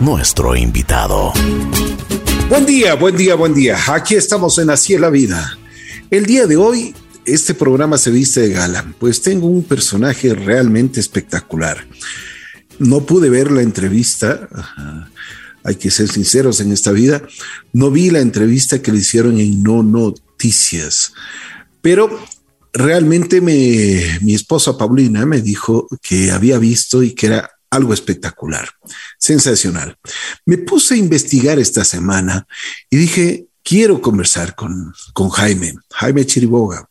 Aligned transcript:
nuestro 0.00 0.56
invitado. 0.56 1.34
Buen 2.48 2.64
día, 2.64 2.94
buen 2.94 3.14
día, 3.14 3.34
buen 3.34 3.52
día. 3.52 3.76
Aquí 3.88 4.14
estamos 4.14 4.56
en 4.58 4.70
Así 4.70 4.94
es 4.94 5.00
la 5.00 5.10
vida. 5.10 5.58
El 6.10 6.24
día 6.24 6.46
de 6.46 6.56
hoy, 6.56 6.94
este 7.26 7.52
programa 7.52 7.98
se 7.98 8.10
viste 8.10 8.40
de 8.40 8.54
gala, 8.54 8.90
pues 8.98 9.20
tengo 9.20 9.48
un 9.48 9.62
personaje 9.62 10.34
realmente 10.34 10.98
espectacular. 10.98 11.86
No 12.78 13.04
pude 13.04 13.28
ver 13.28 13.50
la 13.50 13.60
entrevista, 13.60 14.48
hay 15.62 15.74
que 15.74 15.90
ser 15.90 16.08
sinceros 16.08 16.60
en 16.60 16.72
esta 16.72 16.90
vida, 16.90 17.22
no 17.74 17.90
vi 17.90 18.08
la 18.08 18.20
entrevista 18.20 18.80
que 18.80 18.92
le 18.92 19.00
hicieron 19.00 19.38
en 19.40 19.62
No 19.62 19.82
Noticias, 19.82 21.12
pero 21.82 22.18
realmente 22.72 23.42
mi 23.42 24.34
esposa 24.34 24.78
Paulina 24.78 25.26
me 25.26 25.42
dijo 25.42 25.86
que 26.00 26.30
había 26.30 26.56
visto 26.58 27.02
y 27.02 27.12
que 27.12 27.26
era 27.26 27.51
algo 27.72 27.94
espectacular, 27.94 28.68
sensacional. 29.18 29.96
Me 30.44 30.58
puse 30.58 30.94
a 30.94 30.98
investigar 30.98 31.58
esta 31.58 31.84
semana 31.84 32.46
y 32.90 32.98
dije, 32.98 33.46
quiero 33.62 34.02
conversar 34.02 34.54
con, 34.54 34.92
con 35.14 35.30
Jaime, 35.30 35.74
Jaime 35.90 36.26
Chiriboga, 36.26 36.86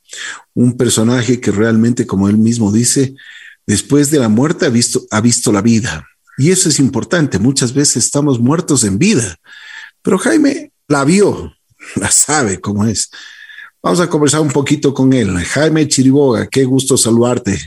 un 0.55 0.75
personaje 0.75 1.39
que 1.39 1.51
realmente, 1.51 2.07
como 2.07 2.27
él 2.27 2.37
mismo 2.39 2.71
dice, 2.71 3.13
después 3.67 4.09
de 4.09 4.17
la 4.17 4.27
muerte 4.27 4.65
ha 4.65 4.69
visto, 4.69 5.05
ha 5.11 5.21
visto 5.21 5.51
la 5.51 5.61
vida. 5.61 6.07
Y 6.39 6.49
eso 6.49 6.67
es 6.67 6.79
importante. 6.79 7.37
Muchas 7.37 7.73
veces 7.73 8.03
estamos 8.03 8.39
muertos 8.39 8.83
en 8.83 8.97
vida, 8.97 9.37
pero 10.01 10.17
Jaime 10.17 10.71
la 10.87 11.05
vio, 11.05 11.53
la 11.95 12.09
sabe 12.09 12.59
cómo 12.59 12.85
es. 12.85 13.11
Vamos 13.83 13.99
a 13.99 14.09
conversar 14.09 14.41
un 14.41 14.51
poquito 14.51 14.95
con 14.95 15.13
él. 15.13 15.37
Jaime 15.37 15.87
Chiriboga, 15.87 16.47
qué 16.47 16.63
gusto 16.63 16.97
saludarte. 16.97 17.59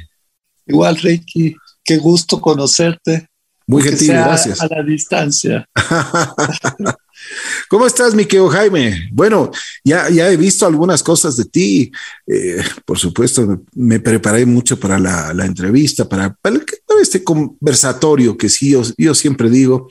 Igual, 0.66 0.96
Ricky, 0.96 1.54
qué 1.84 1.98
gusto 1.98 2.40
conocerte. 2.40 3.28
Muy 3.66 3.82
gentil, 3.82 4.08
gracias. 4.08 4.60
A 4.60 4.66
la 4.68 4.82
distancia. 4.82 5.68
¿Cómo 7.68 7.86
estás, 7.86 8.14
mi 8.14 8.24
querido 8.26 8.48
Jaime? 8.48 9.08
Bueno, 9.12 9.50
ya, 9.84 10.08
ya 10.10 10.30
he 10.30 10.36
visto 10.36 10.66
algunas 10.66 11.02
cosas 11.02 11.36
de 11.36 11.44
ti. 11.44 11.92
Eh, 12.26 12.62
por 12.84 12.98
supuesto, 12.98 13.62
me 13.74 14.00
preparé 14.00 14.46
mucho 14.46 14.78
para 14.78 14.98
la, 14.98 15.44
entrevista, 15.44 16.08
para, 16.08 16.34
para, 16.34 16.60
este 17.00 17.22
conversatorio 17.24 18.36
que 18.36 18.48
sí, 18.48 18.70
yo, 18.70 18.82
yo 18.96 19.14
siempre 19.14 19.50
digo, 19.50 19.88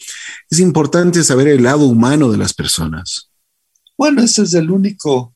es 0.50 0.60
importante 0.60 1.24
saber 1.24 1.48
el 1.48 1.64
lado 1.64 1.86
humano 1.86 2.32
de 2.32 2.38
las 2.38 2.54
personas. 2.54 3.30
Bueno, 3.98 4.24
ese 4.24 4.44
es 4.44 4.54
el 4.54 4.72
único 4.72 5.36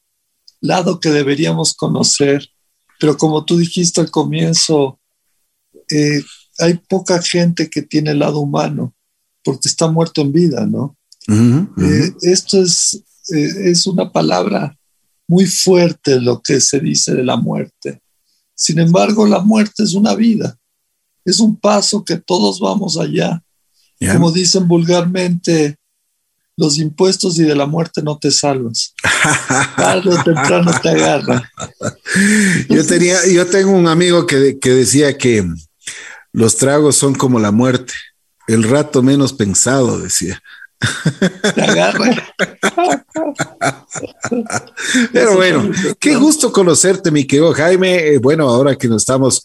lado 0.61 0.99
que 0.99 1.09
deberíamos 1.09 1.75
conocer, 1.75 2.49
pero 2.99 3.17
como 3.17 3.45
tú 3.45 3.57
dijiste 3.57 4.01
al 4.01 4.09
comienzo, 4.09 4.99
eh, 5.89 6.23
hay 6.59 6.75
poca 6.75 7.21
gente 7.21 7.69
que 7.69 7.81
tiene 7.81 8.11
el 8.11 8.19
lado 8.19 8.39
humano 8.39 8.93
porque 9.43 9.69
está 9.69 9.87
muerto 9.87 10.21
en 10.21 10.33
vida, 10.33 10.65
¿no? 10.65 10.97
Eh, 11.29 12.13
esto 12.21 12.61
es, 12.61 13.01
eh, 13.33 13.71
es 13.71 13.87
una 13.87 14.11
palabra 14.11 14.77
muy 15.27 15.45
fuerte 15.45 16.19
lo 16.19 16.41
que 16.41 16.59
se 16.61 16.79
dice 16.79 17.13
de 17.13 17.23
la 17.23 17.37
muerte. 17.37 18.01
Sin 18.55 18.79
embargo, 18.79 19.25
la 19.27 19.39
muerte 19.39 19.83
es 19.83 19.93
una 19.93 20.15
vida, 20.15 20.57
es 21.23 21.39
un 21.39 21.55
paso 21.55 22.03
que 22.03 22.17
todos 22.17 22.59
vamos 22.59 22.97
allá. 22.97 23.43
Como 23.99 24.31
dicen 24.31 24.67
vulgarmente, 24.67 25.77
los 26.57 26.77
impuestos 26.77 27.37
y 27.39 27.43
de 27.43 27.55
la 27.55 27.67
muerte 27.67 28.01
no 28.01 28.17
te 28.17 28.31
salvas. 28.31 28.93
Tarde 29.77 30.09
o 30.09 30.23
temprano 30.23 30.71
te 30.81 30.89
agarra. 30.89 31.51
yo, 32.69 32.85
tenía, 32.85 33.25
yo 33.27 33.45
tengo 33.47 33.71
un 33.71 33.87
amigo 33.87 34.25
que, 34.25 34.57
que 34.59 34.71
decía 34.71 35.17
que 35.17 35.45
los 36.37 36.55
tragos 36.55 36.95
son 36.95 37.15
como 37.15 37.39
la 37.39 37.51
muerte, 37.51 37.93
el 38.47 38.61
rato 38.61 39.01
menos 39.01 39.33
pensado, 39.33 39.97
decía. 39.97 40.39
Pero 45.11 45.33
bueno, 45.33 45.71
qué 45.99 46.15
gusto 46.15 46.53
conocerte, 46.53 47.09
mi 47.09 47.25
querido 47.25 47.51
Jaime. 47.53 48.09
Eh, 48.09 48.19
bueno, 48.19 48.47
ahora 48.47 48.75
que 48.75 48.87
nos 48.87 49.01
estamos 49.01 49.43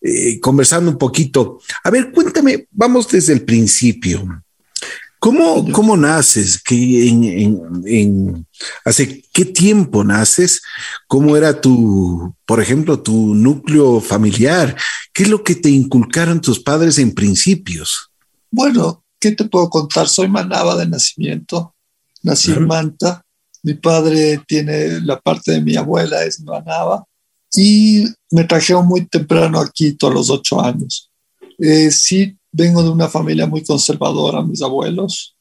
eh, 0.00 0.38
conversando 0.38 0.92
un 0.92 0.96
poquito, 0.96 1.58
a 1.82 1.90
ver, 1.90 2.12
cuéntame, 2.12 2.68
vamos 2.70 3.08
desde 3.08 3.32
el 3.32 3.42
principio. 3.44 4.44
¿Cómo, 5.20 5.70
cómo 5.72 5.96
naces? 5.96 6.62
¿Qué, 6.62 7.08
en, 7.08 8.46
¿Hace 8.84 9.24
qué 9.32 9.44
tiempo 9.44 10.04
naces? 10.04 10.62
¿Cómo 11.08 11.36
era 11.36 11.60
tu, 11.60 12.34
por 12.46 12.60
ejemplo, 12.60 13.00
tu 13.00 13.34
núcleo 13.34 14.00
familiar? 14.00 14.76
¿Qué 15.12 15.24
es 15.24 15.28
lo 15.28 15.42
que 15.42 15.56
te 15.56 15.70
inculcaron 15.70 16.40
tus 16.40 16.60
padres 16.60 16.98
en 16.98 17.14
principios? 17.14 18.10
Bueno, 18.50 19.04
¿qué 19.18 19.32
te 19.32 19.44
puedo 19.44 19.68
contar? 19.68 20.08
Soy 20.08 20.28
manaba 20.28 20.76
de 20.76 20.86
nacimiento, 20.86 21.74
nací 22.22 22.52
en 22.52 22.66
Manta, 22.66 23.24
mi 23.62 23.74
padre 23.74 24.40
tiene 24.46 25.00
la 25.00 25.20
parte 25.20 25.52
de 25.52 25.60
mi 25.60 25.76
abuela, 25.76 26.22
es 26.24 26.40
manaba, 26.40 27.04
y 27.54 28.04
me 28.30 28.44
trajeron 28.44 28.86
muy 28.86 29.06
temprano 29.06 29.58
aquí, 29.58 29.92
todos 29.92 30.14
los 30.14 30.30
ocho 30.30 30.60
años. 30.60 31.10
Eh, 31.58 31.90
sí, 31.90 32.37
vengo 32.52 32.82
de 32.82 32.90
una 32.90 33.08
familia 33.08 33.46
muy 33.46 33.62
conservadora, 33.62 34.42
mis 34.42 34.62
abuelos. 34.62 35.36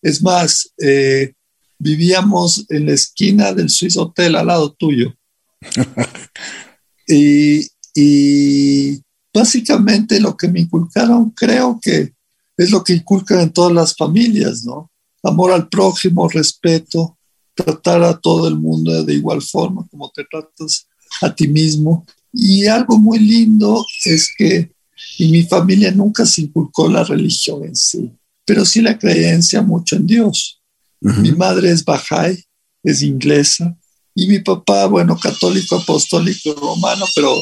Es 0.00 0.22
más, 0.22 0.72
eh, 0.78 1.32
vivíamos 1.78 2.64
en 2.68 2.86
la 2.86 2.92
esquina 2.92 3.52
del 3.52 3.70
Swiss 3.70 3.96
Hotel 3.96 4.36
al 4.36 4.46
lado 4.46 4.72
tuyo. 4.72 5.14
y, 7.08 7.66
y 7.94 9.00
básicamente 9.32 10.20
lo 10.20 10.36
que 10.36 10.48
me 10.48 10.60
inculcaron 10.60 11.30
creo 11.30 11.78
que 11.80 12.12
es 12.56 12.70
lo 12.70 12.82
que 12.84 12.94
inculcan 12.94 13.40
en 13.40 13.52
todas 13.52 13.72
las 13.72 13.96
familias, 13.96 14.64
¿no? 14.64 14.90
Amor 15.22 15.52
al 15.52 15.68
prójimo, 15.68 16.28
respeto, 16.28 17.16
tratar 17.54 18.02
a 18.02 18.18
todo 18.18 18.48
el 18.48 18.58
mundo 18.58 19.02
de 19.04 19.14
igual 19.14 19.42
forma 19.42 19.86
como 19.90 20.10
te 20.10 20.24
tratas 20.24 20.88
a 21.20 21.34
ti 21.34 21.48
mismo. 21.48 22.04
Y 22.32 22.66
algo 22.66 22.98
muy 22.98 23.18
lindo 23.18 23.84
es 24.04 24.30
que 24.36 24.71
en 25.18 25.30
mi 25.30 25.42
familia 25.44 25.90
nunca 25.92 26.26
se 26.26 26.42
inculcó 26.42 26.88
la 26.88 27.04
religión 27.04 27.64
en 27.64 27.76
sí, 27.76 28.10
pero 28.44 28.64
sí 28.64 28.80
la 28.80 28.98
creencia 28.98 29.62
mucho 29.62 29.96
en 29.96 30.06
Dios. 30.06 30.60
Mi 31.00 31.32
madre 31.32 31.70
es 31.70 31.84
Bahá'í, 31.84 32.44
es 32.84 33.02
inglesa, 33.02 33.76
y 34.14 34.26
mi 34.26 34.38
papá, 34.40 34.86
bueno, 34.86 35.18
católico, 35.18 35.76
apostólico, 35.76 36.54
romano, 36.54 37.06
pero 37.14 37.34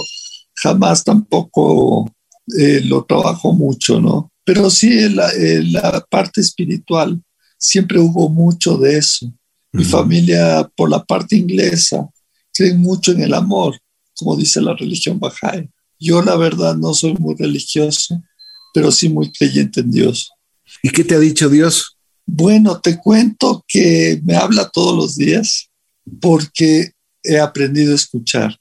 jamás 0.55 1.03
tampoco 1.05 2.11
eh, 2.59 2.81
lo 2.85 3.05
trabajó 3.05 3.53
mucho, 3.53 4.01
¿no? 4.01 4.31
Pero 4.45 4.71
sí 4.71 4.99
en 4.99 5.17
la, 5.17 6.07
parte 6.09 6.41
espiritual 6.41 7.21
siempre 7.59 7.99
hubo 7.99 8.29
mucho 8.29 8.77
de 8.79 8.99
eso. 8.99 9.33
Mi 9.73 9.85
familia, 9.85 10.69
por 10.75 10.91
la 10.91 11.05
parte 11.05 11.37
inglesa, 11.37 12.09
cree 12.53 12.75
mucho 12.75 13.13
en 13.13 13.23
el 13.23 13.35
amor, 13.35 13.79
como 14.15 14.37
dice 14.37 14.61
la 14.61 14.75
religión 14.75 15.21
Bahá'í. 15.21 15.69
Yo 16.01 16.23
la 16.23 16.37
verdad 16.37 16.77
no 16.77 16.95
soy 16.95 17.15
muy 17.15 17.35
religioso, 17.35 18.23
pero 18.73 18.91
sí 18.91 19.09
muy 19.09 19.31
creyente 19.31 19.81
en 19.81 19.91
Dios. 19.91 20.33
¿Y 20.83 20.91
qué 20.91 21.05
te 21.05 21.15
ha 21.15 21.19
dicho 21.19 21.51
Dios? 21.51 21.99
Bueno, 22.25 22.81
te 22.81 22.99
cuento 22.99 23.65
que 23.69 24.21
me 24.25 24.37
habla 24.37 24.71
todos 24.71 24.97
los 24.97 25.17
días 25.17 25.69
porque 26.21 26.93
he 27.23 27.39
aprendido 27.39 27.93
a 27.93 27.97
escuchar. 27.97 28.57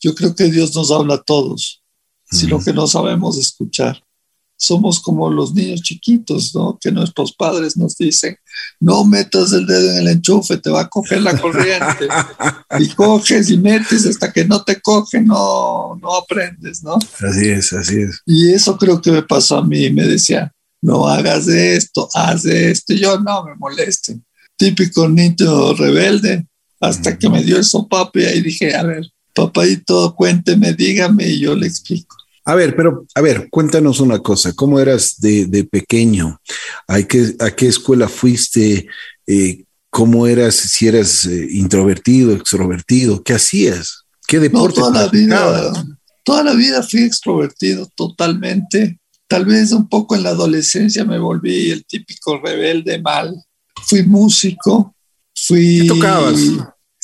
Yo 0.00 0.14
creo 0.14 0.34
que 0.34 0.44
Dios 0.44 0.74
nos 0.76 0.92
habla 0.92 1.14
a 1.14 1.22
todos, 1.22 1.82
sino 2.30 2.62
que 2.62 2.72
no 2.72 2.86
sabemos 2.86 3.38
escuchar 3.38 4.03
somos 4.64 5.00
como 5.00 5.30
los 5.30 5.54
niños 5.54 5.82
chiquitos, 5.82 6.54
¿no? 6.54 6.78
Que 6.80 6.90
nuestros 6.90 7.32
padres 7.32 7.76
nos 7.76 7.96
dicen, 7.96 8.36
no 8.80 9.04
metas 9.04 9.52
el 9.52 9.66
dedo 9.66 9.90
en 9.92 9.98
el 9.98 10.08
enchufe, 10.08 10.56
te 10.58 10.70
va 10.70 10.82
a 10.82 10.88
coger 10.88 11.22
la 11.22 11.38
corriente. 11.40 12.08
y 12.78 12.88
coges 12.90 13.50
y 13.50 13.58
metes 13.58 14.06
hasta 14.06 14.32
que 14.32 14.44
no 14.44 14.62
te 14.62 14.80
coge, 14.80 15.20
no, 15.20 15.98
no 16.00 16.16
aprendes, 16.16 16.82
¿no? 16.82 16.98
Así 17.20 17.48
es, 17.48 17.72
así 17.72 18.00
es. 18.00 18.20
Y 18.26 18.52
eso 18.52 18.76
creo 18.76 19.00
que 19.00 19.12
me 19.12 19.22
pasó 19.22 19.58
a 19.58 19.64
mí, 19.64 19.90
me 19.90 20.04
decía, 20.04 20.52
no 20.82 21.08
hagas 21.08 21.48
esto, 21.48 22.08
haz 22.14 22.44
esto, 22.44 22.92
y 22.92 23.00
yo 23.00 23.18
no 23.18 23.44
me 23.44 23.54
moleste. 23.56 24.20
Típico 24.56 25.08
niño 25.08 25.74
rebelde, 25.74 26.46
hasta 26.80 27.18
que 27.18 27.28
me 27.28 27.42
dio 27.42 27.56
el 27.56 27.64
sopapo 27.64 28.18
y 28.18 28.24
ahí 28.24 28.40
dije, 28.40 28.74
a 28.74 28.82
ver, 28.82 29.06
papadito, 29.34 30.14
cuénteme, 30.14 30.74
dígame 30.74 31.28
y 31.28 31.40
yo 31.40 31.54
le 31.54 31.66
explico. 31.66 32.16
A 32.46 32.54
ver, 32.54 32.76
pero, 32.76 33.06
a 33.14 33.20
ver, 33.22 33.48
cuéntanos 33.50 34.00
una 34.00 34.18
cosa, 34.18 34.52
¿cómo 34.52 34.78
eras 34.78 35.18
de, 35.18 35.66
pequeño? 35.70 36.40
¿A 36.86 37.02
qué, 37.02 37.34
¿A 37.40 37.50
qué 37.50 37.68
escuela 37.68 38.08
fuiste? 38.08 38.86
Eh, 39.26 39.64
¿Cómo 39.88 40.26
eras, 40.26 40.54
si 40.56 40.88
eras 40.88 41.24
eh, 41.24 41.48
introvertido, 41.52 42.32
extrovertido? 42.32 43.22
¿Qué 43.22 43.32
hacías? 43.32 44.04
¿Qué 44.26 44.40
deporte 44.40 44.80
toda 44.80 45.04
la 45.04 45.08
vida, 45.08 45.72
Toda 46.22 46.42
la 46.42 46.54
vida 46.54 46.82
fui 46.82 47.02
extrovertido 47.02 47.88
totalmente. 47.94 48.98
Tal 49.28 49.44
vez 49.44 49.72
un 49.72 49.88
poco 49.88 50.14
en 50.14 50.22
la 50.22 50.30
adolescencia 50.30 51.04
me 51.04 51.18
volví 51.18 51.70
el 51.70 51.84
típico 51.84 52.40
rebelde 52.40 53.00
mal. 53.00 53.34
Fui 53.86 54.02
músico, 54.02 54.94
fui... 55.34 55.82
¿Qué 55.82 55.88
tocabas? 55.88 56.40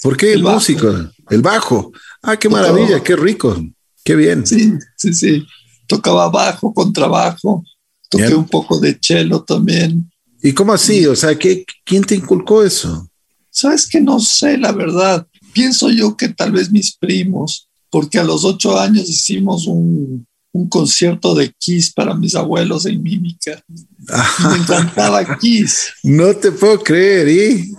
¿Por 0.02 0.16
qué 0.16 0.32
el, 0.32 0.42
músico? 0.42 0.92
El 1.28 1.42
bajo. 1.42 1.92
Ah, 2.22 2.38
qué 2.38 2.48
maravilla, 2.48 3.02
qué 3.02 3.16
rico. 3.16 3.56
Qué 4.04 4.14
bien. 4.14 4.46
Sí, 4.46 4.72
sí, 4.96 5.12
sí. 5.12 5.46
Tocaba 5.86 6.28
bajo, 6.28 6.72
contrabajo, 6.72 7.64
Toqué 8.10 8.34
un 8.34 8.46
poco 8.46 8.80
de 8.80 8.98
cello 9.00 9.42
también. 9.42 10.10
¿Y 10.42 10.52
cómo 10.52 10.72
así? 10.72 11.06
O 11.06 11.14
sea, 11.14 11.38
¿qué, 11.38 11.64
¿quién 11.84 12.02
te 12.02 12.16
inculcó 12.16 12.64
eso? 12.64 13.08
Sabes 13.50 13.86
que 13.88 14.00
no 14.00 14.18
sé, 14.18 14.58
la 14.58 14.72
verdad. 14.72 15.26
Pienso 15.52 15.90
yo 15.90 16.16
que 16.16 16.28
tal 16.28 16.50
vez 16.50 16.72
mis 16.72 16.96
primos, 16.96 17.68
porque 17.88 18.18
a 18.18 18.24
los 18.24 18.44
ocho 18.44 18.78
años 18.78 19.08
hicimos 19.08 19.68
un, 19.68 20.26
un 20.52 20.68
concierto 20.68 21.34
de 21.36 21.52
Kiss 21.56 21.92
para 21.92 22.14
mis 22.14 22.34
abuelos 22.34 22.84
en 22.86 23.00
Mímica. 23.00 23.62
Me 23.68 24.56
encantaba 24.56 25.36
Kiss. 25.38 25.92
No 26.02 26.34
te 26.34 26.50
puedo 26.50 26.80
creer, 26.82 27.28
¿y? 27.28 27.72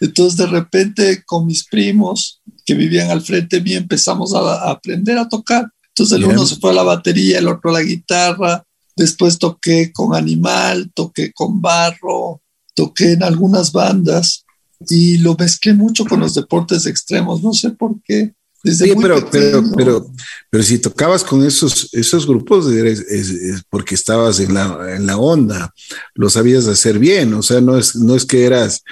Entonces 0.00 0.36
de 0.36 0.46
repente 0.46 1.24
con 1.24 1.46
mis 1.46 1.64
primos 1.64 2.40
que 2.64 2.74
vivían 2.74 3.10
al 3.10 3.22
frente 3.22 3.60
mío 3.60 3.78
empezamos 3.78 4.34
a, 4.34 4.70
aprender 4.70 5.18
a 5.18 5.28
tocar. 5.28 5.70
Entonces 5.88 6.18
el 6.18 6.24
uno 6.24 6.44
se 6.44 6.56
fue 6.56 6.70
a 6.70 6.74
la 6.74 6.82
batería, 6.82 7.38
el 7.38 7.48
otro 7.48 7.70
a 7.70 7.74
la 7.74 7.82
guitarra. 7.82 8.64
Después 8.96 9.38
toqué 9.38 9.92
con 9.92 10.14
Animal, 10.14 10.90
toqué 10.94 11.32
con 11.32 11.60
Barro, 11.60 12.40
toqué 12.74 13.12
en 13.12 13.22
algunas 13.22 13.72
bandas 13.72 14.44
y 14.88 15.18
lo 15.18 15.36
mezclé 15.38 15.74
mucho 15.74 16.04
con 16.04 16.20
los 16.20 16.34
deportes 16.34 16.86
extremos. 16.86 17.42
No 17.42 17.52
sé 17.52 17.70
por 17.70 17.94
qué. 18.02 18.34
sí, 18.64 18.92
pero, 19.00 19.28
pero, 19.30 19.62
pero, 19.76 20.06
pero 20.50 20.64
si 20.64 20.78
tocabas 20.78 21.22
con 21.22 21.44
esos, 21.44 21.88
esos 21.92 22.26
grupos 22.26 22.66
es, 22.72 23.62
porque 23.70 23.94
estabas 23.94 24.40
en 24.40 24.54
la, 24.54 24.96
en 24.96 25.06
la 25.06 25.16
onda, 25.16 25.72
lo 26.14 26.30
sabías 26.30 26.66
hacer 26.66 26.98
bien, 26.98 27.34
o 27.34 27.42
sea, 27.42 27.60
no 27.60 27.78
es, 27.78 27.94
no 27.94 28.16
es 28.16 28.24
que 28.24 28.44
eras 28.44 28.82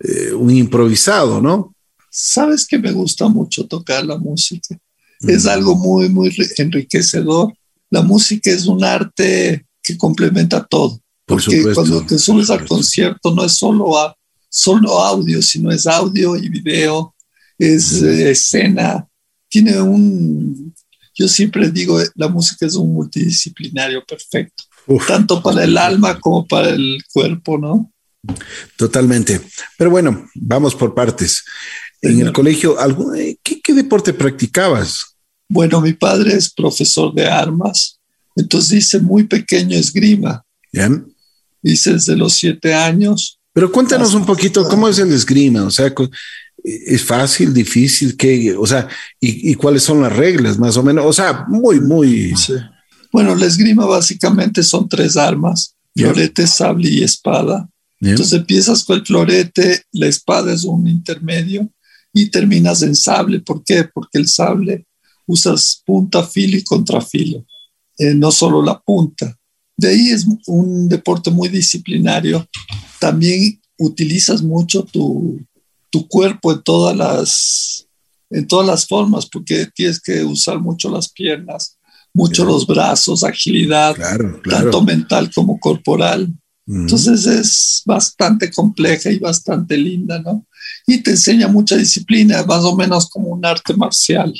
eh, 0.00 0.32
un 0.32 0.50
improvisado, 0.50 1.40
¿no? 1.40 1.75
Sabes 2.18 2.66
que 2.66 2.78
me 2.78 2.92
gusta 2.92 3.28
mucho 3.28 3.66
tocar 3.66 4.06
la 4.06 4.16
música. 4.16 4.74
Es 5.20 5.44
algo 5.44 5.76
muy, 5.76 6.08
muy 6.08 6.34
enriquecedor. 6.56 7.52
La 7.90 8.00
música 8.00 8.50
es 8.50 8.64
un 8.64 8.82
arte 8.82 9.66
que 9.82 9.98
complementa 9.98 10.64
todo. 10.64 10.98
Por 11.26 11.44
porque 11.44 11.74
cuando 11.74 12.06
te 12.06 12.18
subes 12.18 12.48
al 12.48 12.66
concierto 12.66 13.34
no 13.34 13.44
es 13.44 13.52
solo, 13.52 13.98
a, 13.98 14.16
solo 14.48 14.98
audio, 14.98 15.42
sino 15.42 15.70
es 15.70 15.86
audio 15.86 16.36
y 16.36 16.48
video, 16.48 17.14
es 17.58 18.00
eh, 18.00 18.30
escena. 18.30 19.06
Tiene 19.50 19.78
un, 19.78 20.74
yo 21.14 21.28
siempre 21.28 21.70
digo, 21.70 22.00
eh, 22.00 22.08
la 22.14 22.28
música 22.28 22.64
es 22.64 22.76
un 22.76 22.94
multidisciplinario 22.94 24.02
perfecto, 24.06 24.64
tanto 25.06 25.42
para 25.42 25.64
el 25.64 25.76
alma 25.76 26.18
como 26.18 26.46
para 26.46 26.70
el 26.70 26.96
cuerpo, 27.12 27.58
¿no? 27.58 27.92
Totalmente. 28.76 29.40
Pero 29.76 29.90
bueno, 29.90 30.28
vamos 30.34 30.74
por 30.74 30.94
partes. 30.94 31.44
En 32.06 32.20
el 32.20 32.32
colegio, 32.32 32.76
eh, 33.14 33.36
¿qué, 33.42 33.74
deporte 33.74 34.12
practicabas? 34.12 35.16
Bueno, 35.48 35.80
mi 35.80 35.92
padre 35.92 36.34
es 36.34 36.52
profesor 36.52 37.12
de 37.14 37.26
armas, 37.26 37.98
entonces 38.36 38.84
hice 38.84 39.00
muy 39.00 39.24
pequeño 39.24 39.76
esgrima. 39.76 40.44
Bien. 40.72 41.06
Hice 41.62 41.94
desde 41.94 42.16
los 42.16 42.34
siete 42.34 42.74
años. 42.74 43.40
Pero 43.52 43.72
cuéntanos 43.72 44.14
un 44.14 44.24
poquito 44.24 44.68
cómo 44.68 44.88
es 44.88 44.98
el 44.98 45.12
esgrima, 45.12 45.64
o 45.64 45.70
sea, 45.70 45.92
es 46.62 47.02
fácil, 47.04 47.52
difícil, 47.52 48.16
¿qué, 48.16 48.54
o 48.56 48.66
sea, 48.66 48.88
y, 49.20 49.54
cuáles 49.54 49.82
son 49.82 50.02
las 50.02 50.14
reglas, 50.14 50.58
más 50.58 50.76
o 50.76 50.82
menos, 50.82 51.06
o 51.06 51.12
sea, 51.12 51.46
muy, 51.48 51.80
muy. 51.80 52.34
Bueno, 53.12 53.34
la 53.34 53.46
esgrima 53.46 53.86
básicamente 53.86 54.62
son 54.62 54.88
tres 54.88 55.16
armas: 55.16 55.74
florete, 55.94 56.46
sable 56.46 56.88
y 56.88 57.02
espada. 57.02 57.68
Entonces 58.00 58.34
empiezas 58.34 58.84
con 58.84 58.98
el 58.98 59.06
florete, 59.06 59.82
la 59.92 60.06
espada 60.06 60.52
es 60.52 60.64
un 60.64 60.86
intermedio 60.86 61.68
y 62.16 62.30
terminas 62.30 62.80
en 62.80 62.96
sable. 62.96 63.40
¿Por 63.40 63.62
qué? 63.62 63.84
Porque 63.84 64.16
el 64.18 64.26
sable 64.26 64.86
usas 65.26 65.82
punta, 65.84 66.26
filo 66.26 66.56
y 66.56 66.64
contrafilo, 66.64 67.44
eh, 67.98 68.14
no 68.14 68.32
solo 68.32 68.62
la 68.62 68.80
punta. 68.80 69.38
De 69.76 69.88
ahí 69.88 70.08
es 70.08 70.26
un 70.46 70.88
deporte 70.88 71.30
muy 71.30 71.50
disciplinario. 71.50 72.48
También 72.98 73.60
utilizas 73.76 74.40
mucho 74.42 74.82
tu, 74.84 75.38
tu 75.90 76.08
cuerpo 76.08 76.52
en 76.52 76.62
todas 76.62 76.96
las 76.96 77.82
en 78.30 78.46
todas 78.48 78.66
las 78.66 78.86
formas, 78.86 79.26
porque 79.26 79.68
tienes 79.72 80.00
que 80.00 80.24
usar 80.24 80.58
mucho 80.58 80.90
las 80.90 81.08
piernas, 81.10 81.78
mucho 82.12 82.44
los 82.44 82.66
brazos, 82.66 83.22
agilidad, 83.22 83.94
tanto 84.48 84.82
mental 84.82 85.30
como 85.32 85.60
corporal. 85.60 86.32
Entonces 86.66 87.26
es 87.26 87.82
bastante 87.84 88.50
compleja 88.50 89.12
y 89.12 89.20
bastante 89.20 89.76
linda, 89.76 90.18
¿no? 90.18 90.44
Y 90.86 91.02
te 91.02 91.12
enseña 91.12 91.48
mucha 91.48 91.76
disciplina, 91.76 92.44
más 92.44 92.64
o 92.64 92.76
menos 92.76 93.08
como 93.08 93.28
un 93.28 93.44
arte 93.44 93.74
marcial. 93.74 94.32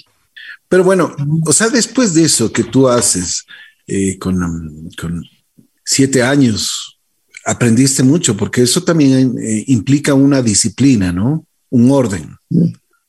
Pero 0.68 0.84
bueno, 0.84 1.14
o 1.44 1.52
sea, 1.52 1.68
después 1.68 2.14
de 2.14 2.24
eso 2.24 2.52
que 2.52 2.64
tú 2.64 2.88
haces 2.88 3.44
eh, 3.86 4.18
con, 4.18 4.90
con, 5.00 5.24
siete 5.84 6.22
años, 6.22 6.98
aprendiste 7.44 8.02
mucho, 8.02 8.36
porque 8.36 8.62
eso 8.62 8.82
también 8.82 9.36
eh, 9.40 9.64
implica 9.68 10.14
una 10.14 10.42
disciplina, 10.42 11.12
¿no? 11.12 11.46
Un 11.70 11.90
orden. 11.92 12.36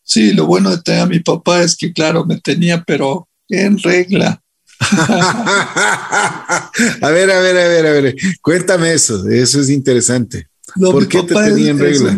Sí, 0.03 0.33
lo 0.33 0.45
bueno 0.45 0.69
de 0.69 0.81
tener 0.83 1.01
a 1.01 1.07
mi 1.07 1.19
papá 1.19 1.63
es 1.63 1.75
que, 1.75 1.91
claro, 1.91 2.23
me 2.25 2.39
tenía, 2.39 2.83
pero 2.83 3.27
en 3.49 3.79
regla. 3.79 4.39
a 4.79 6.71
ver, 7.11 7.31
a 7.31 7.39
ver, 7.39 7.57
a 7.57 7.67
ver, 7.67 7.87
a 7.87 7.91
ver. 7.91 8.15
Cuéntame 8.41 8.93
eso, 8.93 9.27
eso 9.27 9.59
es 9.59 9.69
interesante. 9.69 10.47
¿Por 10.75 11.07
qué 11.07 11.23
te 11.23 11.33
tenía 11.33 11.71
en 11.71 11.79
regla? 11.79 12.15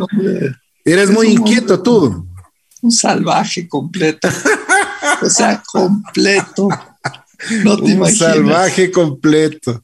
Eres 0.85 1.09
muy 1.09 1.27
inquieto 1.27 1.81
tú. 1.81 2.27
Un 2.81 2.91
salvaje 2.91 3.67
completo. 3.67 4.29
o 5.21 5.29
sea, 5.29 5.61
completo. 5.71 6.69
No 7.63 7.77
te 7.77 7.93
un 7.93 8.15
salvaje 8.15 8.91
completo. 8.91 9.83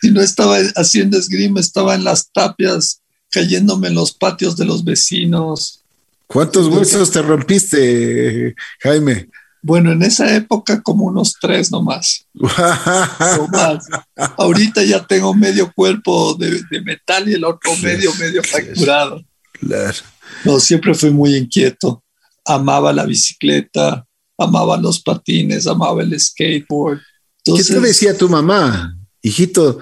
Si 0.00 0.10
no 0.10 0.20
estaba 0.20 0.58
haciendo 0.76 1.18
esgrima, 1.18 1.60
estaba 1.60 1.94
en 1.94 2.04
las 2.04 2.30
tapias, 2.32 3.02
cayéndome 3.30 3.88
en 3.88 3.94
los 3.94 4.12
patios 4.12 4.56
de 4.56 4.64
los 4.64 4.84
vecinos. 4.84 5.82
¿Cuántos 6.26 6.68
huesos 6.68 7.10
te 7.10 7.22
rompiste, 7.22 8.54
Jaime? 8.80 9.28
Bueno, 9.62 9.92
en 9.92 10.02
esa 10.02 10.34
época 10.36 10.82
como 10.82 11.06
unos 11.06 11.34
tres 11.40 11.72
nomás. 11.72 12.26
Ahorita 14.36 14.84
ya 14.84 15.04
tengo 15.04 15.34
medio 15.34 15.72
cuerpo 15.72 16.34
de, 16.34 16.62
metal 16.82 17.28
y 17.28 17.34
el 17.34 17.44
otro 17.44 17.74
medio, 17.82 18.14
medio 18.14 18.42
fracturado. 18.44 19.24
Claro. 19.60 19.96
No, 20.44 20.60
siempre 20.60 20.94
fui 20.94 21.10
muy 21.10 21.36
inquieto. 21.36 22.02
Amaba 22.44 22.92
la 22.92 23.04
bicicleta, 23.04 24.06
amaba 24.38 24.76
los 24.76 25.00
patines, 25.00 25.66
amaba 25.66 26.02
el 26.02 26.18
skateboard. 26.18 27.00
¿Qué 27.44 27.62
te 27.62 27.80
decía 27.80 28.16
tu 28.16 28.28
mamá? 28.28 28.96
Hijito, 29.22 29.78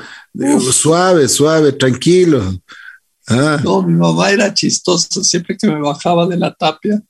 suave, 0.72 1.28
suave, 1.28 1.72
tranquilo. 1.72 2.54
Ah. 3.26 3.60
No, 3.62 3.82
mi 3.82 3.94
mamá 3.94 4.30
era 4.30 4.52
chistosa. 4.52 5.22
Siempre 5.22 5.56
que 5.56 5.66
me 5.66 5.80
bajaba 5.80 6.26
de 6.26 6.36
la 6.36 6.54
tapia, 6.54 7.02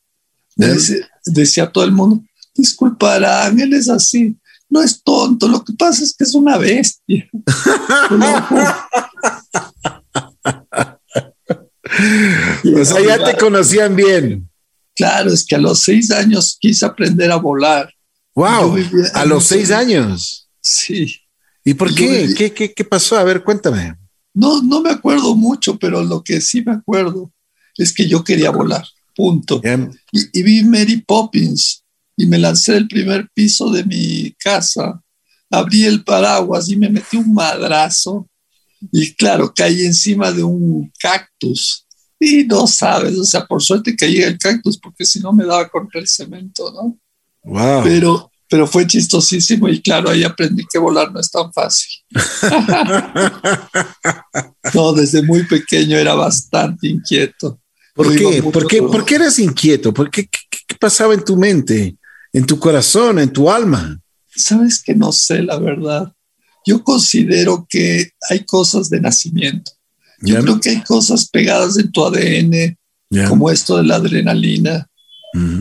decía, 0.56 1.08
decía 1.24 1.64
a 1.64 1.72
todo 1.72 1.84
el 1.84 1.92
mundo, 1.92 2.22
disculparán, 2.54 3.58
él 3.60 3.74
es 3.74 3.88
así. 3.88 4.36
No 4.68 4.82
es 4.82 5.02
tonto, 5.02 5.46
lo 5.46 5.62
que 5.62 5.72
pasa 5.74 6.02
es 6.02 6.14
que 6.16 6.24
es 6.24 6.34
una 6.34 6.56
bestia. 6.56 7.28
o 12.80 12.84
sea, 12.84 13.00
ya 13.00 13.24
te 13.24 13.36
conocían 13.36 13.94
bien. 13.94 14.48
Claro, 14.94 15.32
es 15.32 15.44
que 15.44 15.56
a 15.56 15.58
los 15.58 15.80
seis 15.80 16.10
años 16.10 16.56
quise 16.60 16.86
aprender 16.86 17.30
a 17.30 17.36
volar. 17.36 17.92
Wow, 18.34 18.76
a 19.14 19.24
los 19.24 19.44
seis 19.44 19.70
años. 19.70 20.48
Sí. 20.60 21.20
¿Y 21.64 21.74
por 21.74 21.94
qué? 21.94 22.34
¿Qué, 22.36 22.52
qué? 22.52 22.84
pasó? 22.84 23.16
A 23.16 23.24
ver, 23.24 23.42
cuéntame. 23.42 23.96
No, 24.32 24.62
no 24.62 24.80
me 24.80 24.90
acuerdo 24.90 25.34
mucho, 25.34 25.78
pero 25.78 26.02
lo 26.02 26.22
que 26.22 26.40
sí 26.40 26.62
me 26.62 26.72
acuerdo 26.72 27.32
es 27.76 27.92
que 27.92 28.08
yo 28.08 28.22
quería 28.22 28.50
volar, 28.50 28.86
punto. 29.14 29.60
Y, 30.12 30.40
y, 30.40 30.42
vi 30.42 30.64
Mary 30.64 31.02
Poppins 31.06 31.84
y 32.16 32.26
me 32.26 32.38
lancé 32.38 32.72
del 32.72 32.88
primer 32.88 33.28
piso 33.32 33.70
de 33.70 33.84
mi 33.84 34.32
casa, 34.32 35.00
abrí 35.50 35.84
el 35.84 36.04
paraguas 36.04 36.68
y 36.68 36.76
me 36.76 36.88
metí 36.88 37.16
un 37.16 37.32
madrazo 37.32 38.28
y 38.92 39.14
claro, 39.14 39.52
caí 39.54 39.84
encima 39.84 40.32
de 40.32 40.42
un 40.42 40.92
cactus 40.98 41.83
y 42.18 42.44
no 42.44 42.66
sabes, 42.66 43.18
o 43.18 43.24
sea, 43.24 43.46
por 43.46 43.62
suerte 43.62 43.96
caí 43.96 44.22
el 44.22 44.38
cactus 44.38 44.78
porque 44.78 45.04
si 45.04 45.20
no 45.20 45.32
me 45.32 45.44
daba 45.44 45.68
contra 45.68 46.00
el 46.00 46.08
cemento, 46.08 46.72
¿no? 46.72 46.98
Wow. 47.42 47.84
Pero, 47.84 48.30
pero 48.48 48.66
fue 48.66 48.86
chistosísimo 48.86 49.68
y 49.68 49.82
claro, 49.82 50.10
ahí 50.10 50.24
aprendí 50.24 50.64
que 50.70 50.78
volar 50.78 51.12
no 51.12 51.20
es 51.20 51.30
tan 51.30 51.52
fácil. 51.52 51.90
no, 54.74 54.92
desde 54.92 55.22
muy 55.22 55.44
pequeño 55.44 55.98
era 55.98 56.14
bastante 56.14 56.88
inquieto. 56.88 57.60
¿Por 57.94 58.16
qué? 58.16 58.42
¿Por 58.42 58.66
qué? 58.66 58.82
¿Por 58.82 59.04
qué 59.04 59.14
eras 59.16 59.38
inquieto? 59.38 59.92
¿Por 59.92 60.10
qué? 60.10 60.26
¿Qué 60.26 60.74
pasaba 60.78 61.14
en 61.14 61.24
tu 61.24 61.36
mente? 61.36 61.96
en 62.34 62.44
tu 62.44 62.58
corazón, 62.58 63.20
en 63.20 63.32
tu 63.32 63.48
alma? 63.48 63.98
Sabes 64.28 64.82
que 64.82 64.94
no 64.94 65.12
sé 65.12 65.42
la 65.42 65.58
verdad. 65.58 66.12
Yo 66.66 66.82
considero 66.82 67.66
que 67.68 68.10
hay 68.28 68.44
cosas 68.44 68.90
de 68.90 69.00
nacimiento. 69.00 69.70
Yo 70.24 70.40
creo 70.40 70.60
que 70.60 70.70
hay 70.70 70.82
cosas 70.82 71.28
pegadas 71.28 71.78
en 71.78 71.92
tu 71.92 72.04
ADN, 72.04 72.78
como 73.28 73.50
esto 73.50 73.76
de 73.76 73.84
la 73.84 73.96
adrenalina, 73.96 74.88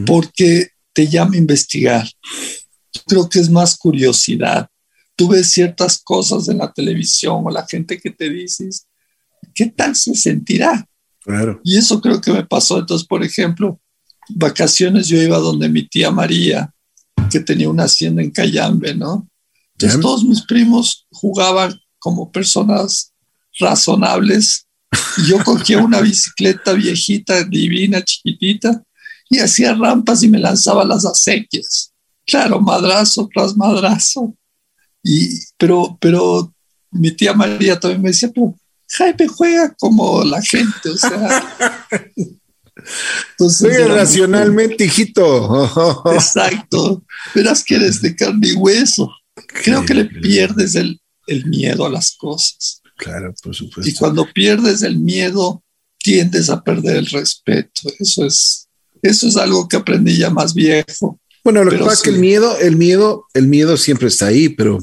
porque 0.05 0.69
te 0.93 1.07
llama 1.07 1.35
a 1.35 1.37
investigar. 1.37 2.09
Yo 2.93 3.01
creo 3.07 3.29
que 3.29 3.39
es 3.39 3.49
más 3.49 3.77
curiosidad, 3.77 4.69
tú 5.15 5.29
ves 5.29 5.51
ciertas 5.51 5.99
cosas 6.03 6.47
en 6.47 6.59
la 6.59 6.71
televisión 6.71 7.43
o 7.45 7.49
la 7.49 7.65
gente 7.67 7.99
que 7.99 8.11
te 8.11 8.29
dices, 8.29 8.87
¿qué 9.53 9.67
tal 9.67 9.95
se 9.95 10.15
sentirá? 10.15 10.87
Claro. 11.21 11.59
Y 11.63 11.77
eso 11.77 12.01
creo 12.01 12.19
que 12.21 12.31
me 12.31 12.45
pasó. 12.45 12.79
Entonces, 12.79 13.07
por 13.07 13.23
ejemplo, 13.23 13.79
vacaciones 14.29 15.07
yo 15.07 15.21
iba 15.21 15.37
donde 15.37 15.69
mi 15.69 15.87
tía 15.87 16.11
María, 16.11 16.73
que 17.31 17.39
tenía 17.39 17.69
una 17.69 17.83
hacienda 17.83 18.21
en 18.21 18.31
Cayambe, 18.31 18.93
¿no? 18.95 19.27
Entonces 19.73 19.99
todos 19.99 20.23
mis 20.23 20.41
primos 20.45 21.07
jugaban 21.11 21.79
como 21.99 22.31
personas 22.31 23.12
razonables. 23.59 24.67
Y 25.17 25.27
yo 25.27 25.43
cogía 25.43 25.79
una 25.79 26.01
bicicleta 26.01 26.73
viejita, 26.73 27.43
divina, 27.43 28.03
chiquitita, 28.03 28.83
y 29.29 29.39
hacía 29.39 29.73
rampas 29.73 30.23
y 30.23 30.29
me 30.29 30.39
lanzaba 30.39 30.85
las 30.85 31.05
acequias. 31.05 31.91
Claro, 32.25 32.59
madrazo 32.59 33.27
tras 33.33 33.55
madrazo. 33.57 34.35
Y, 35.01 35.39
pero, 35.57 35.97
pero 35.99 36.53
mi 36.91 37.11
tía 37.11 37.33
María 37.33 37.79
también 37.79 38.01
me 38.01 38.09
decía, 38.09 38.29
pero 38.33 38.55
Jaime 38.89 39.27
juega 39.27 39.73
como 39.79 40.23
la 40.23 40.41
gente, 40.41 40.89
o 40.89 40.97
sea. 40.97 41.89
Entonces, 43.31 43.87
racionalmente, 43.87 44.85
hijito. 44.85 46.03
Exacto. 46.13 47.03
Verás 47.33 47.63
que 47.63 47.75
eres 47.75 48.01
de 48.01 48.15
carne 48.15 48.49
y 48.49 48.53
hueso. 48.53 49.09
Creo 49.63 49.85
que 49.85 49.93
le 49.93 50.05
pierdes 50.05 50.75
el, 50.75 51.01
el 51.27 51.45
miedo 51.45 51.85
a 51.85 51.89
las 51.89 52.15
cosas. 52.15 52.82
Claro, 52.95 53.33
por 53.41 53.55
supuesto. 53.55 53.89
Y 53.89 53.95
cuando 53.95 54.27
pierdes 54.31 54.81
el 54.83 54.99
miedo, 54.99 55.63
tiendes 55.97 56.49
a 56.49 56.63
perder 56.63 56.97
el 56.97 57.05
respeto. 57.07 57.81
Eso 57.99 58.25
es, 58.25 58.67
eso 59.01 59.27
es 59.27 59.37
algo 59.37 59.67
que 59.67 59.77
aprendí 59.77 60.17
ya 60.17 60.29
más 60.29 60.53
viejo. 60.53 61.19
Bueno, 61.43 61.63
lo 61.63 61.71
que 61.71 61.77
pasa 61.77 61.93
es 61.93 62.01
que 62.01 62.09
el 62.11 62.19
miedo, 62.19 62.57
el 62.59 62.77
miedo, 62.77 63.25
el 63.33 63.47
miedo 63.47 63.75
siempre 63.77 64.07
está 64.07 64.27
ahí, 64.27 64.49
pero 64.49 64.79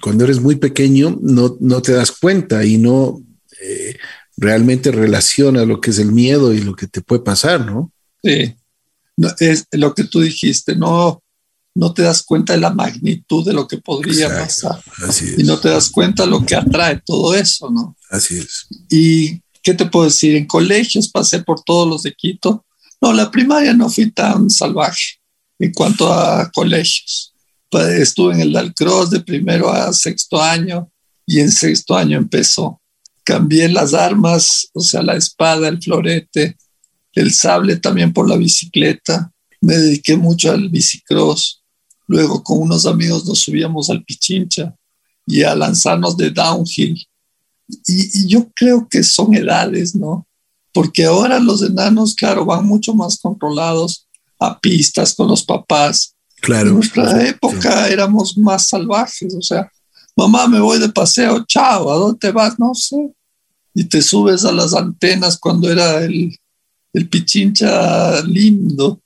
cuando 0.00 0.24
eres 0.24 0.40
muy 0.40 0.56
pequeño 0.56 1.18
no, 1.20 1.56
no 1.60 1.82
te 1.82 1.92
das 1.92 2.12
cuenta 2.12 2.64
y 2.64 2.78
no 2.78 3.22
eh, 3.60 3.96
realmente 4.38 4.90
relaciona 4.90 5.66
lo 5.66 5.80
que 5.80 5.90
es 5.90 5.98
el 5.98 6.12
miedo 6.12 6.54
y 6.54 6.62
lo 6.62 6.74
que 6.74 6.86
te 6.86 7.02
puede 7.02 7.22
pasar, 7.22 7.64
¿no? 7.64 7.92
Sí, 8.22 8.54
es 9.40 9.66
lo 9.72 9.94
que 9.94 10.04
tú 10.04 10.20
dijiste, 10.20 10.76
no, 10.76 11.22
no 11.76 11.92
te 11.92 12.02
das 12.02 12.22
cuenta 12.22 12.54
de 12.54 12.60
la 12.60 12.72
magnitud 12.72 13.44
de 13.44 13.52
lo 13.52 13.68
que 13.68 13.76
podría 13.76 14.28
pasar. 14.28 14.82
Así 15.06 15.34
Y 15.36 15.44
no 15.44 15.58
te 15.58 15.68
das 15.68 15.90
cuenta 15.90 16.24
de 16.24 16.30
lo 16.30 16.44
que 16.44 16.56
atrae 16.56 17.02
todo 17.04 17.34
eso, 17.34 17.70
¿no? 17.70 17.94
Así 18.10 18.38
es. 18.38 18.66
Y 18.88 19.42
¿qué 19.62 19.74
te 19.74 19.84
puedo 19.84 20.06
decir? 20.06 20.36
En 20.36 20.46
colegios 20.46 21.08
pasé 21.08 21.42
por 21.42 21.62
todos 21.62 21.86
los 21.86 22.02
de 22.02 22.14
Quito. 22.14 22.64
No, 23.00 23.12
la 23.12 23.30
primaria 23.30 23.74
no 23.74 23.90
fui 23.90 24.10
tan 24.10 24.48
salvaje 24.48 25.20
en 25.58 25.72
cuanto 25.72 26.10
a 26.10 26.50
colegios. 26.50 27.34
Estuve 27.70 28.34
en 28.34 28.40
el 28.40 28.52
Dalcross 28.52 29.10
de 29.10 29.20
primero 29.20 29.70
a 29.70 29.92
sexto 29.92 30.40
año 30.40 30.90
y 31.26 31.40
en 31.40 31.52
sexto 31.52 31.94
año 31.94 32.16
empezó. 32.16 32.80
Cambié 33.22 33.68
las 33.68 33.92
armas, 33.92 34.68
o 34.72 34.80
sea, 34.80 35.02
la 35.02 35.16
espada, 35.16 35.68
el 35.68 35.82
florete, 35.82 36.56
el 37.12 37.34
sable 37.34 37.76
también 37.76 38.14
por 38.14 38.30
la 38.30 38.36
bicicleta. 38.36 39.30
Me 39.60 39.76
dediqué 39.76 40.16
mucho 40.16 40.52
al 40.52 40.70
bicicross. 40.70 41.55
Luego 42.06 42.42
con 42.42 42.60
unos 42.60 42.86
amigos 42.86 43.26
nos 43.26 43.40
subíamos 43.40 43.90
al 43.90 44.04
Pichincha 44.04 44.74
y 45.26 45.42
a 45.42 45.54
lanzarnos 45.54 46.16
de 46.16 46.30
downhill. 46.30 47.06
Y, 47.86 48.20
y, 48.20 48.26
yo 48.28 48.48
creo 48.54 48.86
que 48.88 49.02
son 49.02 49.34
edades, 49.34 49.94
¿no? 49.94 50.26
Porque 50.72 51.04
ahora 51.04 51.40
los 51.40 51.62
enanos, 51.62 52.14
claro, 52.14 52.44
van 52.44 52.64
mucho 52.64 52.94
más 52.94 53.18
controlados 53.18 54.06
a 54.38 54.58
pistas 54.60 55.14
con 55.14 55.28
los 55.28 55.44
papás. 55.44 56.14
Claro. 56.40 56.68
En 56.68 56.74
nuestra 56.76 57.26
época 57.26 57.88
éramos 57.88 58.38
más 58.38 58.68
salvajes, 58.68 59.34
o 59.34 59.42
sea, 59.42 59.70
mamá, 60.14 60.46
me 60.46 60.60
voy 60.60 60.78
de 60.78 60.88
paseo, 60.88 61.44
chao, 61.46 61.90
¿a 61.90 61.96
dónde 61.96 62.30
vas? 62.30 62.58
No 62.58 62.74
sé. 62.74 63.12
Y 63.74 63.84
te 63.84 64.00
subes 64.00 64.44
a 64.44 64.52
las 64.52 64.74
antenas 64.74 65.38
cuando 65.38 65.70
era 65.70 66.04
el, 66.04 66.36
el 66.92 67.08
Pichincha 67.08 68.22
lindo 68.22 69.00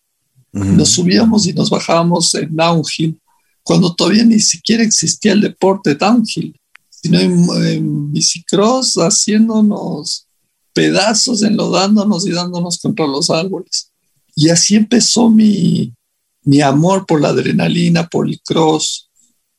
nos 0.53 0.91
subíamos 0.91 1.47
y 1.47 1.53
nos 1.53 1.71
bajábamos 1.71 2.35
en 2.35 2.55
downhill, 2.55 3.19
cuando 3.63 3.95
todavía 3.95 4.25
ni 4.25 4.41
siquiera 4.41 4.83
existía 4.83 5.33
el 5.33 5.41
deporte 5.41 5.95
downhill, 5.95 6.59
sino 6.89 7.19
en, 7.19 7.47
en 7.67 8.13
bicicross 8.13 8.95
haciéndonos 8.95 10.27
pedazos, 10.73 11.43
enlodándonos 11.43 12.27
y 12.27 12.31
dándonos 12.31 12.79
contra 12.79 13.07
los 13.07 13.31
árboles. 13.31 13.91
Y 14.35 14.49
así 14.49 14.77
empezó 14.77 15.31
mi, 15.31 15.93
mi 16.43 16.61
amor 16.61 17.07
por 17.07 17.21
la 17.21 17.29
adrenalina, 17.29 18.09
por 18.09 18.29
el 18.29 18.41
cross. 18.41 19.11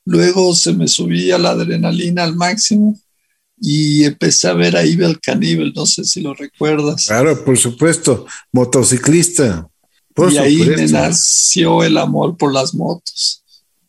Luego 0.06 0.56
se 0.56 0.74
me 0.74 0.88
subía 0.88 1.38
la 1.38 1.52
adrenalina 1.52 2.24
al 2.24 2.36
máximo 2.36 3.00
y 3.60 4.04
empecé 4.04 4.48
a 4.48 4.54
ver 4.54 4.76
a 4.76 4.86
Ibel 4.86 5.20
Caníbal, 5.20 5.72
no 5.76 5.86
sé 5.86 6.04
si 6.04 6.22
lo 6.22 6.34
recuerdas. 6.34 7.06
Claro, 7.06 7.46
por 7.46 7.58
supuesto, 7.58 8.26
motociclista. 8.52 9.68
Por 10.14 10.32
y 10.32 10.38
ahí 10.38 10.58
me 10.58 10.88
nació 10.88 11.84
el 11.84 11.98
amor 11.98 12.38
por 12.38 12.54
las 12.54 12.74
motos, 12.74 13.44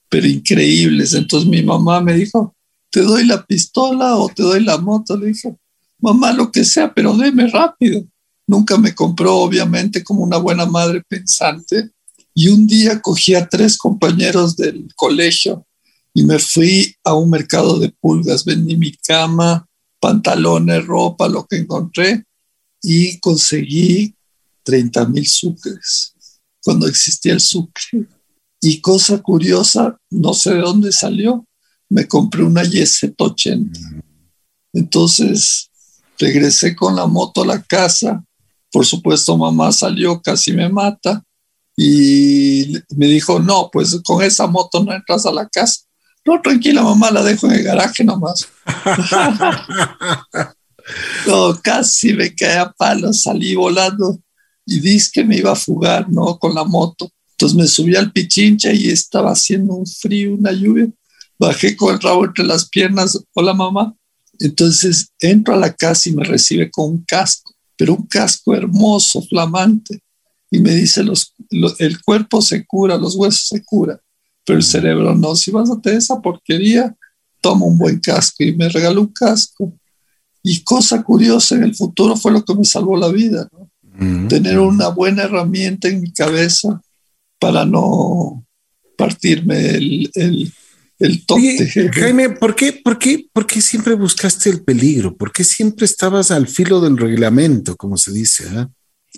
pero 0.09 0.27
increíbles. 0.27 1.15
Entonces 1.15 1.49
mi 1.49 1.63
mamá 1.63 2.01
me 2.01 2.15
dijo, 2.15 2.55
¿te 2.91 3.01
doy 3.01 3.27
la 3.27 3.45
pistola 3.45 4.17
o 4.17 4.29
te 4.29 4.43
doy 4.43 4.63
la 4.63 4.79
moto? 4.79 5.17
Le 5.17 5.29
dije, 5.29 5.57
mamá, 5.99 6.33
lo 6.33 6.53
que 6.53 6.65
sea, 6.65 6.93
pero 6.93 7.17
deme 7.17 7.49
rápido. 7.49 8.05
Nunca 8.47 8.77
me 8.77 8.95
compró, 8.95 9.37
obviamente, 9.37 10.05
como 10.05 10.23
una 10.23 10.37
buena 10.37 10.67
madre 10.67 11.03
pensante. 11.09 11.91
Y 12.35 12.49
un 12.49 12.67
día 12.67 13.01
cogí 13.01 13.35
a 13.35 13.49
tres 13.49 13.77
compañeros 13.77 14.57
del 14.57 14.89
colegio 14.95 15.67
y 16.15 16.25
me 16.25 16.39
fui 16.39 16.95
a 17.05 17.15
un 17.15 17.31
mercado 17.31 17.79
de 17.79 17.91
pulgas. 17.91 18.45
Vendí 18.45 18.77
mi 18.77 18.93
cama, 18.93 19.67
pantalones, 20.01 20.87
ropa, 20.87 21.29
lo 21.29 21.47
que 21.47 21.57
encontré 21.57 22.25
y 22.83 23.19
conseguí 23.21 24.15
30 24.65 25.07
mil 25.07 25.27
sucres 25.27 26.12
cuando 26.63 26.87
existía 26.87 27.33
el 27.33 27.41
sucre. 27.41 28.07
Y 28.61 28.81
cosa 28.81 29.19
curiosa, 29.19 29.97
no 30.11 30.35
sé 30.35 30.55
de 30.55 30.61
dónde 30.61 30.93
salió, 30.93 31.45
me 31.89 32.07
compré 32.07 32.45
una 32.45 32.63
Yeset 32.63 33.15
80. 33.19 33.79
Entonces 34.73 35.69
regresé 36.19 36.77
con 36.77 36.95
la 36.95 37.07
moto 37.07 37.43
a 37.43 37.47
la 37.47 37.63
casa. 37.63 38.25
Por 38.71 38.87
supuesto, 38.87 39.37
mamá 39.37 39.73
salió, 39.73 40.23
casi 40.23 40.53
me 40.53 40.69
mata. 40.69 41.23
Y 41.77 42.75
me 42.97 43.07
dijo, 43.07 43.41
no, 43.41 43.69
pues 43.73 44.01
con 44.05 44.23
esa 44.23 44.47
moto 44.47 44.85
no 44.85 44.93
entras 44.93 45.27
a 45.27 45.33
la 45.33 45.49
casa. 45.49 45.81
No, 46.25 46.41
tranquila, 46.41 46.83
mamá, 46.83 47.11
la 47.11 47.25
dejo 47.25 47.49
en 47.49 47.55
el 47.55 47.65
garaje 47.65 48.05
nomás. 48.05 48.49
no, 51.27 51.61
casi 51.61 52.15
me 52.15 52.33
cae 52.33 52.59
a 52.59 52.71
palos, 52.71 53.23
salí 53.23 53.57
volando 53.57 54.21
y 54.67 54.81
dice 54.81 55.11
que 55.13 55.25
me 55.25 55.37
iba 55.37 55.53
a 55.53 55.57
fugar, 55.57 56.11
¿no? 56.11 56.39
Con 56.39 56.55
la 56.55 56.65
moto. 56.65 57.11
Entonces 57.33 57.57
me 57.57 57.67
subí 57.67 57.97
al 57.97 58.13
Pichincha 58.13 58.73
y 58.73 58.89
estaba 58.89 59.33
haciendo 59.33 59.75
un 59.75 59.87
frío, 59.87 60.35
una 60.35 60.53
lluvia. 60.53 60.89
Bajé 61.39 61.77
con 61.77 61.95
el 61.95 62.01
rabo 62.01 62.25
entre 62.25 62.45
las 62.45 62.69
piernas. 62.69 63.19
Hola, 63.35 63.53
mamá. 63.53 63.95
Entonces 64.39 65.09
entro 65.19 65.55
a 65.55 65.59
la 65.59 65.73
casa 65.73 66.09
y 66.09 66.13
me 66.13 66.25
recibe 66.25 66.71
con 66.71 66.91
un 66.91 67.05
casco, 67.05 67.53
pero 67.77 67.95
un 67.95 68.07
casco 68.07 68.55
hermoso, 68.55 69.23
flamante. 69.23 70.01
Y 70.51 70.59
me 70.59 70.75
dice, 70.75 71.03
los, 71.03 71.35
el 71.79 72.03
cuerpo 72.03 72.43
se 72.43 72.65
cura, 72.67 72.97
los 72.97 73.17
huesos 73.17 73.49
se 73.49 73.65
curan, 73.65 73.99
pero 74.45 74.59
el 74.59 74.65
cerebro 74.65 75.15
no. 75.15 75.35
Si 75.35 75.51
vas 75.51 75.71
a 75.71 75.81
tener 75.81 75.99
esa 75.99 76.21
porquería, 76.21 76.95
toma 77.41 77.67
un 77.67 77.79
buen 77.79 77.99
casco. 78.01 78.45
Y 78.45 78.55
me 78.55 78.69
regaló 78.69 79.01
un 79.01 79.13
casco. 79.13 79.73
Y 80.43 80.63
cosa 80.63 81.03
curiosa, 81.03 81.55
en 81.55 81.65
el 81.65 81.75
futuro 81.75 82.17
fue 82.17 82.33
lo 82.33 82.45
que 82.45 82.55
me 82.55 82.65
salvó 82.65 82.97
la 82.97 83.09
vida, 83.09 83.49
¿no? 83.53 83.62
Tener 84.29 84.59
una 84.59 84.89
buena 84.89 85.25
herramienta 85.25 85.89
en 85.89 86.01
mi 86.01 86.13
cabeza 86.13 86.81
para 87.39 87.65
no 87.65 88.45
partirme 88.97 89.71
el, 89.71 90.11
el, 90.15 90.53
el 90.99 91.27
toque. 91.27 91.91
Jaime, 91.93 92.31
¿por 92.31 92.55
qué, 92.55 92.73
por, 92.73 92.99
qué, 92.99 93.27
¿por 93.33 93.47
qué 93.47 93.61
siempre 93.61 93.95
buscaste 93.95 94.49
el 94.51 94.63
peligro? 94.63 95.17
¿Por 95.17 95.33
qué 95.33 95.45
siempre 95.45 95.85
estabas 95.85 96.31
al 96.31 96.47
filo 96.47 96.81
del 96.81 96.97
reglamento, 96.97 97.77
como 97.77 97.97
se 97.97 98.13
dice? 98.13 98.45
eh? 98.47 98.67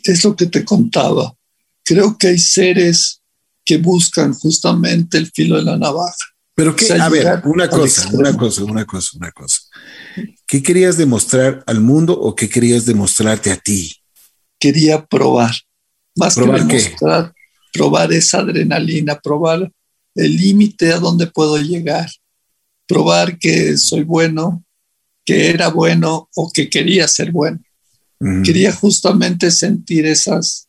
Es 0.02 0.24
lo 0.24 0.34
que 0.34 0.46
te 0.46 0.64
contaba. 0.64 1.34
Creo 1.84 2.16
que 2.18 2.28
hay 2.28 2.38
seres 2.38 3.20
que 3.64 3.78
buscan 3.78 4.32
justamente 4.34 5.18
el 5.18 5.30
filo 5.30 5.56
de 5.56 5.62
la 5.62 5.76
navaja. 5.76 6.16
Pero 6.54 6.76
qué, 6.76 6.84
O 6.84 6.88
sea, 6.88 7.04
a 7.04 7.08
ver, 7.08 7.42
una 7.44 7.68
cosa, 7.68 8.08
una 8.12 8.36
cosa, 8.36 8.64
una 8.64 8.84
cosa, 8.84 9.10
una 9.16 9.32
cosa. 9.32 9.60
¿Qué 10.46 10.62
querías 10.62 10.96
demostrar 10.96 11.64
al 11.66 11.80
mundo 11.80 12.18
o 12.18 12.34
qué 12.36 12.48
querías 12.48 12.86
demostrarte 12.86 13.50
a 13.50 13.56
ti? 13.56 13.96
Quería 14.64 15.04
probar, 15.04 15.54
más 16.16 16.36
¿Probar 16.36 16.62
que 16.62 16.68
qué? 16.68 16.82
demostrar, 16.82 17.34
probar 17.70 18.10
esa 18.14 18.38
adrenalina, 18.38 19.20
probar 19.20 19.70
el 20.14 20.36
límite 20.38 20.90
a 20.90 20.98
donde 20.98 21.26
puedo 21.26 21.58
llegar, 21.58 22.08
probar 22.86 23.38
que 23.38 23.76
soy 23.76 24.04
bueno, 24.04 24.64
que 25.22 25.50
era 25.50 25.68
bueno 25.68 26.30
o 26.34 26.50
que 26.50 26.70
quería 26.70 27.06
ser 27.08 27.30
bueno. 27.30 27.60
Quería 28.42 28.72
justamente 28.72 29.50
sentir 29.50 30.06
esas 30.06 30.66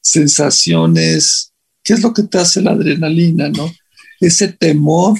sensaciones. 0.00 1.52
¿Qué 1.84 1.92
es 1.92 2.00
lo 2.00 2.14
que 2.14 2.22
te 2.22 2.38
hace 2.38 2.62
la 2.62 2.70
adrenalina, 2.70 3.50
no? 3.50 3.70
Ese 4.18 4.48
temor 4.48 5.18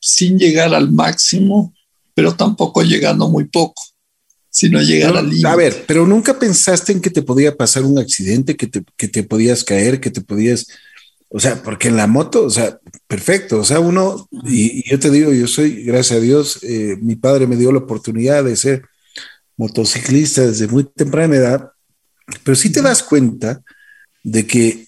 sin 0.00 0.36
llegar 0.36 0.74
al 0.74 0.90
máximo, 0.90 1.72
pero 2.12 2.34
tampoco 2.34 2.82
llegando 2.82 3.28
muy 3.28 3.44
poco, 3.44 3.80
sino 4.56 4.80
llegar 4.80 5.14
al 5.18 5.28
límite. 5.28 5.48
A 5.48 5.54
ver, 5.54 5.84
pero 5.86 6.06
nunca 6.06 6.38
pensaste 6.38 6.90
en 6.90 7.02
que 7.02 7.10
te 7.10 7.20
podía 7.20 7.54
pasar 7.54 7.82
un 7.82 7.98
accidente, 7.98 8.56
que 8.56 8.66
te, 8.66 8.82
que 8.96 9.06
te 9.06 9.22
podías 9.22 9.62
caer, 9.62 10.00
que 10.00 10.10
te 10.10 10.22
podías, 10.22 10.68
o 11.28 11.38
sea, 11.38 11.62
porque 11.62 11.88
en 11.88 11.96
la 11.98 12.06
moto, 12.06 12.46
o 12.46 12.48
sea, 12.48 12.78
perfecto, 13.06 13.58
o 13.58 13.64
sea, 13.64 13.80
uno, 13.80 14.26
y, 14.44 14.88
yo 14.88 14.98
te 14.98 15.10
digo, 15.10 15.30
yo 15.30 15.46
soy, 15.46 15.84
gracias 15.84 16.18
a 16.18 16.22
Dios, 16.22 16.58
eh, 16.62 16.96
mi 17.02 17.16
padre 17.16 17.46
me 17.46 17.56
dio 17.56 17.70
la 17.70 17.80
oportunidad 17.80 18.44
de 18.44 18.56
ser 18.56 18.82
motociclista 19.58 20.46
desde 20.46 20.68
muy 20.68 20.84
temprana 20.84 21.36
edad, 21.36 21.70
pero 22.42 22.56
sí 22.56 22.72
te 22.72 22.80
das 22.80 23.02
cuenta 23.02 23.60
de 24.24 24.46
que 24.46 24.86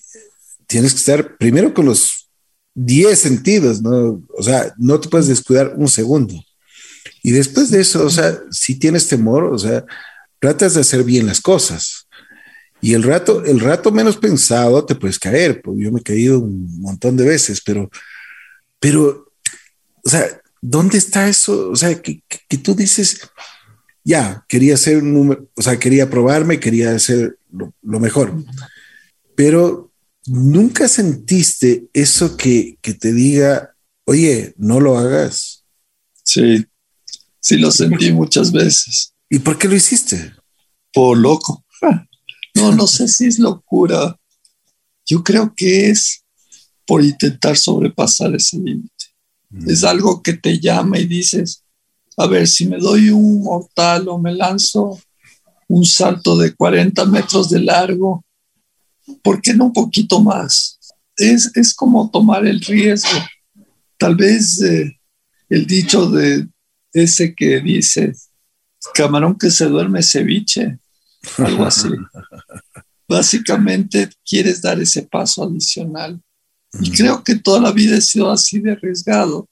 tienes 0.67 0.93
que 0.95 0.99
estar 1.01 1.37
primero 1.37 1.75
con 1.75 1.85
los 1.85 2.31
10 2.75 3.19
sentidos, 3.19 3.83
¿no? 3.83 4.25
O 4.35 4.43
sea, 4.43 4.73
no 4.79 4.99
te 4.99 5.11
puedes 5.11 5.27
descuidar 5.29 5.75
un 5.77 5.89
segundo. 5.89 6.43
Y 7.23 7.33
después 7.33 7.71
de 7.71 7.81
eso, 7.81 8.05
o 8.05 8.11
sea, 8.11 8.39
si 8.51 8.79
tienes 8.79 9.09
temor, 9.09 9.45
o 9.45 9.59
sea, 9.59 9.85
tratas 10.39 10.75
de 10.75 10.81
hacer 10.81 11.05
bien 11.05 11.27
las 11.27 11.41
cosas. 11.41 12.09
Y 12.81 12.95
el 12.95 13.03
rato, 13.03 13.45
el 13.45 13.61
rato 13.61 13.91
menos 13.91 14.17
pensado 14.17 14.85
te 14.85 14.95
puedes 14.95 15.19
caer, 15.19 15.61
pues 15.63 15.79
yo 15.81 15.91
me 15.91 16.01
he 16.01 16.03
caído 16.03 16.39
un 16.39 16.81
montón 16.81 17.17
de 17.17 17.25
veces, 17.25 17.61
pero, 17.61 17.91
pero, 18.79 19.33
o 20.05 20.09
sea, 20.09 20.41
¿dónde 20.61 20.99
está 20.99 21.29
eso? 21.29 21.71
O 21.71 21.77
sea, 21.77 22.01
que, 22.01 22.23
tú 22.63 22.75
dices, 22.75 23.21
ya, 24.05 24.45
quería 24.49 24.75
hacer 24.75 24.99
un 24.99 25.13
número, 25.13 25.49
o 25.55 25.63
sea, 25.63 25.79
quería 25.79 26.09
probarme, 26.09 26.61
quería 26.61 26.95
hacer 26.95 27.37
lo 27.51 28.01
mejor, 28.01 28.33
pero 29.35 29.89
¿Nunca 30.29 30.89
sentiste 30.89 31.89
eso 31.95 32.37
que, 32.37 32.77
te 32.83 33.13
diga, 33.15 33.75
oye, 34.05 34.53
no 34.59 34.79
lo 34.79 34.99
hagas? 34.99 35.65
Sí, 36.23 36.67
sí 37.41 37.59
lo 37.59 37.71
sentí 37.71 38.13
muchas 38.13 38.53
veces. 38.53 39.15
¿Y 39.31 39.39
por 39.39 39.59
qué 39.59 39.69
lo 39.69 39.77
hiciste? 39.77 40.33
Por 40.93 41.17
loco. 41.19 41.65
No, 42.55 42.73
no 42.73 42.87
sé 42.87 43.09
si 43.09 43.27
es 43.27 43.39
locura. 43.39 44.19
Yo 45.07 45.23
creo 45.23 45.55
que 45.55 45.91
es 45.91 46.25
por 46.87 47.05
intentar 47.05 47.57
sobrepasar 47.57 48.35
ese 48.35 48.59
límite. 48.59 49.05
Mm. 49.51 49.71
Es 49.71 49.85
algo 49.85 50.23
que 50.23 50.33
te 50.33 50.59
llama 50.59 50.99
y 50.99 51.07
dices, 51.07 51.63
a 52.17 52.27
ver, 52.27 52.49
si 52.49 52.67
me 52.67 52.79
doy 52.79 53.11
un 53.11 53.43
mortal 53.43 54.09
o 54.09 54.19
me 54.19 54.35
lanzo 54.35 54.99
un 55.69 55.85
salto 55.85 56.37
de 56.37 56.55
40 56.55 57.05
metros 57.05 57.51
de 57.51 57.61
largo, 57.61 58.25
¿por 59.23 59.41
qué 59.41 59.55
no 59.55 59.67
un 59.67 59.73
poquito 59.73 60.21
más? 60.21 60.79
Es, 61.17 61.53
es 61.55 61.75
como 61.75 62.11
tomar 62.11 62.47
el 62.47 62.61
riesgo. 62.61 63.19
Tal 63.99 64.17
vez 64.17 64.61
eh, 64.63 64.99
el 65.49 65.67
dicho 65.67 66.11
de 66.11 66.49
ese 66.93 67.35
que 67.35 67.61
dice, 67.61 68.15
camarón 68.95 69.37
que 69.37 69.51
se 69.51 69.67
duerme 69.67 70.03
ceviche, 70.03 70.79
algo 71.39 71.65
así. 71.65 71.89
Básicamente 73.09 74.11
quieres 74.25 74.61
dar 74.61 74.81
ese 74.81 75.03
paso 75.03 75.45
adicional. 75.45 76.21
Y 76.81 76.91
creo 76.91 77.25
que 77.25 77.37
toda 77.37 77.61
la 77.61 77.73
vida 77.73 77.97
he 77.97 78.01
sido 78.03 78.31
así 78.31 78.59
de 78.59 78.73
arriesgado. 78.73 79.49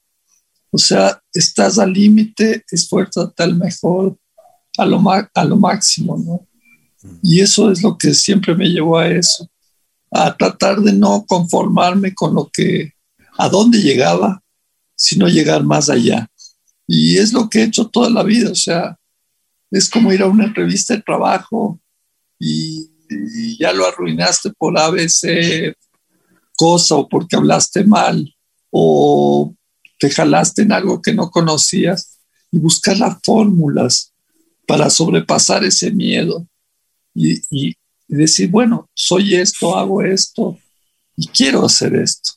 O 0.69 0.77
sea, 0.77 1.19
estás 1.33 1.79
al 1.79 1.93
límite, 1.93 2.63
esfuérzate 2.69 3.41
al 3.41 3.55
mejor, 3.55 4.17
a 4.77 4.85
lo, 4.85 5.01
a 5.09 5.43
lo 5.43 5.57
máximo, 5.57 6.17
¿no? 6.17 6.47
Y 7.23 7.41
eso 7.41 7.71
es 7.71 7.81
lo 7.81 7.97
que 7.97 8.13
siempre 8.13 8.55
me 8.55 8.69
llevó 8.69 8.97
a 8.97 9.07
eso, 9.07 9.49
a 10.11 10.35
tratar 10.35 10.81
de 10.81 10.93
no 10.93 11.25
conformarme 11.25 12.13
con 12.13 12.35
lo 12.35 12.49
que, 12.51 12.93
a 13.37 13.49
dónde 13.49 13.79
llegaba, 13.79 14.43
sino 14.95 15.27
llegar 15.27 15.63
más 15.63 15.89
allá. 15.89 16.29
Y 16.87 17.17
es 17.17 17.33
lo 17.33 17.49
que 17.49 17.59
he 17.59 17.63
hecho 17.63 17.87
toda 17.87 18.09
la 18.09 18.23
vida, 18.23 18.51
o 18.51 18.55
sea, 18.55 18.97
es 19.69 19.89
como 19.89 20.13
ir 20.13 20.21
a 20.21 20.27
una 20.27 20.45
entrevista 20.45 20.95
de 20.95 21.01
trabajo 21.01 21.79
y, 22.39 22.89
y 23.09 23.57
ya 23.57 23.73
lo 23.73 23.85
arruinaste 23.85 24.51
por 24.57 24.79
ABC 24.79 25.75
cosa 26.57 26.95
o 26.95 27.07
porque 27.07 27.37
hablaste 27.37 27.85
mal 27.85 28.35
o 28.71 29.55
te 29.99 30.09
jalaste 30.09 30.63
en 30.63 30.73
algo 30.73 31.01
que 31.01 31.13
no 31.13 31.29
conocías 31.29 32.19
y 32.51 32.57
buscar 32.57 32.97
las 32.97 33.17
fórmulas 33.23 34.11
para 34.67 34.89
sobrepasar 34.89 35.63
ese 35.63 35.91
miedo 35.91 36.45
y, 37.13 37.75
decir, 38.09 38.49
bueno, 38.49 38.89
soy 38.93 39.35
esto, 39.35 39.75
hago 39.75 40.01
esto 40.01 40.57
y 41.15 41.27
quiero 41.27 41.65
hacer 41.65 41.95
esto. 41.95 42.31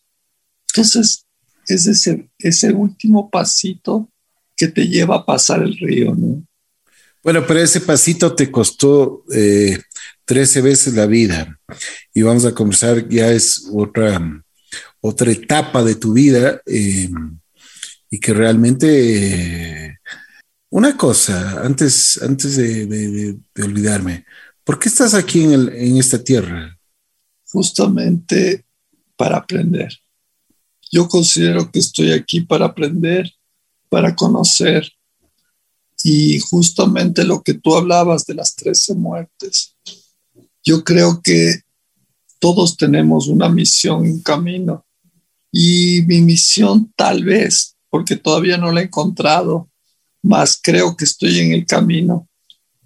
Entonces, 0.68 1.24
es 1.68 1.86
ese, 1.86 2.28
ese 2.38 2.72
último 2.72 3.30
pasito 3.30 4.08
que 4.60 4.68
te 4.68 4.86
lleva 4.86 5.16
a 5.16 5.26
pasar 5.26 5.62
el 5.62 5.76
río, 5.76 6.14
¿no? 6.14 6.44
Bueno, 7.22 7.44
pero 7.46 7.60
ese 7.60 7.80
pasito 7.80 8.34
te 8.34 8.50
costó 8.50 9.24
eh, 9.32 9.78
13 10.24 10.62
veces 10.62 10.94
la 10.94 11.06
vida 11.06 11.58
y 12.14 12.22
vamos 12.22 12.44
a 12.44 12.54
conversar, 12.54 13.08
ya 13.08 13.30
es 13.32 13.68
otra, 13.72 14.42
otra 15.00 15.32
etapa 15.32 15.82
de 15.82 15.96
tu 15.96 16.12
vida 16.12 16.62
eh, 16.66 17.10
y 18.10 18.20
que 18.20 18.32
realmente, 18.32 19.86
eh, 19.86 19.98
una 20.70 20.96
cosa, 20.96 21.62
antes, 21.62 22.20
antes 22.22 22.56
de 22.56 23.36
olvidarme, 23.62 24.24
¿Por 24.70 24.78
qué 24.78 24.88
estás 24.88 25.14
aquí 25.14 25.42
en, 25.42 25.96
esta 25.96 26.22
tierra? 26.22 26.78
Justamente 27.46 28.64
para 29.16 29.38
aprender. 29.38 29.92
Yo 30.92 31.08
considero 31.08 31.72
que 31.72 31.80
estoy 31.80 32.12
aquí 32.12 32.42
para 32.42 32.66
aprender, 32.66 33.32
para 33.90 34.16
conocer. 34.16 34.90
Y 36.02 36.38
justamente 36.38 37.24
lo 37.24 37.42
que 37.42 37.52
tú 37.52 37.76
hablabas 37.76 38.24
de 38.24 38.34
las 38.34 38.56
trece 38.56 38.94
muertes, 38.94 39.76
yo 40.64 40.82
creo 40.82 41.20
que 41.22 41.60
todos 42.38 42.78
tenemos 42.78 43.28
una 43.28 43.50
misión, 43.50 44.00
un 44.00 44.22
camino. 44.22 44.86
Y 45.52 46.00
mi 46.06 46.22
misión 46.22 46.90
tal 46.96 47.24
vez, 47.24 47.76
porque 47.90 48.16
todavía 48.16 48.56
no 48.56 48.72
la 48.72 48.80
he 48.80 48.84
encontrado, 48.84 49.68
más 50.22 50.58
creo 50.62 50.96
que 50.96 51.04
estoy 51.04 51.40
en 51.40 51.52
el 51.52 51.66
camino, 51.66 52.26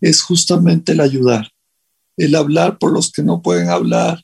es 0.00 0.22
justamente 0.22 0.90
el 0.90 1.00
ayudar 1.00 1.54
el 2.16 2.34
hablar 2.34 2.78
por 2.78 2.92
los 2.92 3.10
que 3.10 3.22
no 3.22 3.42
pueden 3.42 3.68
hablar, 3.68 4.22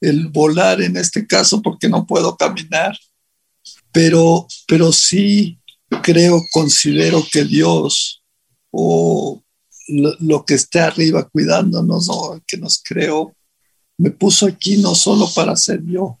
el 0.00 0.28
volar 0.28 0.80
en 0.80 0.96
este 0.96 1.26
caso 1.26 1.62
porque 1.62 1.88
no 1.88 2.06
puedo 2.06 2.36
caminar, 2.36 2.96
pero, 3.92 4.46
pero 4.66 4.92
sí 4.92 5.57
creo, 6.02 6.42
considero 6.52 7.24
que 7.30 7.44
Dios 7.44 8.22
o 8.70 9.42
lo, 9.88 10.44
que 10.44 10.54
esté 10.54 10.80
arriba 10.80 11.28
cuidándonos 11.28 12.08
o 12.10 12.40
que 12.46 12.58
nos 12.58 12.82
creó, 12.82 13.34
me 13.96 14.10
puso 14.10 14.46
aquí 14.46 14.76
no 14.76 14.94
solo 14.94 15.28
para 15.34 15.56
ser 15.56 15.82
yo. 15.84 16.18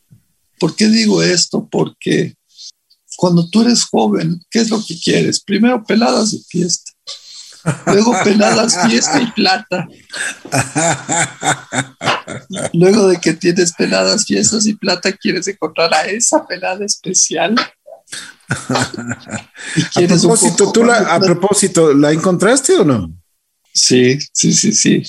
¿Por 0.58 0.74
qué 0.74 0.88
digo 0.88 1.22
esto? 1.22 1.68
Porque 1.70 2.34
cuando 3.16 3.48
tú 3.48 3.62
eres 3.62 3.84
joven, 3.84 4.40
¿qué 4.50 4.60
es 4.60 4.70
lo 4.70 4.84
que 4.84 4.98
quieres? 4.98 5.40
Primero 5.40 5.84
peladas 5.84 6.32
de 6.32 6.38
fiesta 6.48 6.92
Luego 7.86 8.14
peladas, 8.24 8.76
fiesta 8.86 9.20
y 9.20 9.30
plata. 9.32 9.88
Luego 12.72 13.08
de 13.08 13.18
que 13.18 13.34
tienes 13.34 13.72
peladas, 13.72 14.24
fiestas 14.26 14.66
y 14.66 14.74
plata, 14.74 15.12
quieres 15.12 15.48
encontrar 15.48 15.92
a 15.94 16.04
esa 16.06 16.46
pelada 16.46 16.84
especial. 16.84 17.54
a 18.68 20.00
propósito, 20.06 20.72
¿tú 20.72 20.84
la, 20.84 20.96
a 21.14 21.20
propósito, 21.20 21.92
¿la 21.94 22.12
encontraste 22.12 22.74
o 22.74 22.84
no? 22.84 23.12
Sí, 23.72 24.18
sí, 24.32 24.52
sí, 24.52 24.72
sí. 24.72 25.02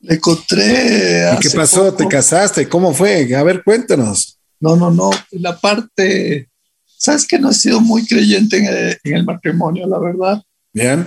La 0.00 0.14
encontré. 0.14 1.32
¿Y 1.34 1.38
qué 1.40 1.50
pasó? 1.50 1.94
¿Te 1.94 2.06
casaste? 2.08 2.68
¿Cómo 2.68 2.92
fue? 2.92 3.34
A 3.36 3.42
ver, 3.44 3.62
cuéntanos. 3.62 4.38
No, 4.58 4.74
no, 4.76 4.90
no. 4.90 5.10
La 5.30 5.58
parte. 5.58 6.48
Sabes 6.84 7.26
que 7.26 7.38
no 7.38 7.50
he 7.50 7.54
sido 7.54 7.80
muy 7.80 8.04
creyente 8.06 8.58
en 8.58 8.66
el, 8.66 8.98
en 9.04 9.14
el 9.16 9.24
matrimonio, 9.24 9.86
la 9.86 9.98
verdad. 9.98 10.42
Bien 10.72 11.06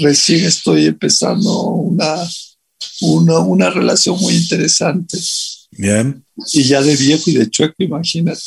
recién 0.00 0.44
estoy 0.44 0.86
empezando 0.86 1.62
una, 1.62 2.16
una, 3.02 3.38
una 3.38 3.70
relación 3.70 4.18
muy 4.20 4.34
interesante. 4.34 5.18
Bien. 5.72 6.24
Y 6.52 6.64
ya 6.64 6.82
de 6.82 6.96
viejo 6.96 7.30
y 7.30 7.34
de 7.34 7.48
chueco, 7.48 7.74
imagínate. 7.78 8.40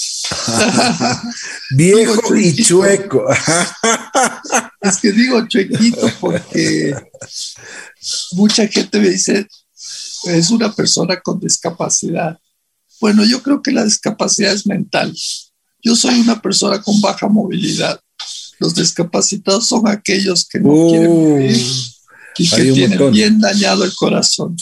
viejo 1.72 2.36
y 2.36 2.64
chueco. 2.64 3.26
es 4.82 4.98
que 4.98 5.12
digo 5.12 5.48
chuequito 5.48 6.12
porque 6.20 6.96
mucha 8.34 8.68
gente 8.68 9.00
me 9.00 9.10
dice, 9.10 9.48
es 10.26 10.50
una 10.50 10.72
persona 10.74 11.20
con 11.22 11.40
discapacidad. 11.40 12.38
Bueno, 13.00 13.24
yo 13.26 13.42
creo 13.42 13.62
que 13.62 13.72
la 13.72 13.84
discapacidad 13.84 14.54
es 14.54 14.66
mental. 14.66 15.14
Yo 15.82 15.96
soy 15.96 16.20
una 16.20 16.42
persona 16.42 16.82
con 16.82 17.00
baja 17.02 17.28
movilidad. 17.28 18.00
Los 18.60 18.76
discapacitados 18.76 19.68
son 19.68 19.88
aquellos 19.88 20.48
que 20.48 20.60
no 20.60 20.88
quieren 20.90 21.12
uh, 21.12 21.38
vivir 21.38 21.66
y 22.38 22.50
que 22.50 22.72
tienen 22.72 23.12
bien 23.12 23.40
dañado 23.40 23.84
el 23.84 23.94
corazón. 23.96 24.56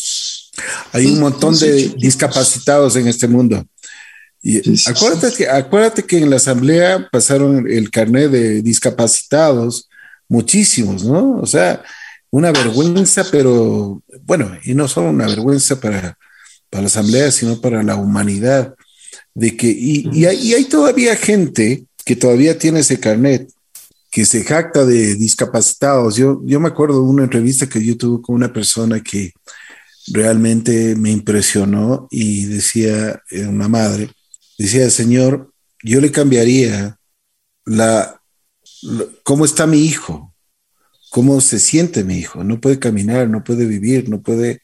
Hay 0.91 1.05
un 1.07 1.19
montón 1.19 1.57
de 1.57 1.89
discapacitados 1.97 2.95
en 2.95 3.07
este 3.07 3.27
mundo. 3.27 3.65
Y 4.41 4.59
acuérdate, 4.89 5.35
que, 5.35 5.47
acuérdate 5.47 6.03
que 6.03 6.17
en 6.17 6.29
la 6.29 6.37
asamblea 6.37 7.07
pasaron 7.11 7.69
el 7.69 7.91
carnet 7.91 8.31
de 8.31 8.61
discapacitados, 8.61 9.87
muchísimos, 10.27 11.03
¿no? 11.03 11.37
O 11.39 11.45
sea, 11.45 11.83
una 12.31 12.51
vergüenza, 12.51 13.25
pero 13.31 14.01
bueno, 14.23 14.57
y 14.63 14.73
no 14.73 14.87
solo 14.87 15.09
una 15.09 15.27
vergüenza 15.27 15.79
para, 15.79 16.17
para 16.69 16.81
la 16.81 16.87
asamblea, 16.87 17.29
sino 17.29 17.61
para 17.61 17.83
la 17.83 17.95
humanidad, 17.95 18.73
de 19.35 19.55
que, 19.55 19.67
y, 19.67 20.09
y, 20.11 20.25
hay, 20.25 20.37
y 20.37 20.53
hay 20.53 20.65
todavía 20.65 21.15
gente 21.15 21.85
que 22.03 22.15
todavía 22.15 22.57
tiene 22.57 22.79
ese 22.79 22.99
carnet, 22.99 23.51
que 24.09 24.25
se 24.25 24.43
jacta 24.43 24.85
de 24.85 25.15
discapacitados. 25.15 26.15
Yo, 26.15 26.41
yo 26.45 26.59
me 26.59 26.67
acuerdo 26.67 26.95
de 26.95 27.09
una 27.09 27.23
entrevista 27.23 27.67
que 27.69 27.83
yo 27.83 27.95
tuve 27.95 28.21
con 28.21 28.35
una 28.35 28.51
persona 28.51 29.01
que 29.01 29.33
realmente 30.07 30.95
me 30.95 31.11
impresionó 31.11 32.07
y 32.09 32.45
decía, 32.45 33.21
eh, 33.29 33.45
una 33.45 33.67
madre, 33.67 34.09
decía, 34.57 34.89
Señor, 34.89 35.53
yo 35.83 36.01
le 36.01 36.11
cambiaría 36.11 36.99
la, 37.65 38.21
cómo 39.23 39.45
está 39.45 39.67
mi 39.67 39.85
hijo, 39.85 40.33
cómo 41.09 41.41
se 41.41 41.59
siente 41.59 42.03
mi 42.03 42.17
hijo, 42.17 42.43
no 42.43 42.59
puede 42.61 42.79
caminar, 42.79 43.29
no 43.29 43.43
puede 43.43 43.65
vivir, 43.65 44.09
no 44.09 44.21
puede, 44.21 44.61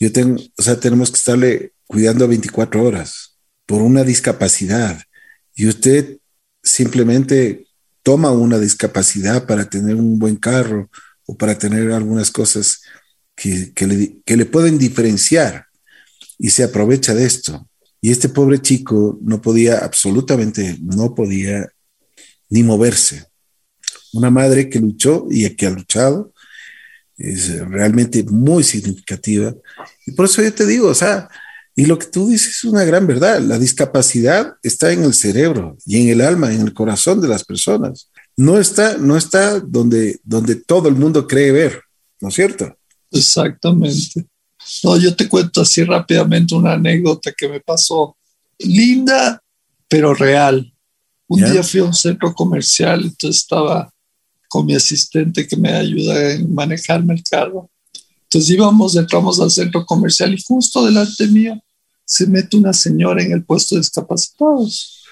yo 0.00 0.12
tengo, 0.12 0.42
o 0.56 0.62
sea, 0.62 0.78
tenemos 0.78 1.10
que 1.10 1.18
estarle 1.18 1.72
cuidando 1.86 2.26
24 2.26 2.82
horas 2.82 3.38
por 3.66 3.82
una 3.82 4.04
discapacidad. 4.04 5.00
Y 5.54 5.68
usted 5.68 6.18
simplemente 6.62 7.66
toma 8.02 8.30
una 8.32 8.58
discapacidad 8.58 9.46
para 9.46 9.68
tener 9.68 9.94
un 9.94 10.18
buen 10.18 10.36
carro 10.36 10.90
o 11.26 11.36
para 11.36 11.58
tener 11.58 11.92
algunas 11.92 12.30
cosas 12.30 12.82
que, 13.34 13.72
le, 13.86 14.36
le 14.36 14.46
pueden 14.46 14.78
diferenciar 14.78 15.66
y 16.38 16.50
se 16.50 16.64
aprovecha 16.64 17.14
de 17.14 17.26
esto. 17.26 17.68
Y 18.00 18.10
este 18.10 18.28
pobre 18.28 18.60
chico 18.60 19.18
no 19.22 19.40
podía, 19.40 19.78
absolutamente 19.78 20.76
no 20.80 21.14
podía 21.14 21.68
ni 22.50 22.62
moverse. 22.62 23.26
Una 24.12 24.30
madre 24.30 24.68
que 24.68 24.78
luchó 24.78 25.26
y 25.30 25.48
que 25.50 25.66
ha 25.66 25.70
luchado 25.70 26.32
es 27.16 27.58
realmente 27.68 28.24
muy 28.24 28.62
significativa. 28.62 29.54
Y 30.06 30.12
por 30.12 30.26
eso 30.26 30.42
yo 30.42 30.52
te 30.52 30.66
digo, 30.66 30.88
o 30.88 30.94
sea, 30.94 31.28
y 31.76 31.86
lo 31.86 31.98
que 31.98 32.06
tú 32.06 32.28
dices 32.28 32.56
es 32.56 32.64
una 32.64 32.84
gran 32.84 33.06
verdad. 33.06 33.40
La 33.40 33.58
discapacidad 33.58 34.54
está 34.62 34.92
en 34.92 35.02
el 35.02 35.14
cerebro 35.14 35.76
y 35.84 36.00
en 36.02 36.08
el 36.08 36.20
alma, 36.20 36.52
en 36.52 36.60
el 36.60 36.72
corazón 36.72 37.20
de 37.20 37.28
las 37.28 37.44
personas. 37.44 38.10
No 38.36 38.60
está, 38.60 38.96
no 38.98 39.16
está 39.16 39.60
donde, 39.60 40.20
donde 40.22 40.56
todo 40.56 40.88
el 40.88 40.94
mundo 40.94 41.26
cree 41.26 41.52
ver, 41.52 41.82
¿no 42.20 42.28
es 42.28 42.34
cierto? 42.34 42.76
Exactamente. 43.14 44.26
No, 44.82 44.96
yo 44.96 45.14
te 45.14 45.28
cuento 45.28 45.60
así 45.60 45.84
rápidamente 45.84 46.54
una 46.54 46.72
anécdota 46.72 47.32
que 47.36 47.48
me 47.48 47.60
pasó. 47.60 48.16
Linda, 48.58 49.42
pero 49.88 50.14
real. 50.14 50.72
Un 51.26 51.40
día 51.40 51.62
fui 51.62 51.80
a 51.80 51.84
un 51.84 51.94
centro 51.94 52.34
comercial, 52.34 53.02
entonces 53.04 53.42
estaba 53.42 53.90
con 54.48 54.66
mi 54.66 54.74
asistente 54.74 55.46
que 55.48 55.56
me 55.56 55.72
ayuda 55.72 56.32
en 56.32 56.54
manejarme 56.54 57.14
el 57.14 57.22
carro. 57.22 57.70
Entonces 58.24 58.50
íbamos, 58.50 58.94
entramos 58.96 59.40
al 59.40 59.50
centro 59.50 59.84
comercial 59.86 60.34
y 60.34 60.42
justo 60.42 60.84
delante 60.84 61.26
mío 61.28 61.60
se 62.04 62.26
mete 62.26 62.56
una 62.56 62.72
señora 62.72 63.22
en 63.22 63.32
el 63.32 63.44
puesto 63.44 63.74
de 63.74 63.80
discapacitados. 63.80 65.02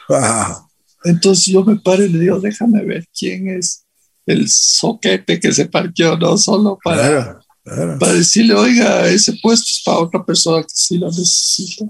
Entonces 1.05 1.47
yo 1.47 1.65
me 1.65 1.77
paro 1.77 2.05
y 2.05 2.09
le 2.09 2.19
digo, 2.19 2.39
déjame 2.39 2.85
ver 2.85 3.07
quién 3.17 3.49
es 3.49 3.85
el 4.27 4.49
soquete 4.49 5.41
que 5.41 5.53
se 5.53 5.67
parqueó, 5.67 6.17
no 6.17 6.37
solo 6.37 6.79
para, 6.83 7.42
para 7.65 8.13
decirle, 8.15 8.55
oiga, 8.55 9.09
ese 9.09 9.35
puesto 9.35 9.67
es 9.71 9.83
para 9.85 9.99
otra 9.99 10.25
persona 10.25 10.63
que 10.63 10.73
sí 10.75 10.99
lo 10.99 11.09
necesita. 11.09 11.85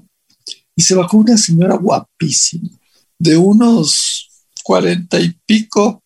Y 0.77 0.83
se 0.83 0.95
bajó 0.95 1.19
una 1.19 1.37
señora 1.37 1.77
guapísima, 1.77 2.69
de 3.19 3.37
unos 3.37 4.29
cuarenta 4.63 5.19
y 5.21 5.35
pico, 5.47 6.03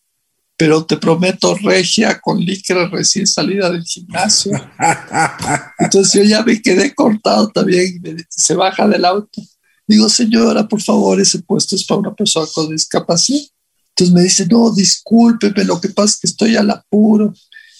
pero 0.57 0.83
te 0.85 0.97
prometo 0.97 1.53
regia 1.55 2.19
con 2.19 2.39
licra 2.39 2.87
recién 2.87 3.27
salida 3.27 3.69
del 3.69 3.83
gimnasio. 3.83 4.51
Entonces 5.79 6.13
yo 6.13 6.23
ya 6.23 6.43
me 6.43 6.61
quedé 6.61 6.95
cortado 6.95 7.49
también, 7.49 8.01
se 8.29 8.55
baja 8.55 8.87
del 8.87 9.05
auto. 9.05 9.41
Digo, 9.85 10.09
señora, 10.09 10.67
por 10.67 10.81
favor, 10.81 11.21
ese 11.21 11.39
puesto 11.39 11.75
es 11.75 11.85
para 11.85 11.99
una 11.99 12.15
persona 12.15 12.47
con 12.53 12.69
discapacidad. 12.69 13.47
Entonces 13.89 14.13
me 14.13 14.23
dice, 14.23 14.45
no, 14.47 14.73
discúlpeme, 14.73 15.63
lo 15.63 15.79
que 15.79 15.89
pasa 15.89 16.13
es 16.13 16.19
que 16.19 16.27
estoy 16.27 16.55
al 16.55 16.69
apuro 16.69 17.33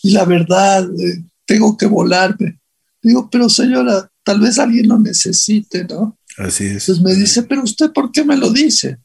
y 0.03 0.11
la 0.11 0.25
verdad, 0.25 0.87
eh, 0.99 1.23
tengo 1.47 1.75
que 1.75 1.87
volarme. 1.87 2.59
Digo, 3.01 3.29
pero 3.31 3.49
señora, 3.49 4.11
tal 4.23 4.41
vez 4.41 4.59
alguien 4.59 4.89
lo 4.89 4.99
necesite, 4.99 5.85
¿no? 5.85 6.19
Así 6.37 6.65
es. 6.65 6.87
Entonces 6.89 7.01
me 7.01 7.15
dice, 7.15 7.43
pero 7.43 7.63
usted, 7.63 7.91
¿por 7.91 8.11
qué 8.11 8.23
me 8.23 8.37
lo 8.37 8.51
dice? 8.51 8.97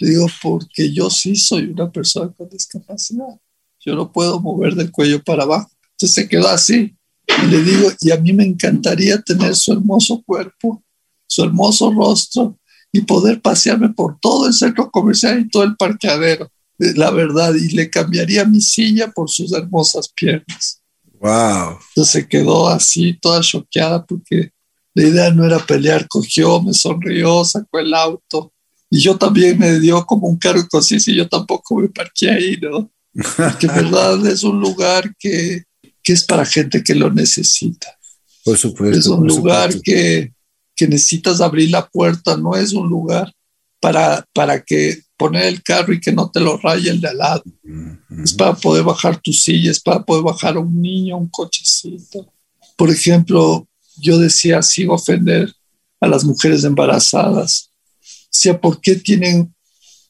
Le 0.00 0.10
digo, 0.10 0.26
porque 0.42 0.92
yo 0.92 1.10
sí 1.10 1.36
soy 1.36 1.66
una 1.66 1.92
persona 1.92 2.32
con 2.32 2.48
discapacidad. 2.48 3.38
Yo 3.84 3.94
no 3.94 4.10
puedo 4.10 4.40
mover 4.40 4.74
del 4.74 4.90
cuello 4.90 5.22
para 5.22 5.44
abajo. 5.44 5.70
Entonces 5.92 6.14
se 6.14 6.28
quedó 6.28 6.48
así. 6.48 6.96
Y 7.44 7.46
le 7.46 7.62
digo, 7.62 7.90
y 8.00 8.10
a 8.10 8.16
mí 8.16 8.32
me 8.32 8.44
encantaría 8.44 9.20
tener 9.20 9.54
su 9.54 9.72
hermoso 9.72 10.22
cuerpo, 10.24 10.82
su 11.26 11.44
hermoso 11.44 11.92
rostro 11.92 12.58
y 12.90 13.02
poder 13.02 13.40
pasearme 13.40 13.90
por 13.90 14.18
todo 14.20 14.48
el 14.48 14.52
centro 14.52 14.90
comercial 14.90 15.40
y 15.40 15.48
todo 15.48 15.62
el 15.62 15.76
parqueadero. 15.76 16.50
La 16.78 17.10
verdad, 17.10 17.54
y 17.54 17.68
le 17.70 17.90
cambiaría 17.90 18.44
mi 18.44 18.60
silla 18.60 19.10
por 19.12 19.30
sus 19.30 19.52
hermosas 19.52 20.08
piernas. 20.14 20.81
Wow. 21.22 21.78
Entonces 21.90 22.12
se 22.12 22.28
quedó 22.28 22.68
así, 22.68 23.14
toda 23.14 23.40
choqueada, 23.40 24.04
porque 24.04 24.50
la 24.92 25.04
idea 25.04 25.30
no 25.30 25.46
era 25.46 25.64
pelear, 25.64 26.08
cogió, 26.08 26.60
me 26.60 26.74
sonrió, 26.74 27.44
sacó 27.44 27.78
el 27.78 27.94
auto. 27.94 28.52
Y 28.90 28.98
yo 29.00 29.16
también 29.16 29.56
me 29.56 29.78
dio 29.78 30.04
como 30.04 30.26
un 30.26 30.36
cargo 30.36 30.66
así, 30.76 30.98
si 30.98 31.14
yo 31.14 31.28
tampoco 31.28 31.76
me 31.76 31.88
parqué 31.88 32.28
ahí, 32.28 32.58
¿no? 32.60 32.90
Porque 33.14 33.66
en 33.66 33.74
verdad 33.74 34.26
es 34.32 34.42
un 34.42 34.60
lugar 34.60 35.14
que, 35.16 35.62
que, 36.02 36.12
es 36.12 36.24
para 36.24 36.44
gente 36.44 36.82
que 36.82 36.96
lo 36.96 37.08
necesita. 37.10 37.96
Por 38.44 38.58
supuesto. 38.58 38.98
Es 38.98 39.06
un 39.06 39.24
lugar 39.24 39.80
que, 39.80 40.32
que 40.74 40.88
necesitas 40.88 41.40
abrir 41.40 41.70
la 41.70 41.88
puerta, 41.88 42.36
no 42.36 42.56
es 42.56 42.72
un 42.72 42.88
lugar 42.88 43.32
para, 43.80 44.26
para 44.32 44.60
que 44.60 45.00
poner 45.22 45.44
el 45.44 45.62
carro 45.62 45.92
y 45.92 46.00
que 46.00 46.10
no 46.10 46.28
te 46.28 46.40
lo 46.40 46.56
raye 46.56 46.90
el 46.90 47.00
de 47.00 47.08
al 47.08 47.18
lado. 47.18 47.44
Es 48.24 48.32
para 48.32 48.54
poder 48.54 48.82
bajar 48.82 49.20
tu 49.20 49.32
silla, 49.32 49.70
es 49.70 49.80
para 49.80 50.04
poder 50.04 50.24
bajar 50.24 50.56
a 50.56 50.58
un 50.58 50.82
niño, 50.82 51.16
un 51.16 51.28
cochecito. 51.28 52.26
Por 52.76 52.90
ejemplo, 52.90 53.68
yo 53.98 54.18
decía, 54.18 54.62
sin 54.62 54.90
ofender 54.90 55.54
a 56.00 56.08
las 56.08 56.24
mujeres 56.24 56.64
embarazadas, 56.64 57.70
decía, 58.32 58.60
¿por 58.60 58.80
qué 58.80 58.96
tienen 58.96 59.54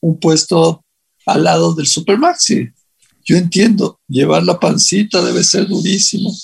un 0.00 0.18
puesto 0.18 0.82
al 1.26 1.44
lado 1.44 1.74
del 1.74 1.86
Supermaxi? 1.86 2.70
Yo 3.26 3.36
entiendo, 3.36 4.00
llevar 4.08 4.42
la 4.44 4.58
pancita 4.58 5.22
debe 5.22 5.44
ser 5.44 5.68
durísimo, 5.68 6.34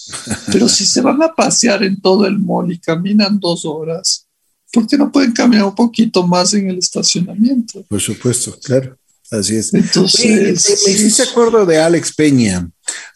pero 0.53 0.69
si 0.69 0.85
se 0.85 1.01
van 1.01 1.23
a 1.23 1.35
pasear 1.35 1.83
en 1.85 1.99
todo 2.03 2.27
el 2.27 2.39
mall 2.39 2.71
y 2.71 2.79
caminan 2.79 3.41
dos 3.41 3.65
horas, 3.65 4.28
¿por 4.73 4.87
qué 4.87 4.97
no 4.97 5.11
pueden 5.11 5.33
caminar 5.33 5.65
un 5.65 5.75
poquito 5.75 6.27
más 6.27 6.55
en 6.55 6.71
el 6.71 6.79
estacionamiento? 6.79 7.85
Por 7.89 8.01
supuesto, 8.01 8.59
claro. 8.63 8.97
Así 9.31 9.57
es. 9.57 9.75
Entonces, 9.75 10.83
me 10.87 10.93
hiciste 10.93 11.23
acuerdo 11.23 11.67
de 11.67 11.79
Alex 11.79 12.15
Peña, 12.15 12.71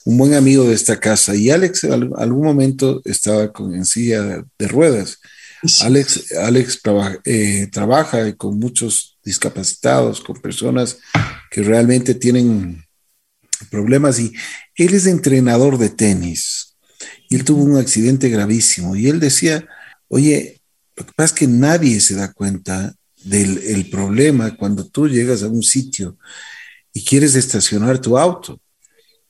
un 0.04 0.18
buen 0.18 0.34
amigo 0.34 0.64
de 0.64 0.74
esta 0.74 1.00
casa, 1.00 1.34
y 1.34 1.48
Alex 1.48 1.84
en 1.84 2.12
algún 2.18 2.44
momento 2.44 3.00
estaba 3.04 3.50
con, 3.50 3.74
en 3.74 3.86
silla 3.86 4.44
de 4.58 4.68
ruedas. 4.68 5.18
Alex, 5.80 6.32
Alex 6.32 6.80
eh, 7.24 7.68
trabaja 7.72 8.34
con 8.36 8.58
muchos 8.58 9.18
discapacitados, 9.24 10.20
con 10.20 10.40
personas 10.40 10.98
que 11.50 11.62
realmente 11.62 12.14
tienen 12.14 12.84
problemas 13.70 14.18
y 14.18 14.32
él 14.74 14.94
es 14.94 15.06
entrenador 15.06 15.78
de 15.78 15.88
tenis 15.88 16.76
y 17.28 17.36
él 17.36 17.44
tuvo 17.44 17.62
un 17.62 17.76
accidente 17.76 18.28
gravísimo 18.28 18.96
y 18.96 19.06
él 19.06 19.20
decía, 19.20 19.66
oye, 20.08 20.62
lo 20.96 21.07
que 21.07 21.12
pasa 21.14 21.35
es 21.35 21.38
que 21.40 21.46
nadie 21.46 22.00
se 22.00 22.14
da 22.14 22.33
cuenta 22.33 22.94
del 23.24 23.88
problema 23.90 24.57
cuando 24.57 24.87
tú 24.87 25.09
llegas 25.09 25.42
a 25.42 25.48
un 25.48 25.62
sitio 25.62 26.16
y 26.92 27.05
quieres 27.05 27.35
estacionar 27.35 28.00
tu 28.00 28.18
auto, 28.18 28.61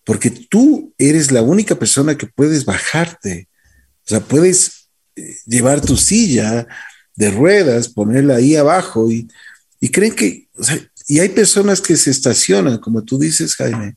porque 0.04 0.30
tú 0.30 0.94
eres 0.98 1.30
la 1.30 1.42
única 1.42 1.78
persona 1.78 2.16
que 2.16 2.26
puedes 2.26 2.64
bajarte, 2.64 3.48
o 4.04 4.08
sea, 4.08 4.20
puedes 4.20 4.88
eh, 5.14 5.36
llevar 5.46 5.80
tu 5.80 5.96
silla 5.96 6.66
de 7.14 7.30
ruedas, 7.30 7.88
ponerla 7.88 8.36
ahí 8.36 8.56
abajo 8.56 9.10
y, 9.10 9.28
y 9.78 9.90
creen 9.90 10.14
que, 10.14 10.48
o 10.54 10.64
sea, 10.64 10.80
y 11.06 11.20
hay 11.20 11.28
personas 11.28 11.80
que 11.80 11.96
se 11.96 12.10
estacionan, 12.10 12.78
como 12.78 13.02
tú 13.02 13.18
dices, 13.18 13.54
Jaime, 13.54 13.96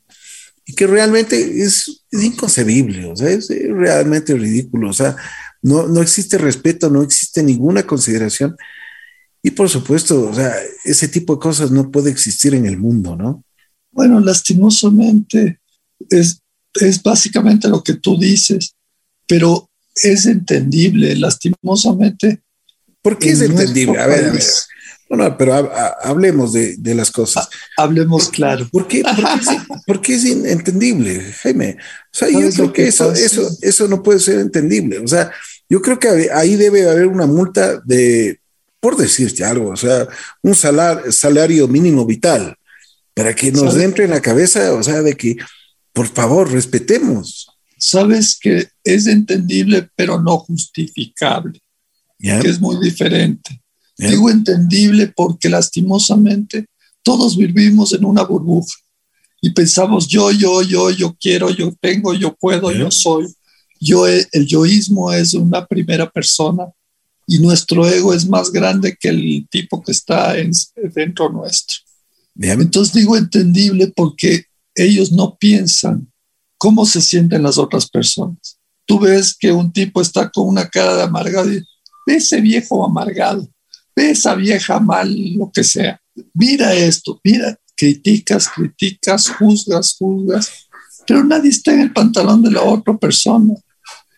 y 0.66 0.74
que 0.74 0.88
realmente 0.88 1.62
es, 1.62 2.04
inconcebible, 2.12 3.06
o 3.06 3.16
sea, 3.16 3.30
es 3.30 3.50
realmente 3.50 4.34
ridículo, 4.34 4.90
o 4.90 4.94
sea, 4.94 5.16
no, 5.66 5.88
no 5.88 6.00
existe 6.00 6.38
respeto, 6.38 6.92
no 6.92 7.02
existe 7.02 7.42
ninguna 7.42 7.88
consideración. 7.88 8.56
Y 9.42 9.50
por 9.50 9.68
supuesto, 9.68 10.30
o 10.30 10.34
sea, 10.34 10.54
ese 10.84 11.08
tipo 11.08 11.34
de 11.34 11.40
cosas 11.40 11.72
no 11.72 11.90
puede 11.90 12.12
existir 12.12 12.54
en 12.54 12.68
el 12.68 12.78
mundo, 12.78 13.16
¿no? 13.16 13.44
Bueno, 13.92 14.20
lastimosamente 14.20 15.60
es, 16.12 16.40
es 16.80 17.02
básicamente 17.02 17.68
lo 17.68 17.84
que 17.84 17.96
tú 17.96 18.16
dices, 18.16 18.76
pero 19.26 19.68
es 19.96 20.28
entendible, 20.28 21.16
lastimosamente. 21.16 22.44
¿Por 23.02 23.18
qué 23.18 23.32
es 23.32 23.42
entendible? 23.42 23.98
A 23.98 24.06
ver, 24.06 24.26
a 24.26 24.32
ver, 24.34 24.44
No, 25.10 25.36
pero 25.36 25.56
hablemos 26.04 26.54
de, 26.54 26.78
las 26.94 27.10
cosas. 27.10 27.50
hablemos 27.76 28.30
claro. 28.30 28.70
¿Por 28.72 28.88
qué? 28.88 29.02
Porque 29.88 30.14
es, 30.14 30.26
inentendible, 30.26 31.22
Jaime. 31.42 31.78
O 31.80 32.18
sea, 32.18 32.30
yo 32.30 32.52
creo 32.52 32.72
que, 32.72 32.88
eso, 32.88 33.12
eso, 33.14 33.50
eso 33.64 33.88
no 33.88 34.04
puede 34.04 34.20
ser 34.20 34.38
entendible. 34.38 35.00
O 35.00 35.08
sea, 35.08 35.32
yo 35.70 35.82
creo 35.82 36.00
que 36.00 36.30
ahí 36.34 36.56
debe 36.56 36.90
haber 36.90 37.08
una 37.08 37.26
multa 37.26 37.80
de, 37.86 38.40
por 38.80 38.98
decirte 38.98 39.44
algo, 39.44 39.70
o 39.70 39.76
sea, 39.76 40.08
un 40.42 40.54
salario 40.56 41.68
mínimo 41.68 42.06
vital, 42.06 42.56
para 43.14 43.34
que 43.34 43.52
nos 43.52 43.76
entre 43.78 44.06
en 44.06 44.12
la 44.12 44.22
cabeza, 44.22 44.74
o 44.74 44.84
sea, 44.84 45.02
de 45.02 45.16
que, 45.16 45.38
por 45.94 46.08
favor, 46.08 46.52
respetemos. 46.52 47.48
Sabes 47.78 48.38
que 48.40 48.68
es 48.84 49.08
entendible, 49.08 49.90
pero 49.96 50.22
no 50.22 50.38
justificable, 50.40 51.62
que 52.20 52.48
es 52.48 52.60
muy 52.60 52.78
diferente. 52.84 53.62
Digo 53.98 54.30
entendible 54.30 55.14
porque 55.16 55.50
lastimosamente 55.50 56.66
todos 57.02 57.38
vivimos 57.38 57.94
en 57.94 58.04
una 58.04 58.24
burbuja 58.24 58.76
y 59.42 59.52
pensamos 59.52 60.08
yo, 60.08 60.32
yo, 60.32 60.62
yo, 60.64 60.90
yo 60.90 61.16
quiero, 61.20 61.50
yo 61.52 61.72
tengo, 61.80 62.14
yo 62.14 62.36
puedo, 62.36 62.72
yo 62.72 62.90
soy. 62.90 63.28
Yo, 63.80 64.08
el 64.08 64.46
yoísmo 64.46 65.12
es 65.12 65.34
una 65.34 65.66
primera 65.66 66.10
persona 66.10 66.66
y 67.28 67.40
nuestro 67.40 67.88
ego 67.88 68.14
es 68.14 68.28
más 68.28 68.52
grande 68.52 68.96
que 69.00 69.10
el 69.10 69.48
tipo 69.50 69.82
que 69.82 69.92
está 69.92 70.38
en, 70.38 70.52
dentro 70.94 71.30
nuestro. 71.30 71.78
Entonces 72.38 72.94
digo 72.94 73.16
entendible 73.18 73.92
porque 73.96 74.46
ellos 74.76 75.12
no 75.12 75.38
piensan 75.38 76.12
cómo 76.58 76.86
se 76.86 77.02
sienten 77.02 77.44
las 77.44 77.58
otras 77.58 77.90
personas. 77.90 78.58
Tú 78.86 79.00
ves 79.00 79.36
que 79.38 79.52
un 79.52 79.72
tipo 79.72 80.02
está 80.02 80.30
con 80.30 80.48
una 80.48 80.70
cara 80.70 80.96
de 80.96 81.04
amargado 81.04 81.52
y 81.52 81.64
ese 82.08 82.40
viejo 82.42 82.86
amargado 82.86 83.48
esa 83.96 84.36
vieja 84.36 84.80
mal, 84.80 85.14
lo 85.36 85.52
que 85.52 85.64
sea. 85.64 86.00
Mira 86.34 86.74
esto, 86.74 87.20
mira, 87.24 87.58
criticas, 87.76 88.50
criticas, 88.50 89.30
juzgas, 89.30 89.96
juzgas, 89.98 90.68
pero 91.08 91.24
nadie 91.24 91.50
está 91.50 91.74
en 91.74 91.82
el 91.82 91.94
pantalón 91.94 92.42
de 92.42 92.52
la 92.52 92.64
otra 92.64 92.98
persona. 92.98 93.54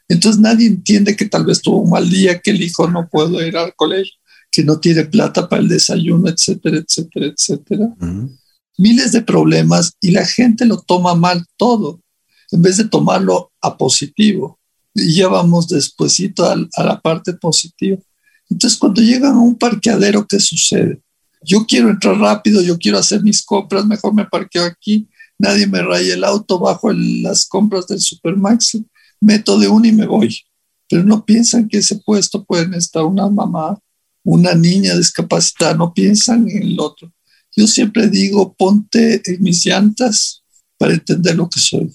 Entonces 0.07 0.39
nadie 0.41 0.67
entiende 0.67 1.15
que 1.15 1.25
tal 1.25 1.45
vez 1.45 1.61
tuvo 1.61 1.81
un 1.81 1.89
mal 1.89 2.09
día, 2.09 2.39
que 2.39 2.51
el 2.51 2.61
hijo 2.61 2.89
no 2.89 3.09
puede 3.09 3.47
ir 3.47 3.57
al 3.57 3.75
colegio, 3.75 4.13
que 4.51 4.63
no 4.63 4.79
tiene 4.79 5.05
plata 5.05 5.49
para 5.49 5.61
el 5.61 5.67
desayuno, 5.67 6.29
etcétera, 6.29 6.77
etcétera, 6.77 7.25
etcétera. 7.27 7.95
Miles 8.77 9.11
de 9.11 9.21
problemas 9.21 9.93
y 9.99 10.11
la 10.11 10.25
gente 10.25 10.65
lo 10.65 10.81
toma 10.81 11.15
mal 11.15 11.45
todo, 11.57 12.01
en 12.51 12.61
vez 12.61 12.77
de 12.77 12.85
tomarlo 12.85 13.51
a 13.61 13.77
positivo. 13.77 14.59
Y 14.93 15.13
ya 15.15 15.27
vamos 15.27 15.67
despuesito 15.67 16.45
a, 16.45 16.55
a 16.73 16.83
la 16.83 17.01
parte 17.01 17.33
positiva. 17.33 17.97
Entonces, 18.49 18.79
cuando 18.79 19.01
llegan 19.01 19.33
a 19.33 19.39
un 19.39 19.55
parqueadero, 19.55 20.25
¿qué 20.25 20.39
sucede? 20.39 21.01
Yo 21.43 21.65
quiero 21.65 21.89
entrar 21.89 22.17
rápido, 22.17 22.61
yo 22.61 22.77
quiero 22.77 22.97
hacer 22.97 23.21
mis 23.21 23.43
compras, 23.43 23.85
mejor 23.85 24.13
me 24.13 24.25
parqueo 24.25 24.63
aquí, 24.63 25.07
nadie 25.37 25.67
me 25.67 25.81
raya 25.81 26.13
el 26.13 26.23
auto, 26.23 26.59
bajo 26.59 26.91
las 26.93 27.45
compras 27.45 27.87
del 27.87 27.99
Supermax, 27.99 28.77
meto 29.19 29.57
de 29.59 29.67
uno 29.67 29.87
y 29.87 29.91
me 29.91 30.05
voy. 30.05 30.37
Pero 30.89 31.03
no 31.03 31.25
piensan 31.25 31.67
que 31.67 31.77
ese 31.79 31.97
puesto 31.97 32.43
pueden 32.43 32.73
estar 32.73 33.03
una 33.03 33.29
mamá, 33.29 33.77
una 34.23 34.53
niña 34.53 34.95
discapacitada, 34.95 35.73
no 35.73 35.93
piensan 35.93 36.49
en 36.49 36.63
el 36.63 36.79
otro. 36.79 37.11
Yo 37.55 37.67
siempre 37.67 38.07
digo, 38.07 38.53
ponte 38.53 39.21
en 39.25 39.41
mis 39.41 39.65
llantas 39.65 40.43
para 40.77 40.93
entender 40.93 41.35
lo 41.35 41.49
que 41.49 41.59
soy. 41.59 41.93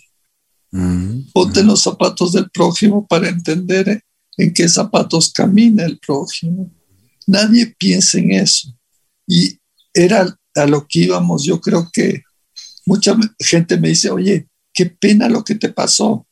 Mm, 0.73 1.31
ponte 1.33 1.61
en 1.61 1.67
mm. 1.67 1.69
los 1.69 1.83
zapatos 1.83 2.33
del 2.33 2.51
prójimo 2.51 3.07
para 3.07 3.29
entender 3.29 4.03
en 4.37 4.53
qué 4.53 4.69
zapatos 4.69 5.33
camina 5.33 5.85
el 5.85 5.99
prójimo. 5.99 6.71
Nadie 7.27 7.75
piensa 7.79 8.19
en 8.19 8.33
eso. 8.33 8.75
Y 9.27 9.59
era 9.95 10.37
a 10.55 10.67
lo 10.67 10.87
que 10.89 11.01
íbamos. 11.01 11.45
Yo 11.45 11.61
creo 11.61 11.89
que 11.93 12.23
mucha 12.87 13.17
gente 13.39 13.79
me 13.79 13.89
dice, 13.89 14.11
oye, 14.11 14.49
qué 14.73 14.87
pena 14.87 15.29
lo 15.29 15.45
que 15.45 15.55
te 15.55 15.69
pasó. 15.69 16.27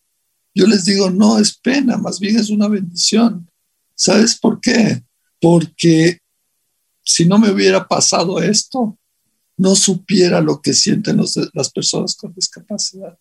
Yo 0.54 0.66
les 0.66 0.84
digo, 0.84 1.10
no 1.10 1.38
es 1.38 1.56
pena, 1.56 1.96
más 1.96 2.18
bien 2.18 2.36
es 2.36 2.50
una 2.50 2.68
bendición. 2.68 3.48
¿Sabes 3.94 4.38
por 4.38 4.60
qué? 4.60 5.02
Porque 5.40 6.18
si 7.04 7.26
no 7.26 7.38
me 7.38 7.50
hubiera 7.50 7.86
pasado 7.86 8.42
esto, 8.42 8.98
no 9.56 9.74
supiera 9.76 10.40
lo 10.40 10.60
que 10.60 10.72
sienten 10.72 11.18
las 11.52 11.70
personas 11.70 12.16
con 12.16 12.32
discapacidad. 12.32 13.18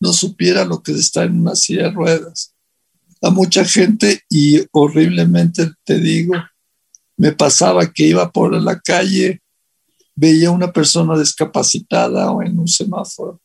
No 0.00 0.12
supiera 0.12 0.64
lo 0.64 0.82
que 0.82 0.92
está 0.92 1.24
en 1.24 1.40
una 1.40 1.54
silla 1.54 1.84
de 1.84 1.90
ruedas 1.90 2.54
a 3.22 3.30
mucha 3.30 3.64
gente 3.64 4.22
y 4.28 4.62
horriblemente 4.72 5.72
te 5.84 5.98
digo, 5.98 6.34
me 7.16 7.32
pasaba 7.32 7.92
que 7.92 8.06
iba 8.06 8.30
por 8.30 8.54
la 8.60 8.80
calle, 8.80 9.40
veía 10.14 10.50
una 10.50 10.72
persona 10.72 11.18
discapacitada 11.18 12.30
o 12.30 12.42
en 12.42 12.58
un 12.58 12.68
semáforo 12.68 13.40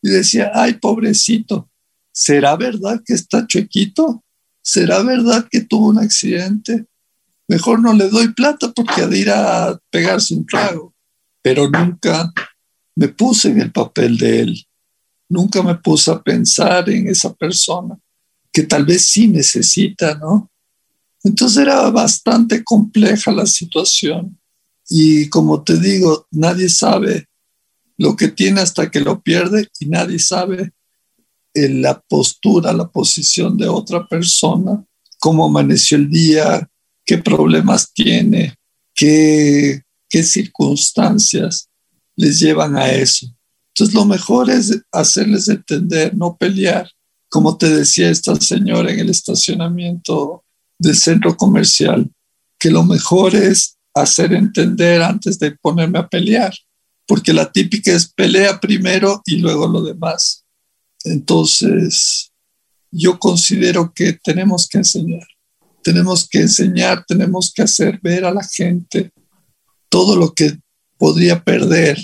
y 0.00 0.10
decía, 0.10 0.52
ay, 0.54 0.74
pobrecito, 0.74 1.68
¿será 2.16 2.56
verdad 2.56 3.02
que 3.04 3.12
está 3.12 3.46
chuequito? 3.46 4.24
¿Será 4.62 5.02
verdad 5.02 5.46
que 5.50 5.60
tuvo 5.60 5.88
un 5.88 5.98
accidente? 5.98 6.86
Mejor 7.46 7.80
no 7.80 7.92
le 7.92 8.08
doy 8.08 8.32
plata 8.32 8.72
porque 8.72 9.02
ha 9.02 9.06
de 9.06 9.18
ir 9.18 9.30
a 9.30 9.78
pegarse 9.90 10.34
un 10.34 10.46
trago. 10.46 10.94
Pero 11.42 11.68
nunca 11.68 12.32
me 12.96 13.08
puse 13.08 13.50
en 13.50 13.60
el 13.60 13.70
papel 13.70 14.16
de 14.16 14.40
él. 14.40 14.66
Nunca 15.28 15.62
me 15.62 15.74
puse 15.74 16.10
a 16.10 16.22
pensar 16.22 16.88
en 16.88 17.06
esa 17.06 17.34
persona 17.34 17.98
que 18.50 18.62
tal 18.62 18.86
vez 18.86 19.10
sí 19.10 19.28
necesita, 19.28 20.14
¿no? 20.14 20.50
Entonces 21.22 21.58
era 21.58 21.90
bastante 21.90 22.64
compleja 22.64 23.30
la 23.30 23.44
situación. 23.44 24.40
Y 24.88 25.28
como 25.28 25.62
te 25.62 25.78
digo, 25.78 26.26
nadie 26.30 26.70
sabe 26.70 27.28
lo 27.98 28.16
que 28.16 28.28
tiene 28.28 28.62
hasta 28.62 28.90
que 28.90 29.00
lo 29.00 29.20
pierde 29.20 29.68
y 29.78 29.86
nadie 29.86 30.18
sabe 30.18 30.72
la 31.56 32.00
postura, 32.00 32.72
la 32.72 32.88
posición 32.88 33.56
de 33.56 33.68
otra 33.68 34.06
persona, 34.06 34.84
cómo 35.18 35.46
amaneció 35.46 35.96
el 35.96 36.10
día, 36.10 36.68
qué 37.04 37.18
problemas 37.18 37.92
tiene, 37.92 38.54
qué, 38.94 39.82
qué 40.08 40.22
circunstancias 40.22 41.68
les 42.16 42.38
llevan 42.38 42.76
a 42.76 42.90
eso. 42.90 43.26
Entonces 43.68 43.94
lo 43.94 44.04
mejor 44.04 44.50
es 44.50 44.80
hacerles 44.90 45.48
entender, 45.48 46.16
no 46.16 46.36
pelear, 46.36 46.90
como 47.28 47.58
te 47.58 47.68
decía 47.68 48.10
esta 48.10 48.34
señora 48.36 48.90
en 48.90 49.00
el 49.00 49.10
estacionamiento 49.10 50.42
del 50.78 50.96
centro 50.96 51.36
comercial, 51.36 52.10
que 52.58 52.70
lo 52.70 52.84
mejor 52.84 53.34
es 53.34 53.76
hacer 53.94 54.32
entender 54.32 55.02
antes 55.02 55.38
de 55.38 55.52
ponerme 55.52 55.98
a 55.98 56.08
pelear, 56.08 56.54
porque 57.06 57.32
la 57.32 57.52
típica 57.52 57.92
es 57.92 58.10
pelea 58.12 58.58
primero 58.60 59.22
y 59.26 59.36
luego 59.36 59.66
lo 59.66 59.82
demás. 59.82 60.45
Entonces, 61.06 62.32
yo 62.90 63.18
considero 63.18 63.92
que 63.94 64.12
tenemos 64.12 64.68
que 64.68 64.78
enseñar, 64.78 65.26
tenemos 65.82 66.28
que 66.28 66.40
enseñar, 66.40 67.04
tenemos 67.06 67.52
que 67.54 67.62
hacer 67.62 68.00
ver 68.02 68.24
a 68.24 68.32
la 68.32 68.42
gente 68.42 69.12
todo 69.88 70.16
lo 70.16 70.32
que 70.34 70.58
podría 70.98 71.42
perder 71.42 71.98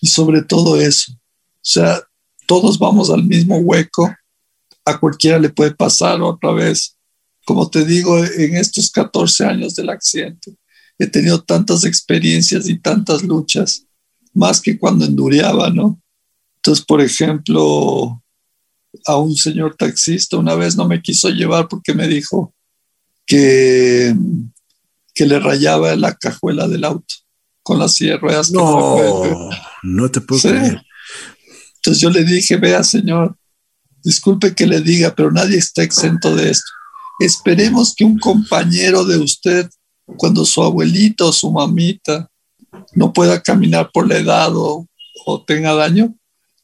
y 0.00 0.06
sobre 0.06 0.42
todo 0.42 0.80
eso. 0.80 1.12
O 1.12 1.68
sea, 1.68 2.00
todos 2.46 2.78
vamos 2.78 3.10
al 3.10 3.24
mismo 3.24 3.58
hueco 3.58 4.14
a 4.86 4.98
cualquiera 4.98 5.38
le 5.38 5.50
puede 5.50 5.72
pasar 5.74 6.22
otra 6.22 6.52
vez. 6.52 6.96
Como 7.44 7.68
te 7.68 7.84
digo, 7.84 8.24
en 8.24 8.56
estos 8.56 8.90
14 8.90 9.44
años 9.44 9.74
del 9.74 9.90
accidente, 9.90 10.56
he 10.98 11.06
tenido 11.08 11.42
tantas 11.42 11.84
experiencias 11.84 12.68
y 12.68 12.78
tantas 12.78 13.22
luchas, 13.22 13.84
más 14.32 14.60
que 14.60 14.78
cuando 14.78 15.04
endureaba, 15.04 15.70
¿no? 15.70 16.00
Entonces, 16.56 16.84
por 16.84 17.00
ejemplo, 17.00 18.22
a 19.06 19.16
un 19.16 19.34
señor 19.36 19.76
taxista 19.76 20.36
una 20.36 20.54
vez 20.54 20.76
no 20.76 20.86
me 20.86 21.02
quiso 21.02 21.28
llevar 21.28 21.68
porque 21.68 21.94
me 21.94 22.08
dijo 22.08 22.54
que, 23.26 24.14
que 25.14 25.26
le 25.26 25.38
rayaba 25.38 25.96
la 25.96 26.14
cajuela 26.14 26.68
del 26.68 26.84
auto 26.84 27.14
con 27.62 27.80
las 27.80 27.94
silla 27.94 28.16
ruedas. 28.16 28.52
No, 28.52 29.50
no 29.82 30.10
te 30.10 30.20
puedo 30.20 30.40
creer. 30.40 30.80
Entonces 31.76 32.00
yo 32.00 32.10
le 32.10 32.24
dije, 32.24 32.56
vea 32.56 32.84
señor, 32.84 33.36
disculpe 34.04 34.54
que 34.54 34.66
le 34.66 34.80
diga, 34.80 35.14
pero 35.16 35.32
nadie 35.32 35.58
está 35.58 35.82
exento 35.82 36.34
de 36.36 36.50
esto. 36.50 36.70
Esperemos 37.18 37.94
que 37.96 38.04
un 38.04 38.18
compañero 38.18 39.04
de 39.04 39.18
usted, 39.18 39.68
cuando 40.16 40.44
su 40.44 40.62
abuelito 40.62 41.28
o 41.28 41.32
su 41.32 41.50
mamita 41.50 42.30
no 42.94 43.12
pueda 43.12 43.42
caminar 43.42 43.90
por 43.92 44.08
la 44.08 44.18
edad 44.18 44.50
o, 44.54 44.86
tenga 45.44 45.74
daño, 45.74 46.14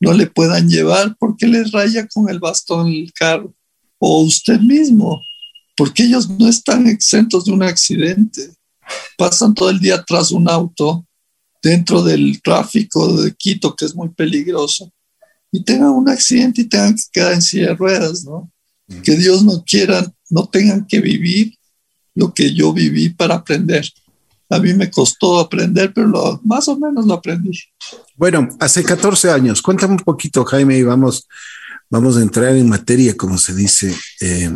no 0.02 0.12
le 0.12 0.26
puedan 0.26 0.68
llevar 0.68 1.16
porque 1.18 1.46
les 1.46 1.70
raya 1.70 2.08
con 2.08 2.28
el 2.28 2.40
bastón 2.40 2.88
el 2.88 3.12
carro. 3.12 3.54
O 3.98 4.22
usted 4.22 4.58
mismo, 4.58 5.22
porque 5.76 6.02
ellos 6.02 6.28
no 6.28 6.48
están 6.48 6.88
exentos 6.88 7.44
de 7.44 7.52
un 7.52 7.62
accidente. 7.62 8.52
Pasan 9.16 9.54
todo 9.54 9.70
el 9.70 9.78
día 9.78 10.02
tras 10.02 10.32
un 10.32 10.50
auto 10.50 11.06
dentro 11.62 12.02
del 12.02 12.42
tráfico 12.42 13.22
de 13.22 13.32
Quito, 13.32 13.76
que 13.76 13.84
es 13.84 13.94
muy 13.94 14.08
peligroso 14.08 14.92
y 15.52 15.62
tengan 15.62 15.90
un 15.90 16.08
accidente 16.08 16.62
y 16.62 16.64
tengan 16.64 16.96
que 16.96 17.02
quedar 17.12 17.34
en 17.34 17.42
silla 17.42 17.68
de 17.68 17.74
ruedas, 17.74 18.24
¿no? 18.24 18.50
Que 19.04 19.16
Dios 19.16 19.44
no 19.44 19.62
quiera, 19.64 20.10
no 20.30 20.48
tengan 20.48 20.86
que 20.86 21.00
vivir 21.00 21.54
lo 22.14 22.32
que 22.32 22.52
yo 22.52 22.72
viví 22.72 23.10
para 23.10 23.36
aprender. 23.36 23.88
A 24.52 24.58
mí 24.58 24.74
me 24.74 24.90
costó 24.90 25.40
aprender, 25.40 25.92
pero 25.94 26.08
lo, 26.08 26.40
más 26.44 26.68
o 26.68 26.78
menos 26.78 27.06
lo 27.06 27.14
aprendí. 27.14 27.58
Bueno, 28.16 28.48
hace 28.60 28.84
14 28.84 29.30
años, 29.30 29.62
cuéntame 29.62 29.94
un 29.94 30.00
poquito, 30.00 30.44
Jaime, 30.44 30.76
y 30.76 30.82
vamos, 30.82 31.26
vamos 31.88 32.16
a 32.16 32.22
entrar 32.22 32.54
en 32.54 32.68
materia, 32.68 33.16
como 33.16 33.38
se 33.38 33.54
dice. 33.54 33.94
Eh, 34.20 34.54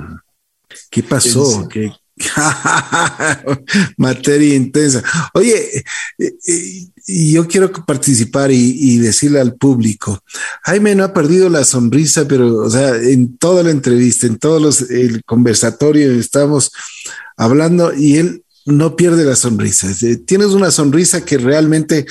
¿Qué 0.91 1.03
pasó? 1.03 1.67
¿Qué, 1.69 1.91
Materia 3.99 4.55
intensa. 4.55 5.03
Oye, 5.35 5.85
eh, 6.19 6.35
eh, 6.47 6.87
yo 7.07 7.47
quiero 7.47 7.71
participar 7.73 8.51
y, 8.51 8.99
decirle 8.99 9.41
al 9.41 9.55
público, 9.55 10.19
Jaime 10.63 10.95
no 10.95 11.05
ha 11.05 11.13
perdido 11.13 11.49
la 11.49 11.65
sonrisa, 11.65 12.27
pero, 12.27 12.57
o 12.57 12.71
sea, 12.71 12.97
en 12.97 13.37
toda 13.37 13.63
la 13.63 13.71
entrevista, 13.71 14.27
en 14.27 14.39
todos 14.39 14.63
los, 14.63 14.91
el 14.91 15.25
conversatorio, 15.25 16.13
estamos 16.13 16.73
hablando 17.37 17.95
y 17.95 18.17
él 18.17 18.46
no 18.67 18.97
pierde 18.97 19.25
la 19.25 19.37
sonrisa. 19.37 19.89
Tienes 20.27 20.49
una 20.49 20.73
sonrisa 20.73 21.25
que 21.25 21.39
realmente 21.39 22.05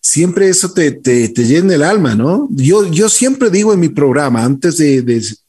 siempre 0.00 0.48
eso 0.48 0.72
te, 0.72 0.92
te, 0.92 1.28
llena 1.28 1.74
el 1.74 1.82
alma, 1.82 2.14
¿no? 2.14 2.48
Yo, 2.50 2.90
yo 2.90 3.10
siempre 3.10 3.50
digo 3.50 3.74
en 3.74 3.80
mi 3.80 3.90
programa, 3.90 4.42
antes 4.42 4.78
de, 4.78 5.02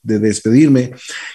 despedirme, 0.03 0.91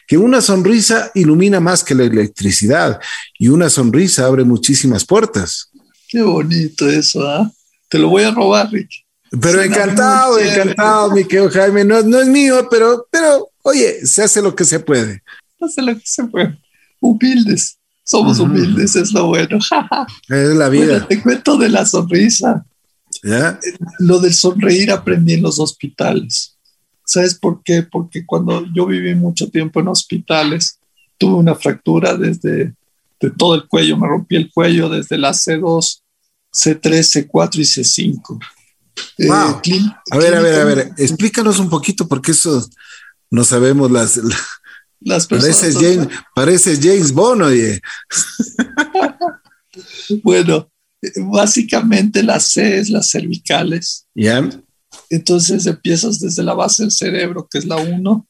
que 0.06 0.18
una 0.18 0.42
sonrisa 0.42 1.10
ilumina 1.14 1.58
más 1.58 1.82
que 1.82 1.94
la 1.94 2.04
electricidad 2.04 3.00
y 3.38 3.48
una 3.48 3.70
sonrisa 3.70 4.26
abre 4.26 4.44
muchísimas 4.44 5.06
puertas. 5.06 5.70
Qué 6.06 6.20
bonito 6.22 6.87
eso, 6.88 7.26
¿ah? 7.26 7.50
Te 7.88 7.98
lo 7.98 8.10
voy 8.10 8.24
a 8.24 8.30
robar, 8.30 8.70
Rick. 8.70 8.90
Pero 9.40 9.62
encantado, 9.62 10.38
encantado, 10.38 11.10
mi 11.12 11.24
querido 11.24 11.50
Jaime. 11.50 11.82
No, 11.82 12.02
no 12.02 12.20
es 12.20 12.28
mío, 12.28 12.68
pero, 12.70 13.06
pero, 13.10 13.48
oye, 13.62 14.06
se 14.06 14.22
hace 14.22 14.42
lo 14.42 14.54
que 14.54 14.64
se 14.64 14.80
puede. 14.80 15.22
Se 15.58 15.64
hace 15.64 15.82
lo 15.82 15.94
que 15.94 16.02
se 16.04 16.24
puede. 16.24 16.58
Humildes. 17.00 17.78
Somos 18.05 18.38
humildes, 18.38 18.97
es 18.97 19.12
lo 19.12 19.27
bueno. 19.27 19.59
es 20.29 20.57
la 20.57 20.69
vida. 20.69 21.07
te 21.09 21.21
cuento 21.23 21.57
de 21.57 21.71
la 21.71 21.87
sonrisa. 21.87 22.64
Lo 23.99 24.21
del 24.21 24.35
sonreír 24.35 24.90
aprendí 24.90 25.35
en 25.35 25.43
los 25.43 25.59
hospitales. 25.59 26.57
¿Sabes 27.05 27.35
por 27.35 27.62
qué? 27.62 27.83
Porque 27.83 28.25
cuando 28.25 28.64
yo 28.75 28.87
viví 28.87 29.14
mucho 29.14 29.49
tiempo 29.49 29.81
en 29.81 29.88
hospitales, 29.88 30.79
tuve 31.19 31.35
una 31.35 31.55
fractura 31.55 32.17
desde 32.17 32.75
de 33.21 33.31
todo 33.31 33.55
el 33.55 33.67
cuello, 33.67 33.97
me 33.97 34.07
rompí 34.07 34.37
el 34.37 34.51
cuello 34.53 34.88
desde 34.88 35.17
la 35.17 35.31
C2, 35.31 36.01
C3, 36.53 37.31
C4 37.31 37.57
y 37.57 37.62
C5. 37.62 38.45
Eh, 39.19 39.29
a 39.31 40.19
ver, 40.19 40.35
a 40.35 40.40
ver, 40.40 40.61
a 40.61 40.64
ver, 40.64 40.93
explícanos 40.99 41.59
un 41.59 41.69
poquito 41.69 42.07
porque 42.07 42.33
eso 42.33 42.69
no 43.31 43.45
sabemos 43.45 43.90
las, 43.90 44.21
las 45.05 45.27
Parece 45.27 45.73
James, 45.73 46.09
parece 46.35 46.77
James 46.77 47.12
Bond, 47.12 47.43
oye. 47.43 47.81
bueno, 50.23 50.71
básicamente 51.31 52.23
la 52.23 52.40
C 52.40 52.79
es 52.79 52.90
las 52.90 53.11
cervicales. 53.11 54.07
Ya. 54.14 54.49
Entonces 55.11 55.67
empiezas 55.67 56.21
desde 56.21 56.43
la 56.43 56.55
base 56.55 56.85
del 56.85 56.93
cerebro, 56.93 57.47
que 57.51 57.59
es 57.59 57.67
la 57.67 57.77
1, 57.77 58.27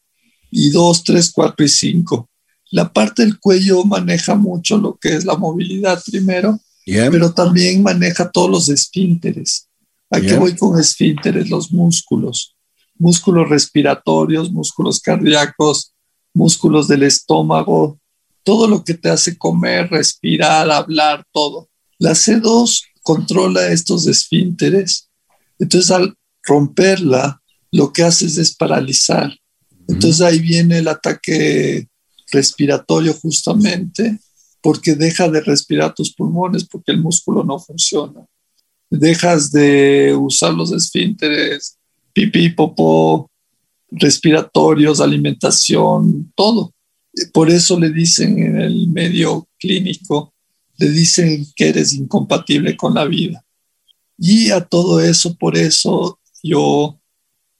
y 0.50 0.70
2, 0.70 1.04
3, 1.04 1.32
4 1.32 1.64
y 1.64 1.68
5. 1.68 2.30
La 2.70 2.92
parte 2.92 3.22
del 3.22 3.38
cuello 3.38 3.84
maneja 3.84 4.34
mucho 4.34 4.78
lo 4.78 4.96
que 4.96 5.14
es 5.14 5.24
la 5.24 5.36
movilidad 5.36 6.02
primero, 6.04 6.58
pero 6.84 7.32
también 7.32 7.82
maneja 7.82 8.30
todos 8.30 8.50
los 8.50 8.68
esfínteres. 8.68 9.68
Aquí 10.10 10.32
voy 10.34 10.56
con 10.56 10.78
esfínteres? 10.78 11.50
Los 11.50 11.72
músculos, 11.72 12.56
músculos 12.96 13.48
respiratorios, 13.48 14.52
músculos 14.52 15.00
cardíacos, 15.00 15.93
músculos 16.34 16.88
del 16.88 17.04
estómago, 17.04 17.98
todo 18.42 18.68
lo 18.68 18.84
que 18.84 18.94
te 18.94 19.08
hace 19.08 19.38
comer, 19.38 19.88
respirar, 19.90 20.70
hablar, 20.70 21.24
todo. 21.32 21.70
La 21.98 22.10
C2 22.10 22.82
controla 23.02 23.68
estos 23.68 24.06
esfínteres. 24.06 25.08
Entonces, 25.58 25.90
al 25.90 26.14
romperla, 26.42 27.40
lo 27.70 27.92
que 27.92 28.02
haces 28.02 28.36
es 28.38 28.54
paralizar. 28.54 29.32
Entonces 29.88 30.20
ahí 30.20 30.38
viene 30.38 30.78
el 30.78 30.88
ataque 30.88 31.88
respiratorio 32.30 33.14
justamente, 33.14 34.18
porque 34.62 34.94
deja 34.94 35.28
de 35.28 35.40
respirar 35.40 35.94
tus 35.94 36.14
pulmones 36.14 36.64
porque 36.64 36.92
el 36.92 37.00
músculo 37.00 37.44
no 37.44 37.58
funciona. 37.58 38.24
Dejas 38.90 39.50
de 39.50 40.14
usar 40.18 40.54
los 40.54 40.72
esfínteres, 40.72 41.76
pipí, 42.12 42.50
popó, 42.50 43.30
respiratorios, 43.90 45.00
alimentación, 45.00 46.32
todo. 46.34 46.72
Por 47.32 47.50
eso 47.50 47.78
le 47.78 47.90
dicen 47.90 48.38
en 48.38 48.60
el 48.60 48.88
medio 48.88 49.48
clínico, 49.58 50.34
le 50.76 50.90
dicen 50.90 51.46
que 51.54 51.68
eres 51.68 51.92
incompatible 51.92 52.76
con 52.76 52.94
la 52.94 53.04
vida. 53.04 53.44
Y 54.18 54.50
a 54.50 54.60
todo 54.60 55.00
eso, 55.00 55.36
por 55.36 55.56
eso 55.56 56.18
yo 56.42 56.98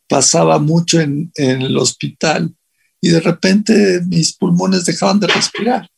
pasaba 0.08 0.58
mucho 0.58 1.00
en, 1.00 1.30
el 1.34 1.76
hospital 1.76 2.54
y 3.00 3.08
de 3.08 3.20
repente 3.20 4.00
mis 4.06 4.32
pulmones 4.32 4.84
dejaban 4.84 5.20
de 5.20 5.26
respirar. 5.26 5.88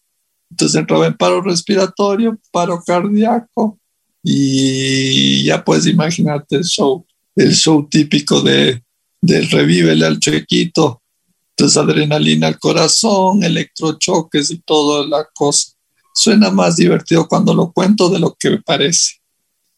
Entonces 0.51 0.81
entraba 0.81 1.07
en 1.07 1.17
paro 1.17 1.43
respiratorio, 1.43 2.39
paro 2.51 2.83
cardíaco 2.85 3.79
y 4.23 5.45
ya 5.45 5.65
puedes 5.65 5.87
imaginarte 5.87 6.57
el 6.57 6.65
show, 6.65 7.05
el 7.35 7.55
show 7.55 7.87
típico 7.89 8.41
de 8.43 8.83
del 9.21 9.51
revívele 9.51 10.07
al 10.07 10.19
chequito, 10.19 11.03
entonces 11.51 11.77
adrenalina 11.79 12.49
al 12.49 12.59
corazón, 12.59 13.43
electrochoques 13.43 14.51
y 14.51 14.59
toda 14.59 15.07
la 15.07 15.27
cosa. 15.35 15.73
Suena 16.13 16.51
más 16.51 16.77
divertido 16.77 17.27
cuando 17.27 17.55
lo 17.55 17.73
cuento 17.73 18.09
de 18.09 18.19
lo 18.19 18.35
que 18.39 18.51
me 18.51 18.63
parece. 18.63 19.15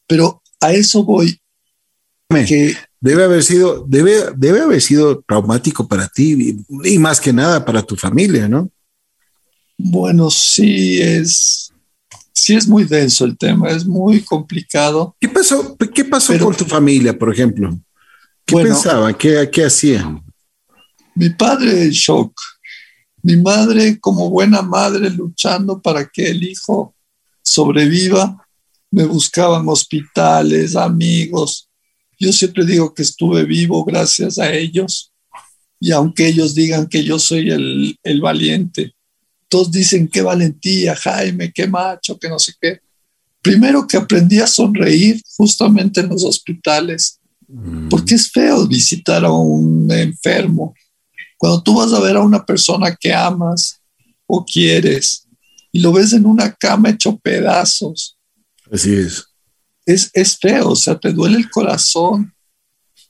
Pero 0.06 0.42
a 0.60 0.72
eso 0.72 1.04
voy. 1.04 1.40
Que 2.28 2.74
debe 3.00 3.24
haber 3.24 3.42
sido, 3.42 3.84
debe, 3.86 4.32
debe 4.36 4.60
haber 4.60 4.82
sido 4.82 5.22
traumático 5.26 5.86
para 5.86 6.08
ti 6.08 6.56
y, 6.84 6.98
más 6.98 7.20
que 7.20 7.32
nada 7.32 7.64
para 7.64 7.82
tu 7.82 7.96
familia, 7.96 8.48
¿no? 8.48 8.70
Bueno, 9.76 10.30
sí 10.30 11.00
es, 11.00 11.72
sí 12.32 12.54
es 12.54 12.66
muy 12.66 12.84
denso 12.84 13.24
el 13.24 13.38
tema, 13.38 13.70
es 13.70 13.86
muy 13.86 14.20
complicado. 14.20 15.16
¿Qué 15.20 15.28
pasó? 15.28 15.76
¿Qué 15.94 16.04
pasó 16.04 16.36
con 16.38 16.56
tu 16.56 16.64
familia, 16.64 17.16
por 17.16 17.32
ejemplo? 17.32 17.78
¿Qué 18.48 18.56
pensaban? 18.56 19.14
¿Qué, 19.14 19.50
¿Qué 19.52 19.66
hacían? 19.66 20.24
Mi 21.14 21.28
padre 21.28 21.82
en 21.82 21.90
shock. 21.90 22.32
Mi 23.22 23.36
madre, 23.36 24.00
como 24.00 24.30
buena 24.30 24.62
madre, 24.62 25.10
luchando 25.10 25.82
para 25.82 26.08
que 26.08 26.30
el 26.30 26.42
hijo 26.42 26.94
sobreviva. 27.42 28.42
Me 28.90 29.04
buscaban 29.04 29.68
hospitales, 29.68 30.76
amigos. 30.76 31.68
Yo 32.18 32.32
siempre 32.32 32.64
digo 32.64 32.94
que 32.94 33.02
estuve 33.02 33.44
vivo 33.44 33.84
gracias 33.84 34.38
a 34.38 34.50
ellos. 34.50 35.12
Y 35.78 35.92
aunque 35.92 36.28
ellos 36.28 36.54
digan 36.54 36.86
que 36.86 37.04
yo 37.04 37.18
soy 37.18 37.50
el, 37.50 37.98
el 38.02 38.20
valiente, 38.22 38.94
todos 39.48 39.70
dicen 39.70 40.08
qué 40.08 40.22
valentía, 40.22 40.96
Jaime, 40.96 41.52
qué 41.52 41.66
macho, 41.66 42.18
que 42.18 42.30
no 42.30 42.38
sé 42.38 42.54
qué. 42.58 42.80
Primero 43.42 43.86
que 43.86 43.98
aprendí 43.98 44.40
a 44.40 44.46
sonreír 44.46 45.20
justamente 45.36 46.00
en 46.00 46.08
los 46.08 46.24
hospitales. 46.24 47.17
Porque 47.88 48.14
es 48.14 48.30
feo 48.30 48.66
visitar 48.66 49.24
a 49.24 49.32
un 49.32 49.90
enfermo. 49.90 50.74
Cuando 51.38 51.62
tú 51.62 51.76
vas 51.76 51.92
a 51.92 52.00
ver 52.00 52.16
a 52.16 52.20
una 52.20 52.44
persona 52.44 52.94
que 52.94 53.12
amas 53.14 53.80
o 54.26 54.44
quieres 54.44 55.26
y 55.72 55.80
lo 55.80 55.92
ves 55.92 56.12
en 56.12 56.26
una 56.26 56.52
cama 56.52 56.90
hecho 56.90 57.16
pedazos. 57.18 58.18
Así 58.70 58.94
es. 58.94 59.24
Es, 59.86 60.10
es 60.12 60.36
feo, 60.36 60.70
o 60.70 60.76
sea, 60.76 60.98
te 60.98 61.12
duele 61.12 61.38
el 61.38 61.48
corazón. 61.48 62.34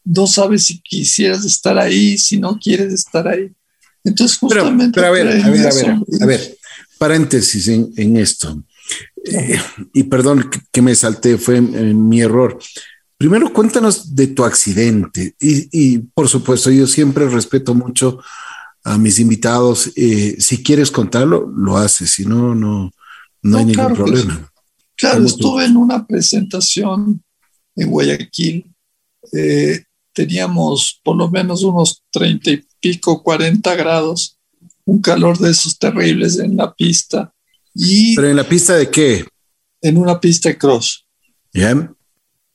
No 0.05 0.27
sabes 0.27 0.67
si 0.67 0.81
quisieras 0.81 1.45
estar 1.45 1.77
ahí, 1.77 2.17
si 2.17 2.39
no 2.39 2.59
quieres 2.59 2.93
estar 2.93 3.27
ahí. 3.27 3.51
Entonces, 4.05 4.39
justamente. 4.39 4.95
Pero, 4.95 5.09
a 5.09 5.11
ver, 5.11 5.29
a 5.29 5.51
ver, 5.51 5.67
a 5.67 5.75
ver, 5.75 5.97
a 6.23 6.27
ver, 6.27 6.59
paréntesis 6.99 7.69
en, 7.69 8.17
esto. 8.17 8.63
Eh, 9.25 9.61
y 9.93 10.05
perdón 10.05 10.51
que, 10.71 10.83
me 10.83 10.95
salté, 10.95 11.37
fue 11.37 11.61
mi 11.61 12.21
error. 12.21 12.59
Primero, 13.19 13.53
cuéntanos 13.53 14.15
de 14.15 14.29
tu 14.29 14.45
accidente 14.45 15.35
y, 15.41 15.99
por 15.99 16.29
supuesto, 16.29 16.71
yo 16.71 16.87
siempre 16.87 17.29
respeto 17.29 17.75
mucho 17.75 18.21
a 18.85 18.97
mis 18.97 19.19
invitados. 19.19 19.91
Eh, 19.97 20.37
si 20.39 20.63
quieres 20.63 20.93
contarlo, 20.93 21.53
lo 21.53 21.77
haces, 21.77 22.13
si 22.13 22.25
no, 22.25 22.55
no, 22.55 22.93
no, 23.43 23.59
hay 23.59 23.65
ningún 23.65 23.95
problema. 23.95 24.53
Claro, 24.95 25.27
estuve 25.27 25.65
en 25.65 25.77
una 25.77 26.07
presentación 26.07 27.21
en 27.75 27.91
Guayaquil. 27.91 28.73
Eh, 29.33 29.83
teníamos 30.13 31.01
por 31.03 31.17
lo 31.17 31.29
menos 31.29 31.65
unos 31.65 32.05
treinta 32.13 32.53
y 32.53 32.65
pico, 32.81 33.25
40 33.25 33.75
grados, 33.75 34.39
un 34.85 35.01
calor 35.01 35.39
de 35.39 35.51
esos 35.51 35.77
terribles 35.77 36.39
en 36.39 36.57
la 36.57 36.73
pista. 36.73 37.35
Y 37.75 38.15
¿Pero 38.15 38.29
en 38.29 38.37
la 38.37 38.49
pista 38.49 38.75
de 38.75 38.89
qué? 38.89 39.25
En 39.81 39.97
una 39.97 40.21
pista 40.21 40.51
de 40.51 40.57
cross. 40.57 41.05
¿Ya? 41.53 41.93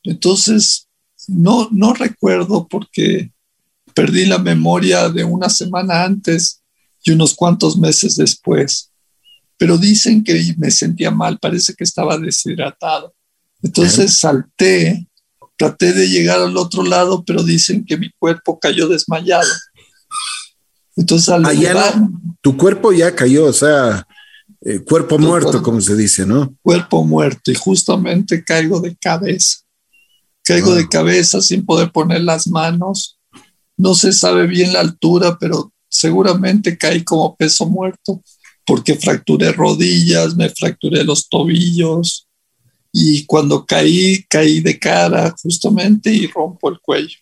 Entonces, 0.04 0.88
no, 1.26 1.68
no 1.72 1.94
recuerdo 1.94 2.68
porque 2.68 3.32
perdí 3.94 4.26
la 4.26 4.38
memoria 4.38 5.08
de 5.08 5.24
una 5.24 5.48
semana 5.48 6.04
antes 6.04 6.62
y 7.02 7.12
unos 7.12 7.34
cuantos 7.34 7.76
meses 7.76 8.16
después. 8.16 8.90
Pero 9.56 9.78
dicen 9.78 10.24
que 10.24 10.54
me 10.58 10.70
sentía 10.70 11.10
mal, 11.10 11.38
parece 11.38 11.74
que 11.74 11.84
estaba 11.84 12.18
deshidratado. 12.18 13.14
Entonces 13.62 14.18
salté, 14.18 15.08
traté 15.56 15.92
de 15.92 16.08
llegar 16.08 16.40
al 16.40 16.56
otro 16.56 16.82
lado, 16.82 17.24
pero 17.24 17.42
dicen 17.42 17.84
que 17.84 17.96
mi 17.96 18.10
cuerpo 18.18 18.58
cayó 18.58 18.88
desmayado. 18.88 19.48
Entonces 20.96 21.28
al 21.30 21.44
tu 22.40 22.56
cuerpo 22.56 22.92
ya 22.92 23.14
cayó, 23.14 23.46
o 23.46 23.52
sea, 23.52 24.06
eh, 24.60 24.80
cuerpo 24.80 25.18
muerto, 25.18 25.62
como 25.62 25.80
se 25.80 25.96
dice, 25.96 26.26
¿no? 26.26 26.54
Cuerpo 26.62 27.04
muerto 27.04 27.50
y 27.50 27.54
justamente 27.54 28.44
caigo 28.44 28.80
de 28.80 28.96
cabeza. 28.96 29.63
Caigo 30.44 30.74
de 30.74 30.88
cabeza 30.88 31.40
sin 31.40 31.64
poder 31.64 31.90
poner 31.90 32.22
las 32.22 32.46
manos. 32.46 33.18
No 33.76 33.94
se 33.94 34.12
sabe 34.12 34.46
bien 34.46 34.72
la 34.72 34.80
altura, 34.80 35.38
pero 35.38 35.72
seguramente 35.88 36.76
caí 36.76 37.02
como 37.02 37.34
peso 37.36 37.66
muerto 37.66 38.22
porque 38.66 38.94
fracturé 38.94 39.52
rodillas, 39.52 40.36
me 40.36 40.48
fracturé 40.48 41.04
los 41.04 41.28
tobillos 41.28 42.26
y 42.92 43.24
cuando 43.26 43.66
caí, 43.66 44.24
caí 44.28 44.60
de 44.60 44.78
cara 44.78 45.34
justamente 45.42 46.12
y 46.12 46.26
rompo 46.28 46.70
el 46.70 46.78
cuello. 46.80 47.18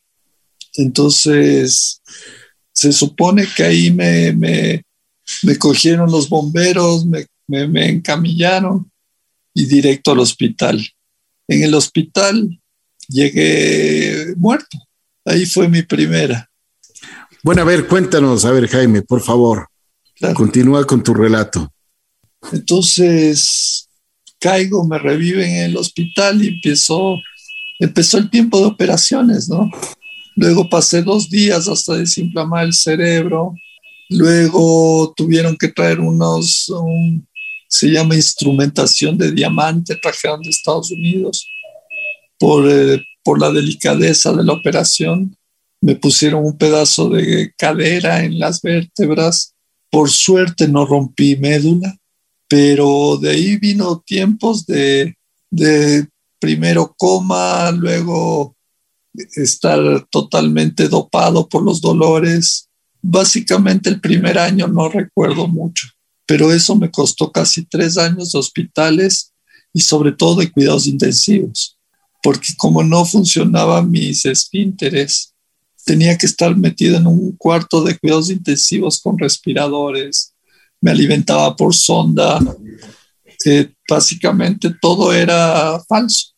Entonces, 0.74 2.00
se 2.72 2.92
supone 2.92 3.46
que 3.56 3.62
ahí 3.62 3.90
me, 3.90 4.32
me, 4.32 4.84
cogieron 5.58 6.10
los 6.10 6.28
bomberos, 6.28 7.06
me, 7.06 7.26
me, 7.46 7.88
encamillaron 7.88 8.90
y 9.54 9.66
directo 9.66 10.12
al 10.12 10.20
hospital. 10.20 10.86
En 11.48 11.62
el 11.62 11.74
hospital 11.74 12.60
llegué 13.12 14.34
muerto. 14.36 14.78
Ahí 15.24 15.46
fue 15.46 15.68
mi 15.68 15.82
primera. 15.82 16.48
Bueno, 17.42 17.62
a 17.62 17.64
ver, 17.64 17.86
cuéntanos, 17.86 18.44
a 18.44 18.50
ver, 18.52 18.68
Jaime, 18.68 19.02
por 19.02 19.20
favor. 19.20 19.66
Continúa 20.34 20.84
con 20.86 21.02
tu 21.02 21.12
relato. 21.14 21.72
Entonces, 22.52 23.88
caigo, 24.38 24.84
me 24.86 24.98
reviven 24.98 25.50
en 25.50 25.70
el 25.70 25.76
hospital 25.76 26.42
y 26.42 26.48
empezó, 26.48 27.16
empezó 27.80 28.18
el 28.18 28.30
tiempo 28.30 28.58
de 28.60 28.66
operaciones, 28.66 29.48
¿no? 29.48 29.70
Luego 30.36 30.68
pasé 30.68 31.02
dos 31.02 31.28
días 31.28 31.68
hasta 31.68 31.96
desinflamar 31.96 32.64
el 32.66 32.72
cerebro. 32.72 33.54
Luego 34.08 35.12
tuvieron 35.16 35.56
que 35.56 35.68
traer 35.68 36.00
unos, 36.00 36.72
se 37.68 37.88
llama 37.88 38.14
instrumentación 38.14 39.18
de 39.18 39.32
diamante, 39.32 39.96
trajeron 39.96 40.42
de 40.42 40.50
Estados 40.50 40.90
Unidos 40.90 41.48
por, 42.42 42.68
eh, 42.68 43.00
por 43.22 43.40
la 43.40 43.52
delicadeza 43.52 44.32
de 44.32 44.42
la 44.42 44.54
operación. 44.54 45.36
Me 45.80 45.94
pusieron 45.94 46.44
un 46.44 46.58
pedazo 46.58 47.08
de 47.08 47.52
cadera 47.56 48.24
en 48.24 48.40
las 48.40 48.60
vértebras. 48.60 49.54
Por 49.88 50.10
suerte 50.10 50.66
no 50.66 50.84
rompí 50.84 51.36
médula, 51.36 51.96
pero 52.48 53.16
de 53.16 53.30
ahí 53.30 53.58
vino 53.58 54.02
tiempos 54.04 54.66
de, 54.66 55.14
de 55.52 56.08
primero 56.40 56.92
coma, 56.98 57.70
luego 57.70 58.56
estar 59.36 59.78
totalmente 60.10 60.88
dopado 60.88 61.48
por 61.48 61.62
los 61.62 61.80
dolores. 61.80 62.68
Básicamente 63.00 63.88
el 63.88 64.00
primer 64.00 64.36
año 64.36 64.66
no 64.66 64.88
recuerdo 64.88 65.46
mucho, 65.46 65.86
pero 66.26 66.52
eso 66.52 66.74
me 66.74 66.90
costó 66.90 67.30
casi 67.30 67.64
tres 67.66 67.96
años 67.98 68.32
de 68.32 68.40
hospitales 68.40 69.32
y 69.72 69.80
sobre 69.80 70.10
todo 70.10 70.40
de 70.40 70.50
cuidados 70.50 70.88
intensivos, 70.88 71.78
porque 72.22 72.54
como 72.56 72.82
no 72.82 73.04
funcionaban 73.04 73.90
mis 73.90 74.24
esfínteres, 74.24 75.34
tenía 75.84 76.16
que 76.16 76.26
estar 76.26 76.56
metido 76.56 76.96
en 76.96 77.06
un 77.06 77.36
cuarto 77.36 77.82
de 77.82 77.98
cuidados 77.98 78.30
intensivos 78.30 79.00
con 79.00 79.18
respiradores, 79.18 80.34
me 80.80 80.90
alimentaba 80.90 81.54
por 81.56 81.74
sonda, 81.74 82.40
eh, 83.44 83.72
básicamente 83.88 84.74
todo 84.80 85.12
era 85.12 85.80
falso. 85.88 86.32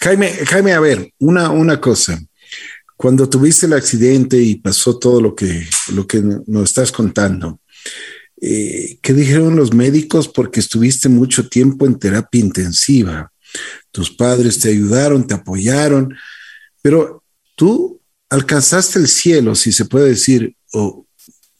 Jaime, 0.00 0.30
Jaime, 0.46 0.72
a 0.72 0.80
ver, 0.80 1.12
una, 1.18 1.50
una 1.50 1.80
cosa. 1.80 2.18
Cuando 2.96 3.28
tuviste 3.28 3.66
el 3.66 3.72
accidente 3.72 4.40
y 4.40 4.56
pasó 4.56 4.98
todo 4.98 5.20
lo 5.20 5.34
que, 5.34 5.66
lo 5.92 6.06
que 6.06 6.22
nos 6.46 6.64
estás 6.64 6.92
contando, 6.92 7.60
eh, 8.40 8.98
¿qué 9.02 9.12
dijeron 9.12 9.56
los 9.56 9.74
médicos? 9.74 10.28
Porque 10.28 10.60
estuviste 10.60 11.08
mucho 11.08 11.48
tiempo 11.48 11.86
en 11.86 11.98
terapia 11.98 12.40
intensiva. 12.40 13.32
Tus 13.94 14.10
padres 14.10 14.58
te 14.58 14.70
ayudaron, 14.70 15.24
te 15.24 15.34
apoyaron, 15.34 16.16
pero 16.82 17.22
tú 17.54 18.00
alcanzaste 18.28 18.98
el 18.98 19.06
cielo, 19.06 19.54
si 19.54 19.70
se 19.70 19.84
puede 19.84 20.08
decir, 20.08 20.56
o 20.72 21.06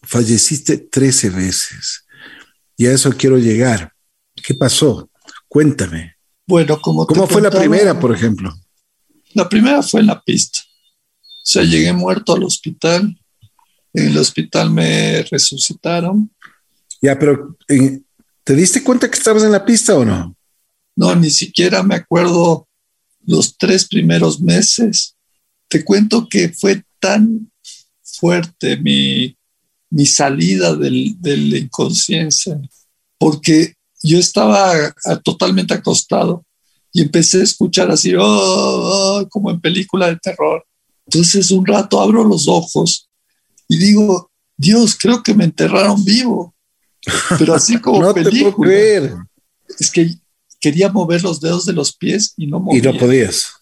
falleciste 0.03 0.78
13 0.78 1.30
veces. 1.30 2.05
Y 2.76 2.87
a 2.87 2.93
eso 2.93 3.12
quiero 3.12 3.39
llegar. 3.39 3.93
¿Qué 4.35 4.53
pasó? 4.53 5.09
Cuéntame. 5.47 6.16
Bueno, 6.45 6.80
como 6.80 7.07
¿Cómo 7.07 7.28
fue 7.28 7.41
la 7.41 7.53
primera, 7.53 8.01
por 8.01 8.12
ejemplo? 8.12 8.53
La 9.35 9.49
primera 9.49 9.80
fue 9.80 10.01
en 10.01 10.09
la 10.09 10.20
pista. 10.20 10.59
O 10.59 11.47
sea, 11.47 11.62
llegué 11.62 11.93
muerto 11.93 12.35
al 12.35 12.43
hospital. 12.43 13.16
En 13.93 14.09
el 14.09 14.18
hospital 14.18 14.70
me 14.70 15.22
resucitaron. 15.30 16.35
Ya, 17.01 17.16
pero 17.16 17.57
eh, 17.68 18.01
¿te 18.43 18.57
diste 18.57 18.82
cuenta 18.82 19.09
que 19.09 19.16
estabas 19.16 19.45
en 19.45 19.53
la 19.53 19.64
pista 19.64 19.95
o 19.95 20.05
no? 20.05 20.35
No, 20.97 21.14
ni 21.14 21.30
siquiera 21.30 21.82
me 21.82 21.97
acuerdo 21.97 22.68
los 23.26 23.57
tres 23.57 23.86
primeros 23.86 24.40
meses. 24.40 25.16
Te 25.68 25.84
cuento 25.84 26.28
que 26.28 26.51
fue 26.51 26.84
tan 27.01 27.51
fuerte 28.03 28.76
mi, 28.76 29.36
mi 29.90 30.07
salida 30.07 30.74
del, 30.74 31.16
de 31.20 31.36
la 31.36 31.59
inconsciencia, 31.59 32.61
porque 33.18 33.74
yo 34.03 34.18
estaba 34.18 34.95
totalmente 35.22 35.74
acostado 35.74 36.45
y 36.92 37.03
empecé 37.03 37.40
a 37.40 37.45
escuchar 37.45 37.90
así, 37.90 38.14
oh, 38.14 38.22
oh, 38.22 39.28
como 39.28 39.51
en 39.51 39.61
película 39.61 40.09
de 40.09 40.16
terror. 40.16 40.64
Entonces 41.07 41.51
un 41.51 41.66
rato 41.66 42.01
abro 42.01 42.22
los 42.24 42.47
ojos 42.47 43.09
y 43.68 43.78
digo, 43.78 44.30
Dios, 44.57 44.97
creo 44.97 45.22
que 45.22 45.34
me 45.34 45.45
enterraron 45.45 46.05
vivo. 46.05 46.55
Pero 47.38 47.55
así 47.55 47.80
como 47.80 48.01
no 48.03 48.14
película. 48.14 49.26
Es 49.78 49.90
que 49.90 50.16
quería 50.65 50.91
mover 50.91 51.23
los 51.23 51.43
dedos 51.43 51.67
de 51.67 51.75
los 51.75 51.95
pies 51.95 52.33
y 52.39 52.47
no 52.47 52.59
movía. 52.59 52.79
Y 52.79 52.83
no 52.83 52.99
podías. 52.99 53.53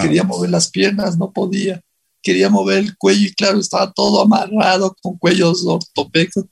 Quería 0.00 0.24
mover 0.24 0.48
las 0.48 0.70
piernas, 0.70 1.18
no 1.18 1.30
podía. 1.30 1.82
Quería 2.22 2.48
mover 2.48 2.78
el 2.78 2.96
cuello 2.96 3.26
y 3.26 3.34
claro, 3.34 3.60
estaba 3.60 3.92
todo 3.92 4.22
amarrado 4.22 4.96
con 5.02 5.18
cuellos 5.18 5.66
ortopédicos. 5.66 6.46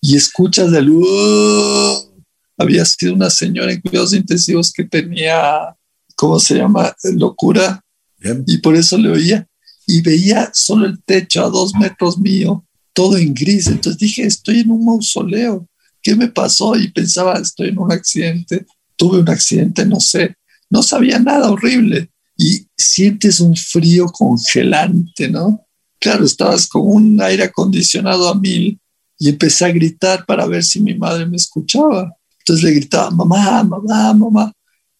Y 0.00 0.16
escuchas 0.16 0.72
el... 0.72 0.88
Uh, 0.88 2.22
había 2.56 2.86
sido 2.86 3.12
una 3.12 3.28
señora 3.28 3.70
en 3.70 3.82
cuidados 3.82 4.14
intensivos 4.14 4.72
que 4.72 4.84
tenía, 4.84 5.76
¿cómo 6.16 6.40
se 6.40 6.54
llama? 6.54 6.96
Locura. 7.02 7.84
Y 8.46 8.56
por 8.58 8.74
eso 8.76 8.96
le 8.96 9.10
oía. 9.10 9.46
Y 9.86 10.00
veía 10.00 10.50
solo 10.54 10.86
el 10.86 11.04
techo 11.04 11.44
a 11.44 11.50
dos 11.50 11.74
metros 11.74 12.16
mío, 12.16 12.64
todo 12.94 13.18
en 13.18 13.34
gris. 13.34 13.66
Entonces 13.66 13.98
dije, 13.98 14.22
estoy 14.22 14.60
en 14.60 14.70
un 14.70 14.86
mausoleo. 14.86 15.68
¿Qué 16.00 16.16
me 16.16 16.28
pasó? 16.28 16.76
Y 16.76 16.90
pensaba, 16.90 17.34
estoy 17.34 17.68
en 17.68 17.78
un 17.78 17.92
accidente. 17.92 18.64
Tuve 19.00 19.20
un 19.20 19.30
accidente, 19.30 19.86
no 19.86 19.98
sé. 19.98 20.36
No 20.68 20.82
sabía 20.82 21.18
nada 21.18 21.50
horrible. 21.50 22.10
Y 22.36 22.66
sientes 22.76 23.40
un 23.40 23.56
frío 23.56 24.04
congelante, 24.08 25.26
¿no? 25.30 25.66
Claro, 25.98 26.26
estabas 26.26 26.68
con 26.68 26.82
un 26.84 27.22
aire 27.22 27.44
acondicionado 27.44 28.28
a 28.28 28.34
mil 28.34 28.78
y 29.18 29.30
empecé 29.30 29.64
a 29.64 29.72
gritar 29.72 30.26
para 30.26 30.46
ver 30.46 30.62
si 30.62 30.82
mi 30.82 30.94
madre 30.94 31.24
me 31.24 31.36
escuchaba. 31.38 32.12
Entonces 32.40 32.62
le 32.62 32.72
gritaba, 32.72 33.10
mamá, 33.10 33.64
mamá, 33.64 34.12
mamá. 34.12 34.52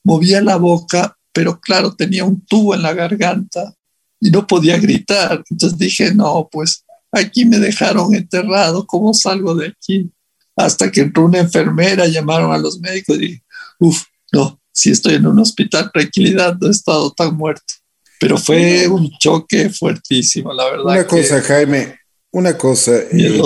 Movía 0.03 0.40
la 0.40 0.57
boca, 0.57 1.14
pero 1.30 1.61
claro, 1.61 1.94
tenía 1.94 2.24
un 2.24 2.40
tubo 2.46 2.74
en 2.74 2.80
la 2.80 2.94
garganta 2.94 3.74
y 4.18 4.30
no 4.30 4.46
podía 4.46 4.78
gritar. 4.78 5.44
Entonces 5.51 5.78
dije, 5.78 6.14
no, 6.14 6.48
pues 6.51 6.86
aquí 7.12 7.44
me 7.44 7.59
dejaron 7.59 8.14
enterrado, 8.14 8.86
¿cómo 8.86 9.12
salgo 9.12 9.55
de 9.55 9.68
aquí? 9.68 10.11
Hasta 10.57 10.90
que 10.90 11.03
entró 11.03 11.26
una 11.26 11.40
enfermera, 11.40 12.07
llamaron 12.07 12.51
a 12.51 12.59
los 12.59 12.80
médicos 12.80 13.16
y 13.16 13.20
dije, 13.20 13.42
uff, 13.81 14.05
no, 14.33 14.61
si 14.72 14.91
estoy 14.91 15.14
en 15.14 15.26
un 15.26 15.39
hospital, 15.39 15.91
tranquilidad, 15.93 16.57
no 16.61 16.68
he 16.68 16.70
estado 16.70 17.12
tan 17.12 17.37
muerto. 17.37 17.74
Pero 18.20 18.37
fue 18.39 18.87
un 18.87 19.11
choque 19.18 19.70
fuertísimo, 19.70 20.53
la 20.53 20.64
verdad. 20.64 20.85
Una 20.85 21.07
cosa, 21.07 21.41
Jaime, 21.41 21.99
una 22.31 22.57
cosa. 22.57 22.93
Eh, 23.11 23.41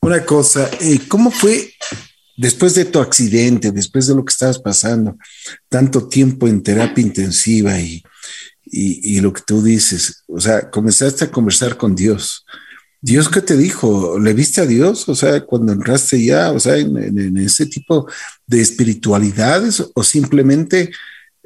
una 0.00 0.24
cosa, 0.24 0.70
eh, 0.80 1.00
¿cómo 1.08 1.30
fue 1.30 1.72
después 2.36 2.74
de 2.74 2.84
tu 2.84 3.00
accidente, 3.00 3.72
después 3.72 4.06
de 4.06 4.14
lo 4.14 4.24
que 4.24 4.30
estabas 4.30 4.58
pasando, 4.58 5.16
tanto 5.68 6.06
tiempo 6.06 6.46
en 6.46 6.62
terapia 6.62 7.02
intensiva 7.02 7.80
y, 7.80 8.02
y, 8.64 9.20
lo 9.20 9.32
que 9.32 9.42
tú 9.46 9.62
dices, 9.62 10.24
o 10.28 10.40
sea, 10.40 10.70
comenzaste 10.70 11.24
a 11.24 11.30
conversar 11.30 11.76
con 11.76 11.94
Dios. 11.94 12.44
Dios, 13.00 13.28
¿qué 13.28 13.40
te 13.40 13.56
dijo? 13.56 14.18
¿Le 14.18 14.32
viste 14.32 14.60
a 14.60 14.66
Dios? 14.66 15.08
O 15.08 15.14
sea, 15.14 15.44
cuando 15.44 15.72
entraste 15.72 16.24
ya, 16.24 16.52
o 16.52 16.60
sea, 16.60 16.76
en, 16.76 17.36
ese 17.38 17.66
tipo 17.66 18.08
de 18.46 18.60
espiritualidades 18.60 19.84
o 19.94 20.02
simplemente 20.02 20.90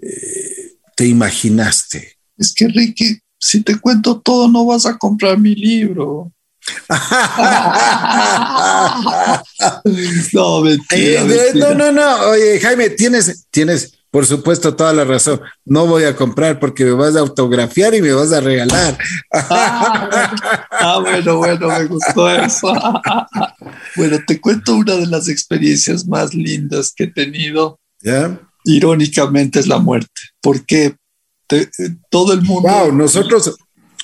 eh, 0.00 0.72
te 0.96 1.06
imaginaste? 1.06 2.16
Es 2.36 2.54
que, 2.54 2.68
Ricky, 2.68 3.20
si 3.38 3.62
te 3.62 3.78
cuento 3.78 4.20
todo, 4.20 4.48
no 4.48 4.66
vas 4.66 4.86
a 4.86 4.98
comprar 4.98 5.38
mi 5.38 5.54
libro. 5.54 6.32
no, 10.32 10.60
mentira, 10.60 11.22
eh, 11.22 11.52
no, 11.54 11.74
no, 11.74 11.90
no. 11.90 12.30
Oye, 12.30 12.60
Jaime, 12.60 12.90
tienes, 12.90 13.46
tienes, 13.50 13.94
por 14.10 14.26
supuesto, 14.26 14.74
toda 14.74 14.92
la 14.92 15.04
razón. 15.04 15.40
No 15.64 15.86
voy 15.86 16.04
a 16.04 16.16
comprar 16.16 16.58
porque 16.58 16.84
me 16.84 16.92
vas 16.92 17.14
a 17.14 17.20
autografiar 17.20 17.94
y 17.94 18.02
me 18.02 18.12
vas 18.12 18.32
a 18.32 18.40
regalar. 18.40 18.98
Ah, 19.32 20.32
ah 20.70 20.98
bueno, 21.00 21.36
bueno, 21.36 21.68
me 21.68 21.84
gustó 21.86 22.28
eso. 22.28 22.72
bueno, 23.96 24.18
te 24.26 24.40
cuento 24.40 24.74
una 24.74 24.96
de 24.96 25.06
las 25.06 25.28
experiencias 25.28 26.06
más 26.06 26.34
lindas 26.34 26.92
que 26.94 27.04
he 27.04 27.12
tenido. 27.12 27.78
¿Ya? 28.02 28.40
Irónicamente 28.64 29.60
es 29.60 29.68
la 29.68 29.78
muerte, 29.78 30.20
porque 30.40 30.96
todo 32.10 32.32
el 32.32 32.42
mundo... 32.42 32.68
Wow, 32.68 32.92
nosotros, 32.92 33.56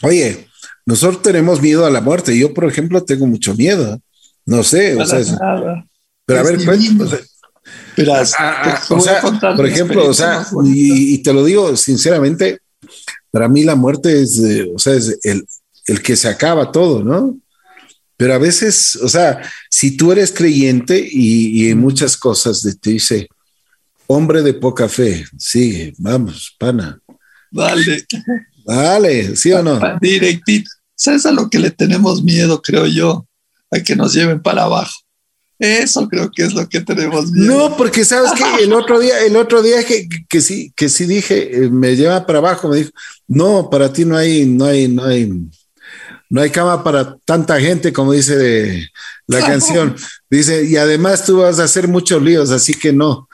oye, 0.02 0.48
nosotros 0.84 1.22
tenemos 1.22 1.60
miedo 1.60 1.84
a 1.84 1.90
la 1.90 2.00
muerte. 2.00 2.38
Yo, 2.38 2.54
por 2.54 2.64
ejemplo, 2.64 3.02
tengo 3.02 3.26
mucho 3.26 3.54
miedo. 3.54 4.00
No 4.44 4.62
sé, 4.62 4.94
o 4.94 5.04
sea, 5.04 5.18
pero 6.24 6.40
a 6.40 6.42
ver, 6.44 6.58
Verás, 7.96 8.34
ah, 8.38 8.80
ah, 8.88 9.54
por 9.56 9.66
ejemplo, 9.66 10.08
o 10.08 10.14
sea, 10.14 10.46
y, 10.64 11.18
te 11.18 11.32
lo 11.32 11.44
digo 11.44 11.76
sinceramente, 11.76 12.60
para 13.30 13.48
mí 13.48 13.64
la 13.64 13.74
muerte 13.74 14.22
es, 14.22 14.40
o 14.74 14.78
sea, 14.78 14.94
es 14.94 15.18
el, 15.22 15.46
el 15.86 16.02
que 16.02 16.16
se 16.16 16.28
acaba 16.28 16.70
todo, 16.70 17.02
¿no? 17.02 17.38
Pero 18.16 18.34
a 18.34 18.38
veces, 18.38 18.96
o 18.96 19.08
sea, 19.08 19.42
si 19.70 19.96
tú 19.96 20.10
eres 20.10 20.32
creyente 20.32 21.06
y, 21.10 21.68
en 21.68 21.78
muchas 21.78 22.16
cosas 22.16 22.62
de, 22.62 22.74
te 22.74 22.90
dice, 22.90 23.28
hombre 24.06 24.42
de 24.42 24.54
poca 24.54 24.88
fe, 24.88 25.24
sigue, 25.38 25.92
vamos, 25.98 26.54
pana. 26.58 26.98
Vale. 27.50 28.06
Vale, 28.64 29.36
¿sí 29.36 29.52
o 29.52 29.62
no? 29.62 29.80
Directito. 30.00 30.70
¿Sabes 30.94 31.26
a 31.26 31.32
lo 31.32 31.50
que 31.50 31.58
le 31.58 31.70
tenemos 31.70 32.24
miedo, 32.24 32.62
creo 32.62 32.86
yo? 32.86 33.26
A 33.70 33.80
que 33.80 33.94
nos 33.94 34.14
lleven 34.14 34.40
para 34.40 34.64
abajo. 34.64 34.94
Eso 35.58 36.06
creo 36.08 36.30
que 36.30 36.44
es 36.44 36.52
lo 36.52 36.68
que 36.68 36.80
tenemos 36.80 37.30
miedo. 37.32 37.68
No, 37.70 37.76
porque 37.76 38.04
sabes 38.04 38.32
que 38.32 38.64
el 38.64 38.72
otro 38.74 38.98
día, 38.98 39.24
el 39.24 39.36
otro 39.36 39.62
día 39.62 39.84
que, 39.84 40.08
que, 40.28 40.40
sí, 40.40 40.72
que 40.76 40.88
sí 40.88 41.06
dije, 41.06 41.64
eh, 41.64 41.70
me 41.70 41.96
lleva 41.96 42.26
para 42.26 42.38
abajo, 42.38 42.68
me 42.68 42.78
dijo, 42.78 42.90
no, 43.26 43.70
para 43.70 43.92
ti 43.92 44.04
no 44.04 44.16
hay, 44.16 44.44
no 44.44 44.66
hay, 44.66 44.88
no 44.88 45.04
hay, 45.04 45.32
no 46.28 46.40
hay 46.42 46.50
cama 46.50 46.84
para 46.84 47.16
tanta 47.24 47.58
gente, 47.58 47.92
como 47.92 48.12
dice 48.12 48.90
la 49.26 49.40
canción. 49.46 49.96
Dice, 50.28 50.64
y 50.64 50.76
además 50.76 51.24
tú 51.24 51.38
vas 51.38 51.58
a 51.58 51.64
hacer 51.64 51.88
muchos 51.88 52.22
líos, 52.22 52.50
así 52.50 52.74
que 52.74 52.92
no, 52.92 53.26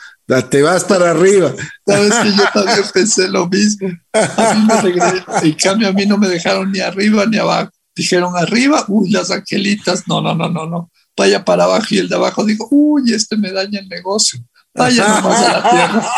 te 0.48 0.62
vas 0.62 0.84
para 0.84 1.10
arriba. 1.10 1.52
Sabes 1.84 2.14
que 2.14 2.36
yo 2.36 2.44
también 2.54 2.86
pensé 2.94 3.28
lo 3.28 3.48
mismo. 3.48 3.88
A 4.12 4.54
mí 4.54 4.92
me 4.92 5.48
en 5.48 5.54
cambio, 5.54 5.88
a 5.88 5.92
mí 5.92 6.06
no 6.06 6.16
me 6.18 6.28
dejaron 6.28 6.70
ni 6.70 6.78
arriba 6.78 7.26
ni 7.26 7.38
abajo. 7.38 7.72
Dijeron 7.94 8.34
arriba, 8.36 8.84
uy, 8.88 9.10
las 9.10 9.30
angelitas, 9.30 10.04
no, 10.06 10.22
no, 10.22 10.34
no, 10.34 10.48
no, 10.48 10.66
no 10.66 10.91
vaya 11.16 11.44
para 11.44 11.64
abajo 11.64 11.86
y 11.90 11.98
el 11.98 12.08
de 12.08 12.14
abajo 12.16 12.44
dijo, 12.44 12.68
uy, 12.70 13.12
este 13.12 13.36
me 13.36 13.52
daña 13.52 13.80
el 13.80 13.88
negocio, 13.88 14.40
vaya 14.74 15.08
nomás 15.08 15.40
a 15.40 15.52
la 15.52 15.70
tierra. 15.70 16.10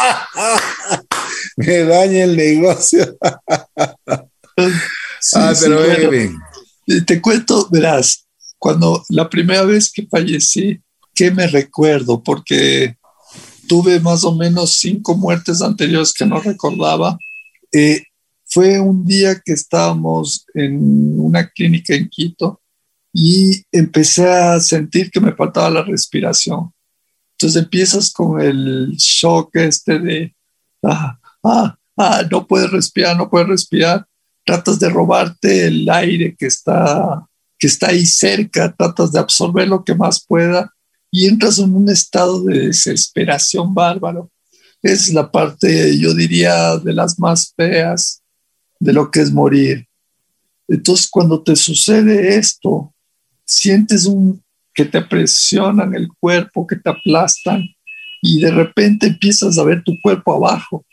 me 1.56 1.84
daña 1.84 2.24
el 2.24 2.36
negocio. 2.36 3.16
ah, 3.22 4.24
pero 5.60 5.80
Te 7.06 7.20
cuento, 7.20 7.68
verás, 7.70 8.26
cuando 8.58 9.04
la 9.08 9.28
primera 9.28 9.64
vez 9.64 9.90
que 9.92 10.06
fallecí, 10.06 10.80
¿qué 11.14 11.30
me 11.30 11.46
recuerdo? 11.46 12.22
Porque 12.22 12.96
tuve 13.68 14.00
más 14.00 14.24
o 14.24 14.34
menos 14.34 14.78
cinco 14.78 15.16
muertes 15.16 15.62
anteriores 15.62 16.12
que 16.12 16.26
no 16.26 16.40
recordaba. 16.40 17.16
Eh, 17.72 18.02
fue 18.46 18.78
un 18.78 19.04
día 19.04 19.40
que 19.44 19.52
estábamos 19.52 20.46
en 20.54 21.18
una 21.18 21.48
clínica 21.48 21.94
en 21.94 22.08
Quito 22.08 22.60
y 23.16 23.64
empecé 23.70 24.28
a 24.28 24.58
sentir 24.58 25.08
que 25.08 25.20
me 25.20 25.32
faltaba 25.32 25.70
la 25.70 25.82
respiración. 25.82 26.72
Entonces 27.38 27.62
empiezas 27.62 28.12
con 28.12 28.40
el 28.40 28.90
shock 28.96 29.54
este 29.54 30.00
de, 30.00 30.34
ah, 30.82 31.16
ah, 31.44 31.78
ah, 31.96 32.22
no 32.28 32.44
puedes 32.44 32.70
respirar, 32.72 33.16
no 33.16 33.30
puedes 33.30 33.46
respirar. 33.46 34.04
Tratas 34.44 34.80
de 34.80 34.88
robarte 34.90 35.68
el 35.68 35.88
aire 35.88 36.34
que 36.36 36.46
está, 36.46 37.24
que 37.56 37.68
está 37.68 37.90
ahí 37.90 38.04
cerca, 38.04 38.74
tratas 38.74 39.12
de 39.12 39.20
absorber 39.20 39.68
lo 39.68 39.84
que 39.84 39.94
más 39.94 40.24
pueda 40.26 40.74
y 41.10 41.28
entras 41.28 41.60
en 41.60 41.72
un 41.72 41.88
estado 41.88 42.42
de 42.42 42.66
desesperación 42.66 43.72
bárbaro. 43.72 44.28
Es 44.82 45.14
la 45.14 45.30
parte, 45.30 45.96
yo 45.96 46.14
diría, 46.14 46.78
de 46.78 46.92
las 46.92 47.16
más 47.20 47.54
feas 47.56 48.22
de 48.80 48.92
lo 48.92 49.08
que 49.12 49.20
es 49.20 49.32
morir. 49.32 49.86
Entonces, 50.66 51.08
cuando 51.08 51.42
te 51.42 51.54
sucede 51.54 52.36
esto, 52.36 52.93
sientes 53.44 54.06
un, 54.06 54.42
que 54.72 54.84
te 54.84 55.00
presionan 55.02 55.94
el 55.94 56.08
cuerpo, 56.18 56.66
que 56.66 56.76
te 56.76 56.90
aplastan 56.90 57.64
y 58.20 58.40
de 58.40 58.50
repente 58.50 59.06
empiezas 59.06 59.58
a 59.58 59.64
ver 59.64 59.82
tu 59.84 59.92
cuerpo 60.02 60.34
abajo 60.34 60.84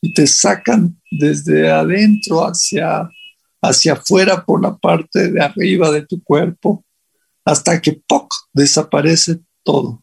y 0.00 0.12
te 0.12 0.26
sacan 0.26 1.00
desde 1.10 1.70
adentro 1.70 2.40
hacia, 2.40 3.08
hacia 3.62 3.92
afuera 3.92 4.44
por 4.44 4.62
la 4.62 4.76
parte 4.76 5.30
de 5.30 5.42
arriba 5.42 5.90
de 5.90 6.06
tu 6.06 6.22
cuerpo 6.22 6.84
hasta 7.44 7.80
que 7.80 7.92
¡poc! 7.92 8.28
desaparece 8.52 9.40
todo 9.62 10.02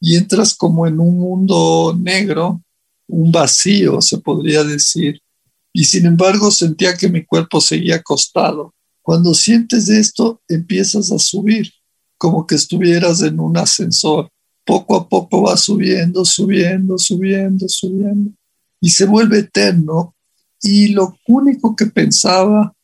y 0.00 0.16
entras 0.16 0.54
como 0.54 0.86
en 0.86 1.00
un 1.00 1.18
mundo 1.18 1.96
negro, 1.98 2.62
un 3.08 3.32
vacío, 3.32 4.00
se 4.00 4.18
podría 4.18 4.62
decir. 4.62 5.20
Y 5.72 5.84
sin 5.84 6.06
embargo 6.06 6.50
sentía 6.50 6.96
que 6.96 7.08
mi 7.08 7.24
cuerpo 7.24 7.60
seguía 7.60 7.96
acostado 7.96 8.74
cuando 9.06 9.34
sientes 9.34 9.88
esto, 9.88 10.42
empiezas 10.48 11.12
a 11.12 11.20
subir, 11.20 11.70
como 12.18 12.44
que 12.44 12.56
estuvieras 12.56 13.22
en 13.22 13.38
un 13.38 13.56
ascensor. 13.56 14.28
Poco 14.64 14.96
a 14.96 15.08
poco 15.08 15.42
va 15.42 15.56
subiendo, 15.56 16.24
subiendo, 16.24 16.98
subiendo, 16.98 17.68
subiendo. 17.68 18.32
Y 18.80 18.90
se 18.90 19.04
vuelve 19.06 19.38
eterno. 19.38 20.12
Y 20.60 20.88
lo 20.88 21.16
único 21.28 21.76
que 21.76 21.86
pensaba 21.86 22.74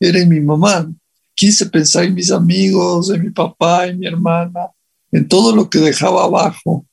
era 0.00 0.18
en 0.18 0.30
mi 0.30 0.40
mamá. 0.40 0.92
Quise 1.32 1.66
pensar 1.66 2.02
en 2.02 2.14
mis 2.14 2.32
amigos, 2.32 3.10
en 3.10 3.22
mi 3.22 3.30
papá, 3.30 3.86
en 3.86 4.00
mi 4.00 4.08
hermana, 4.08 4.72
en 5.12 5.28
todo 5.28 5.54
lo 5.54 5.70
que 5.70 5.78
dejaba 5.78 6.24
abajo. 6.24 6.86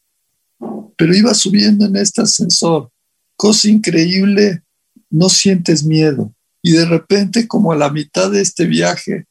Pero 0.96 1.16
iba 1.16 1.34
subiendo 1.34 1.88
en 1.88 1.96
este 1.96 2.22
ascensor. 2.22 2.92
Cosa 3.36 3.68
increíble, 3.68 4.62
no 5.10 5.28
sientes 5.28 5.84
miedo 5.84 6.35
y 6.66 6.72
de 6.72 6.86
repente 6.86 7.48
como 7.48 7.72
a 7.72 7.76
la 7.76 7.92
mitad 7.92 8.32
de 8.32 8.42
este 8.42 8.66
viaje 8.66 9.28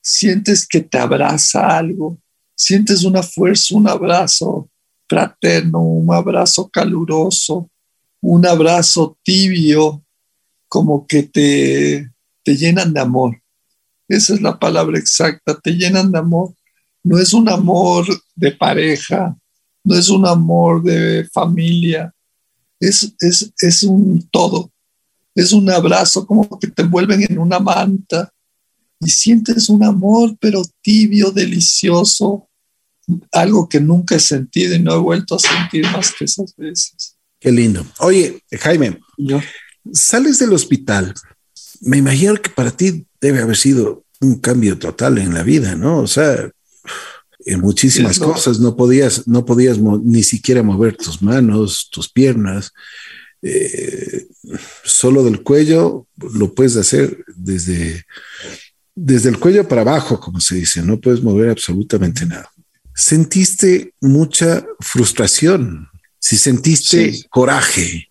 sientes 0.00 0.64
que 0.68 0.80
te 0.82 0.98
abraza 0.98 1.76
algo, 1.76 2.16
sientes 2.54 3.02
una 3.02 3.24
fuerza, 3.24 3.74
un 3.74 3.88
abrazo 3.88 4.70
fraterno, 5.08 5.80
un 5.80 6.14
abrazo 6.14 6.68
caluroso, 6.68 7.68
un 8.20 8.46
abrazo 8.46 9.18
tibio, 9.24 10.04
como 10.68 11.08
que 11.08 11.24
te, 11.24 12.08
te 12.44 12.56
llenan 12.56 12.92
de 12.92 13.00
amor. 13.00 13.42
Esa 14.06 14.34
es 14.34 14.40
la 14.40 14.56
palabra 14.56 14.96
exacta, 14.96 15.58
te 15.58 15.72
llenan 15.72 16.12
de 16.12 16.20
amor. 16.20 16.54
No 17.02 17.18
es 17.18 17.34
un 17.34 17.48
amor 17.48 18.06
de 18.36 18.52
pareja, 18.52 19.36
no 19.82 19.96
es 19.96 20.08
un 20.08 20.24
amor 20.24 20.84
de 20.84 21.28
familia, 21.32 22.14
es, 22.78 23.12
es, 23.18 23.52
es 23.58 23.82
un 23.82 24.22
todo 24.30 24.70
es 25.36 25.52
un 25.52 25.70
abrazo 25.70 26.26
como 26.26 26.58
que 26.58 26.66
te 26.68 26.82
envuelven 26.82 27.24
en 27.28 27.38
una 27.38 27.60
manta 27.60 28.32
y 28.98 29.10
sientes 29.10 29.68
un 29.68 29.84
amor, 29.84 30.36
pero 30.40 30.62
tibio, 30.80 31.30
delicioso, 31.30 32.48
algo 33.30 33.68
que 33.68 33.78
nunca 33.78 34.16
he 34.16 34.20
sentido 34.20 34.74
y 34.74 34.80
no 34.80 34.94
he 34.94 34.98
vuelto 34.98 35.36
a 35.36 35.38
sentir 35.38 35.84
más 35.92 36.12
que 36.18 36.24
esas 36.24 36.56
veces. 36.56 37.16
Qué 37.38 37.52
lindo. 37.52 37.86
Oye, 37.98 38.42
Jaime, 38.50 38.98
sales 39.92 40.38
del 40.38 40.54
hospital. 40.54 41.14
Me 41.82 41.98
imagino 41.98 42.34
que 42.36 42.50
para 42.50 42.70
ti 42.70 43.06
debe 43.20 43.42
haber 43.42 43.56
sido 43.56 44.04
un 44.20 44.38
cambio 44.38 44.78
total 44.78 45.18
en 45.18 45.34
la 45.34 45.42
vida, 45.42 45.76
¿no? 45.76 45.98
O 45.98 46.06
sea, 46.06 46.50
en 47.44 47.60
muchísimas 47.60 48.18
cosas 48.18 48.58
no 48.58 48.74
podías, 48.74 49.28
no 49.28 49.44
podías 49.44 49.78
ni 49.78 50.22
siquiera 50.22 50.62
mover 50.62 50.96
tus 50.96 51.22
manos, 51.22 51.88
tus 51.92 52.10
piernas. 52.10 52.72
Eh, 53.42 54.26
solo 54.84 55.22
del 55.22 55.42
cuello 55.42 56.06
lo 56.16 56.54
puedes 56.54 56.76
hacer 56.76 57.24
desde, 57.36 58.04
desde 58.94 59.28
el 59.28 59.38
cuello 59.38 59.68
para 59.68 59.82
abajo, 59.82 60.18
como 60.18 60.40
se 60.40 60.56
dice, 60.56 60.82
no 60.82 61.00
puedes 61.00 61.22
mover 61.22 61.50
absolutamente 61.50 62.26
nada. 62.26 62.50
Sentiste 62.94 63.92
mucha 64.00 64.64
frustración, 64.80 65.88
si 66.18 66.38
sentiste 66.38 67.26
coraje, 67.30 68.10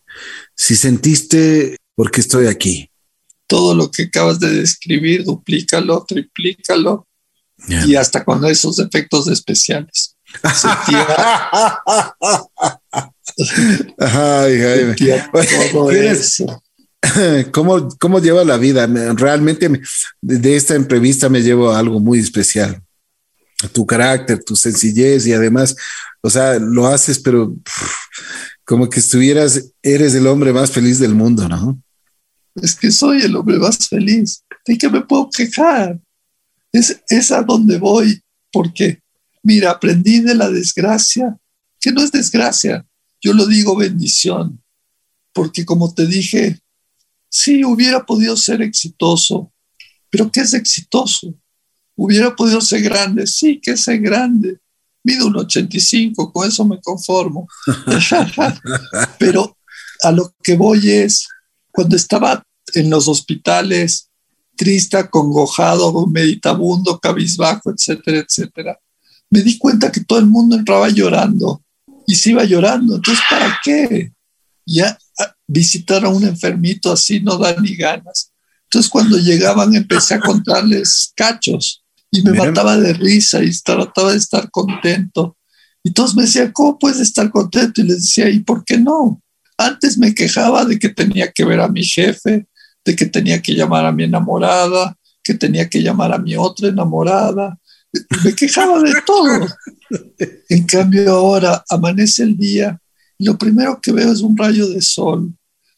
si 0.54 0.76
sentiste 0.76 1.76
por 1.94 2.10
qué 2.10 2.20
estoy 2.20 2.46
aquí. 2.46 2.88
Todo 3.46 3.74
lo 3.74 3.90
que 3.90 4.04
acabas 4.04 4.40
de 4.40 4.50
describir, 4.50 5.24
duplícalo, 5.24 6.04
triplícalo 6.06 7.06
y 7.68 7.96
hasta 7.96 8.24
con 8.24 8.44
esos 8.44 8.78
efectos 8.78 9.28
especiales. 9.28 10.16
Ay, 13.98 14.58
Jaime. 14.58 14.94
¿Cómo, 17.52 17.88
¿Cómo 17.98 18.20
lleva 18.20 18.44
la 18.44 18.56
vida? 18.56 18.86
Realmente 18.86 19.80
de 20.20 20.56
esta 20.56 20.74
entrevista 20.74 21.28
me 21.28 21.42
llevo 21.42 21.72
algo 21.72 22.00
muy 22.00 22.18
especial. 22.18 22.82
Tu 23.72 23.86
carácter, 23.86 24.42
tu 24.42 24.54
sencillez 24.56 25.26
y 25.26 25.32
además, 25.32 25.76
o 26.20 26.30
sea, 26.30 26.58
lo 26.58 26.86
haces, 26.86 27.18
pero 27.18 27.54
como 28.64 28.88
que 28.88 29.00
estuvieras, 29.00 29.72
eres 29.82 30.14
el 30.14 30.26
hombre 30.26 30.52
más 30.52 30.70
feliz 30.70 30.98
del 30.98 31.14
mundo, 31.14 31.48
¿no? 31.48 31.80
Es 32.56 32.74
que 32.74 32.90
soy 32.90 33.22
el 33.22 33.36
hombre 33.36 33.58
más 33.58 33.88
feliz. 33.88 34.42
¿De 34.66 34.76
qué 34.76 34.88
me 34.88 35.02
puedo 35.02 35.30
quejar? 35.30 35.98
Es, 36.72 37.00
es 37.08 37.30
a 37.30 37.42
donde 37.42 37.78
voy, 37.78 38.20
porque, 38.52 39.00
mira, 39.42 39.70
aprendí 39.70 40.20
de 40.20 40.34
la 40.34 40.50
desgracia, 40.50 41.36
que 41.80 41.92
no 41.92 42.02
es 42.02 42.10
desgracia, 42.10 42.84
yo 43.26 43.32
lo 43.32 43.44
digo 43.44 43.74
bendición, 43.74 44.62
porque 45.32 45.64
como 45.64 45.92
te 45.92 46.06
dije, 46.06 46.60
sí, 47.28 47.64
hubiera 47.64 48.06
podido 48.06 48.36
ser 48.36 48.62
exitoso, 48.62 49.52
pero 50.08 50.30
¿qué 50.30 50.42
es 50.42 50.54
exitoso? 50.54 51.34
Hubiera 51.96 52.36
podido 52.36 52.60
ser 52.60 52.82
grande, 52.82 53.26
sí, 53.26 53.60
que 53.60 53.72
es 53.72 53.84
grande. 54.00 54.60
Mido 55.02 55.26
un 55.26 55.38
85, 55.38 56.32
con 56.32 56.46
eso 56.46 56.64
me 56.64 56.80
conformo. 56.80 57.48
pero 59.18 59.56
a 60.04 60.12
lo 60.12 60.32
que 60.40 60.56
voy 60.56 60.88
es, 60.88 61.26
cuando 61.72 61.96
estaba 61.96 62.44
en 62.74 62.90
los 62.90 63.08
hospitales, 63.08 64.08
triste, 64.54 64.98
acongojado, 64.98 66.06
meditabundo, 66.06 67.00
cabizbajo, 67.00 67.72
etcétera, 67.72 68.18
etcétera, 68.18 68.78
me 69.30 69.42
di 69.42 69.58
cuenta 69.58 69.90
que 69.90 70.04
todo 70.04 70.20
el 70.20 70.26
mundo 70.26 70.54
entraba 70.54 70.88
llorando 70.90 71.65
y 72.06 72.14
se 72.14 72.30
iba 72.30 72.44
llorando. 72.44 72.96
Entonces, 72.96 73.24
¿para 73.28 73.58
qué? 73.64 74.12
Ya 74.64 74.98
visitar 75.46 76.04
a 76.04 76.08
un 76.08 76.24
enfermito 76.24 76.92
así 76.92 77.20
no 77.20 77.36
da 77.36 77.54
ni 77.60 77.76
ganas. 77.76 78.32
Entonces, 78.64 78.90
cuando 78.90 79.16
llegaban, 79.18 79.74
empecé 79.74 80.14
a 80.14 80.20
contarles 80.20 81.12
cachos 81.14 81.84
y 82.10 82.22
me 82.22 82.32
mataba 82.32 82.76
de 82.76 82.92
risa 82.92 83.42
y 83.42 83.50
trataba 83.60 84.12
de 84.12 84.18
estar 84.18 84.50
contento. 84.50 85.36
Y 85.84 85.92
todos 85.92 86.16
me 86.16 86.22
decían, 86.22 86.50
¿cómo 86.52 86.78
puedes 86.78 86.98
estar 86.98 87.30
contento? 87.30 87.80
Y 87.80 87.84
les 87.84 88.02
decía, 88.02 88.28
¿y 88.28 88.40
por 88.40 88.64
qué 88.64 88.78
no? 88.78 89.22
Antes 89.56 89.96
me 89.98 90.14
quejaba 90.14 90.64
de 90.64 90.78
que 90.78 90.88
tenía 90.88 91.30
que 91.30 91.44
ver 91.44 91.60
a 91.60 91.68
mi 91.68 91.84
jefe, 91.84 92.46
de 92.84 92.96
que 92.96 93.06
tenía 93.06 93.40
que 93.40 93.54
llamar 93.54 93.86
a 93.86 93.92
mi 93.92 94.04
enamorada, 94.04 94.96
que 95.22 95.34
tenía 95.34 95.68
que 95.68 95.82
llamar 95.82 96.12
a 96.12 96.18
mi 96.18 96.36
otra 96.36 96.68
enamorada. 96.68 97.58
Me 98.24 98.34
quejaba 98.34 98.80
de 98.82 98.94
todo. 99.06 99.46
En 100.48 100.64
cambio 100.64 101.12
ahora 101.12 101.64
amanece 101.68 102.22
el 102.22 102.36
día 102.36 102.80
y 103.18 103.24
lo 103.24 103.38
primero 103.38 103.80
que 103.80 103.92
veo 103.92 104.12
es 104.12 104.20
un 104.20 104.36
rayo 104.36 104.68
de 104.68 104.82
sol. 104.82 105.32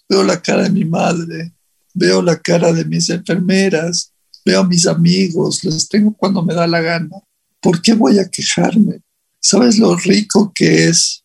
Veo 0.09 0.23
la 0.23 0.41
cara 0.41 0.65
de 0.65 0.71
mi 0.71 0.85
madre, 0.85 1.53
veo 1.95 2.23
la 2.23 2.39
cara 2.39 2.73
de 2.73 2.85
mis 2.85 3.11
enfermeras, 3.11 4.13
veo 4.45 4.61
a 4.61 4.67
mis 4.67 4.87
amigos, 4.87 5.63
los 5.65 5.89
tengo 5.89 6.15
cuando 6.17 6.43
me 6.43 6.55
da 6.55 6.67
la 6.67 6.81
gana. 6.81 7.17
¿Por 7.61 7.83
qué 7.83 7.95
voy 7.95 8.19
a 8.19 8.29
quejarme? 8.29 9.03
¿Sabes 9.41 9.79
lo 9.79 9.97
rico 9.97 10.53
que 10.55 10.89
es? 10.89 11.25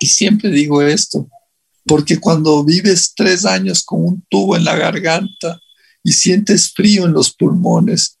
Y 0.00 0.06
siempre 0.06 0.50
digo 0.50 0.82
esto, 0.82 1.28
porque 1.84 2.18
cuando 2.18 2.64
vives 2.64 3.12
tres 3.14 3.44
años 3.44 3.84
con 3.84 4.04
un 4.04 4.24
tubo 4.28 4.56
en 4.56 4.64
la 4.64 4.76
garganta 4.76 5.60
y 6.02 6.12
sientes 6.12 6.72
frío 6.72 7.04
en 7.06 7.12
los 7.12 7.32
pulmones, 7.34 8.18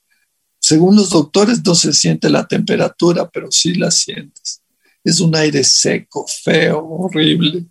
según 0.62 0.94
los 0.94 1.10
doctores 1.10 1.60
no 1.64 1.74
se 1.74 1.92
siente 1.92 2.30
la 2.30 2.46
temperatura, 2.46 3.28
pero 3.28 3.50
sí 3.50 3.74
la 3.74 3.90
sientes. 3.90 4.62
Es 5.02 5.18
un 5.18 5.34
aire 5.34 5.64
seco, 5.64 6.24
feo, 6.44 6.78
horrible. 6.78 7.66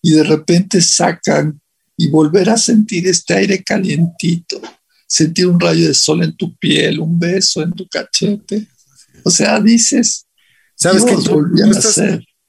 Y 0.00 0.12
de 0.12 0.24
repente 0.24 0.80
sacan 0.80 1.60
y 1.98 2.08
volver 2.08 2.48
a 2.48 2.56
sentir 2.56 3.06
este 3.06 3.34
aire 3.34 3.62
calientito, 3.62 4.60
sentir 5.06 5.46
un 5.46 5.60
rayo 5.60 5.86
de 5.86 5.92
sol 5.92 6.22
en 6.22 6.34
tu 6.34 6.56
piel, 6.56 6.98
un 6.98 7.18
beso 7.18 7.62
en 7.62 7.72
tu 7.72 7.86
cachete. 7.86 8.68
O 9.22 9.30
sea, 9.30 9.60
dices, 9.60 10.26
¿sabes 10.74 11.04
que 11.04 11.16
tú, 11.16 11.46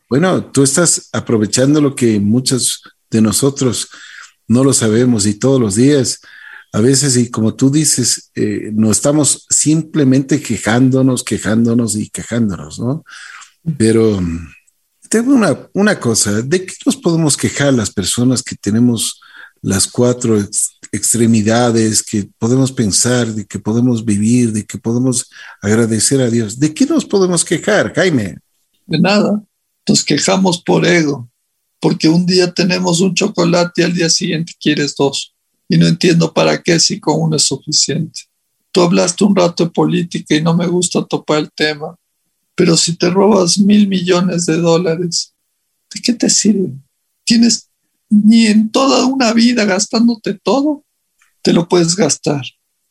Bueno, 0.09 0.45
tú 0.51 0.63
estás 0.63 1.09
aprovechando 1.11 1.81
lo 1.81 1.93
que 1.95 2.17
muchos 2.21 2.81
de 3.11 3.21
nosotros 3.21 3.89
no 4.47 4.63
lo 4.63 4.71
sabemos 4.71 5.25
y 5.25 5.33
todos 5.33 5.59
los 5.59 5.75
días 5.75 6.21
a 6.75 6.81
veces, 6.81 7.15
y 7.15 7.31
como 7.31 7.55
tú 7.55 7.71
dices, 7.71 8.31
eh, 8.35 8.69
no 8.73 8.91
estamos 8.91 9.45
simplemente 9.49 10.41
quejándonos, 10.41 11.23
quejándonos 11.23 11.95
y 11.95 12.09
quejándonos, 12.09 12.81
¿no? 12.81 13.05
Pero 13.77 14.19
mm, 14.19 14.45
tengo 15.07 15.33
una, 15.35 15.57
una 15.71 15.97
cosa, 15.97 16.41
¿de 16.41 16.65
qué 16.65 16.73
nos 16.85 16.97
podemos 16.97 17.37
quejar 17.37 17.73
las 17.73 17.91
personas 17.91 18.43
que 18.43 18.57
tenemos 18.57 19.21
las 19.61 19.87
cuatro 19.87 20.37
extremidades, 20.91 22.03
que 22.03 22.27
podemos 22.37 22.73
pensar, 22.73 23.27
de 23.27 23.45
que 23.45 23.57
podemos 23.57 24.03
vivir, 24.03 24.51
de 24.51 24.65
que 24.65 24.77
podemos 24.77 25.29
agradecer 25.61 26.19
a 26.19 26.29
Dios? 26.29 26.59
¿De 26.59 26.73
qué 26.73 26.85
nos 26.85 27.05
podemos 27.05 27.45
quejar, 27.45 27.93
Jaime? 27.93 28.39
De 28.85 28.99
nada, 28.99 29.41
nos 29.87 30.03
quejamos 30.03 30.61
por 30.61 30.85
ego, 30.85 31.29
porque 31.79 32.09
un 32.09 32.25
día 32.25 32.53
tenemos 32.53 32.99
un 32.99 33.15
chocolate 33.15 33.81
y 33.81 33.85
al 33.85 33.93
día 33.93 34.09
siguiente 34.09 34.51
quieres 34.59 34.93
dos 34.93 35.34
y 35.67 35.77
no 35.77 35.87
entiendo 35.87 36.33
para 36.33 36.61
qué 36.61 36.79
si 36.79 36.99
con 36.99 37.21
uno 37.21 37.35
es 37.35 37.43
suficiente. 37.43 38.21
Tú 38.71 38.81
hablaste 38.81 39.23
un 39.23 39.35
rato 39.35 39.65
de 39.65 39.71
política 39.71 40.35
y 40.35 40.41
no 40.41 40.55
me 40.55 40.67
gusta 40.67 41.05
topar 41.05 41.39
el 41.39 41.51
tema, 41.51 41.95
pero 42.55 42.77
si 42.77 42.95
te 42.95 43.09
robas 43.09 43.57
mil 43.57 43.87
millones 43.87 44.45
de 44.45 44.57
dólares, 44.57 45.33
¿de 45.93 46.01
qué 46.01 46.13
te 46.13 46.29
sirve? 46.29 46.71
Tienes 47.23 47.69
ni 48.09 48.47
en 48.47 48.69
toda 48.69 49.05
una 49.05 49.33
vida 49.33 49.65
gastándote 49.65 50.35
todo, 50.35 50.83
te 51.41 51.53
lo 51.53 51.67
puedes 51.67 51.95
gastar 51.95 52.43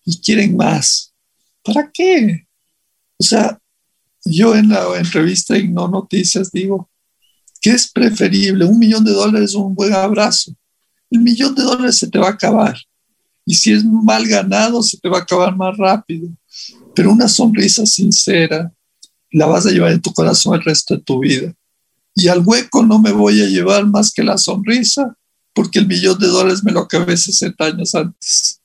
y 0.05 0.21
quieren 0.21 0.57
más. 0.57 1.13
¿Para 1.63 1.91
qué? 1.93 2.47
O 3.17 3.25
sea, 3.25 3.59
yo 4.25 4.57
en 4.57 4.71
la 4.71 4.99
entrevista 4.99 5.57
en 5.57 5.73
No 5.73 5.89
Noticias 5.89 6.51
digo, 6.51 6.91
¿qué 7.61 7.71
es 7.71 7.91
preferible? 7.91 8.65
Un 8.65 8.79
millón 8.79 9.05
de 9.05 9.13
dólares 9.13 9.55
o 9.55 9.61
un 9.61 9.75
buen 9.75 9.93
abrazo 9.93 10.55
el 11.15 11.21
millón 11.21 11.55
de 11.55 11.63
dólares 11.63 11.97
se 11.97 12.09
te 12.09 12.19
va 12.19 12.29
a 12.29 12.33
acabar. 12.33 12.77
Y 13.47 13.55
si 13.55 13.73
es 13.73 13.85
mal 13.85 14.27
ganado, 14.27 14.83
se 14.83 14.99
te 14.99 15.09
va 15.09 15.19
a 15.19 15.23
acabar 15.23 15.57
más 15.57 15.77
rápido. 15.77 16.29
Pero 16.95 17.13
una 17.13 17.29
sonrisa 17.29 17.87
sincera 17.87 18.73
la 19.31 19.47
vas 19.47 19.67
a 19.67 19.71
llevar 19.71 19.93
en 19.93 20.01
tu 20.01 20.13
corazón 20.13 20.55
el 20.55 20.65
resto 20.65 20.97
de 20.97 21.03
tu 21.03 21.21
vida. 21.21 21.55
Y 22.15 22.29
al 22.29 22.43
hueco 22.45 22.85
no 22.85 23.01
me 23.01 23.13
voy 23.13 23.43
a 23.43 23.47
llevar 23.47 23.87
más 23.87 24.13
que 24.13 24.23
la 24.25 24.39
sonrisa, 24.39 25.17
porque 25.53 25.79
el 25.79 25.87
millón 25.87 26.19
de 26.19 26.27
dólares 26.27 26.65
me 26.65 26.73
lo 26.73 26.81
acabé 26.81 27.17
60 27.17 27.65
años 27.65 27.95
antes. 27.95 28.61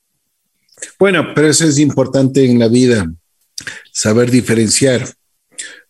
Bueno, 0.98 1.32
pero 1.34 1.48
eso 1.48 1.66
es 1.66 1.78
importante 1.78 2.44
en 2.44 2.58
la 2.58 2.68
vida, 2.68 3.12
saber 3.92 4.30
diferenciar. 4.30 5.08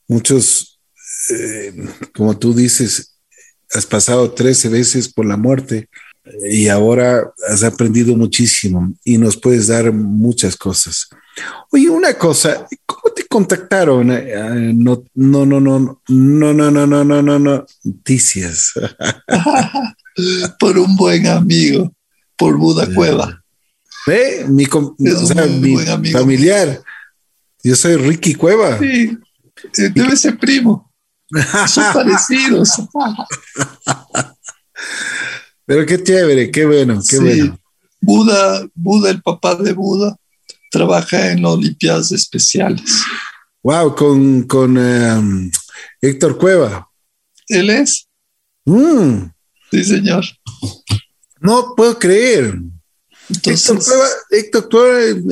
Muchos, 0.09 0.81
eh, 1.31 1.73
como 2.15 2.37
tú 2.39 2.53
dices, 2.53 3.15
has 3.73 3.87
pasado 3.87 4.33
13 4.33 4.69
veces 4.69 5.13
por 5.13 5.27
la 5.27 5.37
muerte 5.37 5.89
y 6.43 6.69
ahora 6.69 7.33
has 7.49 7.63
aprendido 7.63 8.15
muchísimo 8.17 8.93
y 9.05 9.19
nos 9.19 9.37
puedes 9.37 9.69
dar 9.69 9.93
muchas 9.93 10.57
cosas. 10.57 11.09
Oye, 11.71 11.89
una 11.89 12.15
cosa, 12.15 12.67
¿cómo 12.85 13.15
te 13.15 13.27
contactaron? 13.27 14.09
no, 14.09 15.03
no, 15.15 15.47
no, 15.47 15.61
no, 15.61 16.01
no, 16.09 16.53
no, 16.53 16.71
no, 16.71 16.87
no, 16.87 17.05
no, 17.05 17.23
no, 17.23 17.39
no, 17.39 17.67
noticias. 17.85 18.73
por 20.59 20.79
un 20.79 20.97
buen 20.97 21.27
amigo, 21.27 21.93
por 22.37 22.57
Buda 22.57 22.93
Cueva. 22.93 23.43
¿Ve? 24.07 24.45
Mi, 24.49 24.67
mi 24.99 26.11
familiar. 26.11 26.81
Yo 27.63 27.77
soy 27.77 27.97
Ricky 27.97 28.35
Cueva. 28.35 28.79
Sí, 28.79 29.17
debe 29.95 30.17
ser 30.17 30.39
primo. 30.39 30.91
Son 31.69 31.85
parecidos. 31.93 32.71
Pero 35.71 35.87
qué 35.87 36.03
chévere, 36.03 36.51
qué 36.51 36.67
bueno, 36.67 37.01
qué 37.09 37.21
bueno. 37.21 37.57
Buda, 38.01 38.69
Buda, 38.75 39.09
el 39.09 39.23
papá 39.23 39.55
de 39.55 39.73
Buda, 39.73 40.17
trabaja 40.69 41.31
en 41.31 41.45
Olimpiadas 41.45 42.11
Especiales. 42.11 43.05
Wow, 43.63 43.95
con, 43.95 44.43
con 44.49 44.77
em, 44.77 45.49
Héctor 46.01 46.37
Cueva. 46.39 46.91
Él 47.47 47.71
es. 47.71 48.09
Mm. 48.65 49.31
Sí, 49.71 49.85
señor. 49.85 50.25
No 51.41 51.73
puedo 51.77 51.97
creer. 52.01 52.59
Héctor, 53.29 53.79
Cueva, 53.79 54.07
Héctor 54.31 54.69
Cueva 54.69 55.23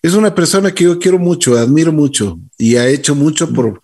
es 0.00 0.14
una 0.14 0.34
persona 0.34 0.72
que 0.72 0.84
yo 0.84 0.98
quiero 0.98 1.18
mucho, 1.18 1.58
admiro 1.58 1.92
mucho 1.92 2.40
y 2.56 2.76
ha 2.76 2.88
hecho 2.88 3.14
mucho 3.14 3.52
por, 3.52 3.82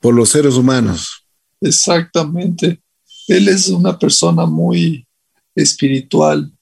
por 0.00 0.14
los 0.14 0.30
seres 0.30 0.54
humanos. 0.54 1.26
Exactamente. 1.60 2.80
Él 3.28 3.46
es 3.48 3.68
una 3.68 3.98
persona 3.98 4.46
muy, 4.46 5.06
espiritual. 5.62 6.52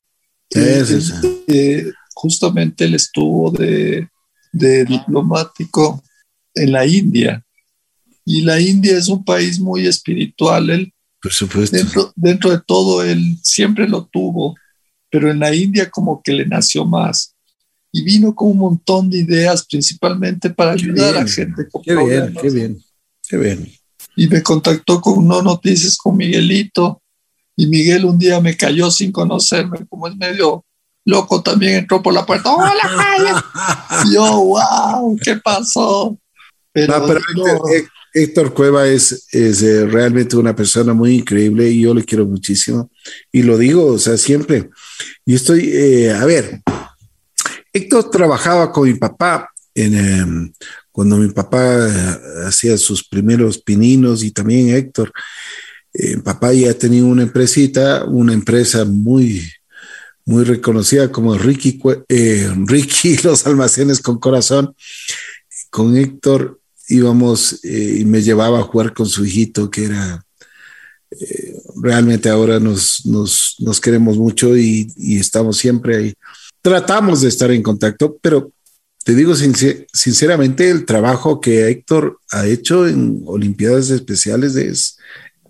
justamente 2.14 2.84
él 2.84 2.94
estuvo 2.94 3.50
de, 3.50 4.08
diplomático 4.52 6.02
en 6.54 6.72
la 6.72 6.86
India. 6.86 7.44
Y 8.24 8.42
la 8.42 8.60
India 8.60 8.96
es 8.96 9.08
un 9.08 9.24
país 9.24 9.58
muy 9.58 9.86
espiritual. 9.86 10.70
Él, 10.70 10.92
Por 11.22 11.32
supuesto. 11.32 11.76
Dentro, 11.76 12.12
dentro 12.14 12.50
de 12.50 12.60
todo, 12.66 13.02
él 13.02 13.38
siempre 13.42 13.88
lo 13.88 14.06
tuvo, 14.06 14.54
pero 15.10 15.30
en 15.30 15.38
la 15.38 15.54
India 15.54 15.88
como 15.90 16.22
que 16.22 16.32
le 16.32 16.46
nació 16.46 16.84
más. 16.84 17.34
Y 17.90 18.02
vino 18.02 18.34
con 18.34 18.50
un 18.50 18.58
montón 18.58 19.08
de 19.08 19.18
ideas, 19.18 19.66
principalmente 19.66 20.50
para 20.50 20.72
ayudar 20.72 21.16
a 21.16 21.26
gente 21.26 21.68
con 21.70 21.82
qué 21.82 21.96
Bien, 21.96 22.34
qué 22.40 22.50
bien, 22.50 22.84
qué 23.26 23.36
bien. 23.38 23.72
Y 24.14 24.28
me 24.28 24.42
contactó 24.42 25.00
con 25.00 25.26
No 25.26 25.40
Noticias 25.40 25.96
con 25.96 26.16
Miguelito 26.16 27.00
Y 27.60 27.66
Miguel 27.66 28.04
un 28.04 28.16
día 28.16 28.40
me 28.40 28.56
cayó 28.56 28.88
sin 28.88 29.10
conocerme, 29.10 29.84
como 29.88 30.06
es 30.06 30.16
medio 30.16 30.64
loco, 31.04 31.42
también 31.42 31.74
entró 31.74 32.00
por 32.00 32.14
la 32.14 32.24
puerta. 32.24 32.54
¡Hola, 32.54 33.44
Y 34.04 34.14
yo, 34.14 34.44
wow, 34.44 35.18
¿qué 35.20 35.34
pasó? 35.42 36.16
Pero, 36.72 37.04
Héctor, 38.14 38.54
Cueva 38.54 38.86
es, 38.86 39.26
es 39.32 39.60
eh, 39.64 39.86
realmente 39.86 40.36
una 40.36 40.54
persona 40.54 40.94
muy 40.94 41.16
increíble 41.16 41.68
y 41.68 41.80
yo 41.80 41.94
le 41.94 42.04
quiero 42.04 42.26
muchísimo. 42.26 42.92
Y 43.32 43.42
lo 43.42 43.58
digo, 43.58 43.86
o 43.86 43.98
sea, 43.98 44.16
siempre. 44.16 44.70
Y 45.26 45.34
estoy, 45.34 45.68
eh, 45.72 46.12
a 46.12 46.24
ver, 46.26 46.62
Héctor 47.72 48.08
trabajaba 48.08 48.70
con 48.70 48.88
mi 48.88 48.94
papá 48.94 49.50
en, 49.74 49.94
em, 49.98 50.52
cuando 50.92 51.16
mi 51.16 51.30
papá 51.30 51.88
eh, 51.88 52.18
hacía 52.46 52.78
sus 52.78 53.06
primeros 53.08 53.58
pininos 53.58 54.22
y 54.22 54.30
también 54.30 54.76
Héctor. 54.76 55.12
Mi 55.98 56.22
papá 56.22 56.52
ya 56.52 56.74
tenía 56.74 57.04
una 57.04 57.22
empresita, 57.22 58.04
una 58.04 58.32
empresa 58.32 58.84
muy, 58.84 59.42
muy 60.24 60.44
reconocida 60.44 61.10
como 61.10 61.36
Ricky, 61.36 61.80
Ricky 62.66 63.16
Los 63.18 63.46
Almacenes 63.46 64.00
con 64.00 64.18
Corazón. 64.18 64.74
Con 65.70 65.96
Héctor 65.96 66.60
íbamos 66.88 67.62
y 67.64 68.04
me 68.04 68.22
llevaba 68.22 68.60
a 68.60 68.62
jugar 68.62 68.94
con 68.94 69.06
su 69.06 69.24
hijito, 69.24 69.70
que 69.70 69.84
era 69.84 70.24
realmente 71.82 72.28
ahora 72.28 72.60
nos, 72.60 73.04
nos, 73.06 73.56
nos 73.58 73.80
queremos 73.80 74.16
mucho 74.16 74.56
y, 74.56 74.92
y, 74.96 75.18
estamos 75.18 75.56
siempre 75.56 75.96
ahí 75.96 76.14
tratamos 76.62 77.22
de 77.22 77.28
estar 77.28 77.50
en 77.50 77.62
contacto, 77.62 78.18
pero 78.20 78.52
te 79.04 79.14
digo 79.14 79.34
sinceramente, 79.34 80.68
el 80.68 80.84
trabajo 80.84 81.40
que 81.40 81.68
Héctor 81.68 82.18
ha 82.30 82.46
hecho 82.46 82.86
en 82.86 83.22
Olimpiadas 83.24 83.88
Especiales 83.90 84.54
es 84.56 84.98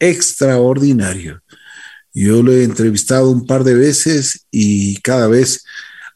extraordinario. 0.00 1.42
Yo 2.14 2.42
lo 2.42 2.52
he 2.52 2.64
entrevistado 2.64 3.30
un 3.30 3.46
par 3.46 3.64
de 3.64 3.74
veces 3.74 4.46
y 4.50 4.96
cada 5.00 5.28
vez 5.28 5.64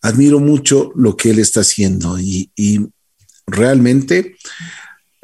admiro 0.00 0.40
mucho 0.40 0.90
lo 0.96 1.16
que 1.16 1.30
él 1.30 1.38
está 1.38 1.60
haciendo 1.60 2.18
y, 2.18 2.50
realmente 3.44 4.36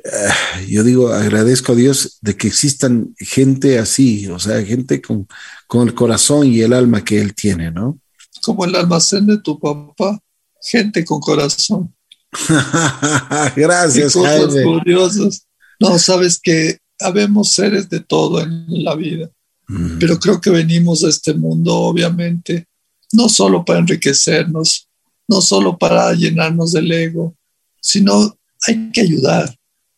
eh, 0.05 0.67
yo 0.67 0.83
digo, 0.83 1.13
agradezco 1.13 1.73
a 1.73 1.77
Dios 1.77 2.19
de 2.21 2.37
que 2.37 2.49
existan 2.49 3.15
gente 3.17 3.79
así, 3.79 4.27
o 4.27 4.39
sea, 4.39 4.63
gente 4.65 5.01
con, 5.01 5.29
con 5.67 5.87
el 5.87 5.95
corazón 5.95 6.47
y 6.47 6.61
el 6.61 6.73
alma 6.73 7.05
que 7.05 7.21
él 7.21 7.35
tiene, 7.35 7.71
¿no? 7.71 7.99
como 8.43 8.65
el 8.65 8.75
almacén 8.75 9.27
de 9.27 9.39
tu 9.39 9.59
papá, 9.59 10.19
gente 10.63 11.05
con 11.05 11.21
corazón. 11.21 11.95
Gracias, 13.57 14.13
cosas 14.13 14.55
curiosas. 14.63 15.47
No, 15.81 15.99
sabes 15.99 16.41
que 16.43 16.79
habemos 17.01 17.53
seres 17.53 17.89
de 17.89 18.01
todo 18.01 18.41
en 18.41 18.67
la 18.69 18.95
vida, 18.95 19.31
mm. 19.69 19.99
pero 19.99 20.19
creo 20.19 20.41
que 20.41 20.51
venimos 20.51 21.05
a 21.05 21.09
este 21.09 21.35
mundo, 21.35 21.75
obviamente, 21.75 22.67
no 23.13 23.29
solo 23.29 23.65
para 23.65 23.81
enriquecernos, 23.81 24.89
no 25.29 25.41
solo 25.41 25.77
para 25.77 26.13
llenarnos 26.15 26.73
del 26.73 26.91
ego, 26.91 27.37
sino 27.81 28.37
hay 28.67 28.91
que 28.91 29.03
ayudar. 29.03 29.55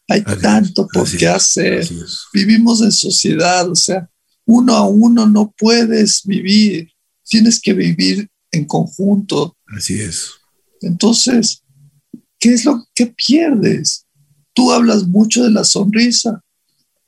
Hay 0.08 0.22
tanto 0.42 0.88
por 0.92 1.08
qué 1.08 1.28
hacer. 1.28 1.88
Vivimos 2.32 2.82
en 2.82 2.90
sociedad, 2.90 3.70
o 3.70 3.76
sea, 3.76 4.10
uno 4.44 4.74
a 4.74 4.84
uno 4.84 5.26
no 5.26 5.54
puedes 5.56 6.22
vivir. 6.24 6.90
Tienes 7.24 7.60
que 7.60 7.72
vivir 7.72 8.28
en 8.50 8.64
conjunto. 8.64 9.56
Así 9.68 10.00
es. 10.00 10.32
Entonces, 10.80 11.62
¿qué 12.40 12.54
es 12.54 12.64
lo 12.64 12.84
que 12.92 13.06
pierdes? 13.06 14.04
Tú 14.52 14.72
hablas 14.72 15.06
mucho 15.06 15.44
de 15.44 15.50
la 15.50 15.62
sonrisa. 15.62 16.42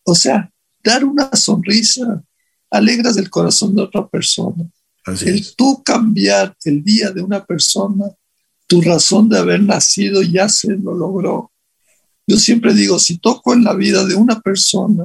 O 0.05 0.14
sea, 0.14 0.50
dar 0.82 1.05
una 1.05 1.30
sonrisa 1.34 2.22
alegras 2.70 3.16
el 3.16 3.30
corazón 3.30 3.74
de 3.74 3.82
otra 3.82 4.07
persona. 4.09 4.64
el 5.07 5.55
tú 5.55 5.82
cambiar 5.82 6.57
el 6.64 6.82
día 6.82 7.11
de 7.11 7.22
una 7.22 7.44
persona, 7.44 8.07
tu 8.66 8.80
razón 8.80 9.28
de 9.28 9.38
haber 9.38 9.62
nacido 9.62 10.22
ya 10.22 10.48
se 10.48 10.76
lo 10.76 10.94
logró. 10.94 11.50
Yo 12.26 12.38
siempre 12.38 12.72
digo, 12.72 12.98
si 12.98 13.18
toco 13.18 13.53
en 13.53 13.64
la 13.64 13.74
vida 13.74 14.05
de 14.05 14.14
una 14.14 14.40
persona 14.40 15.05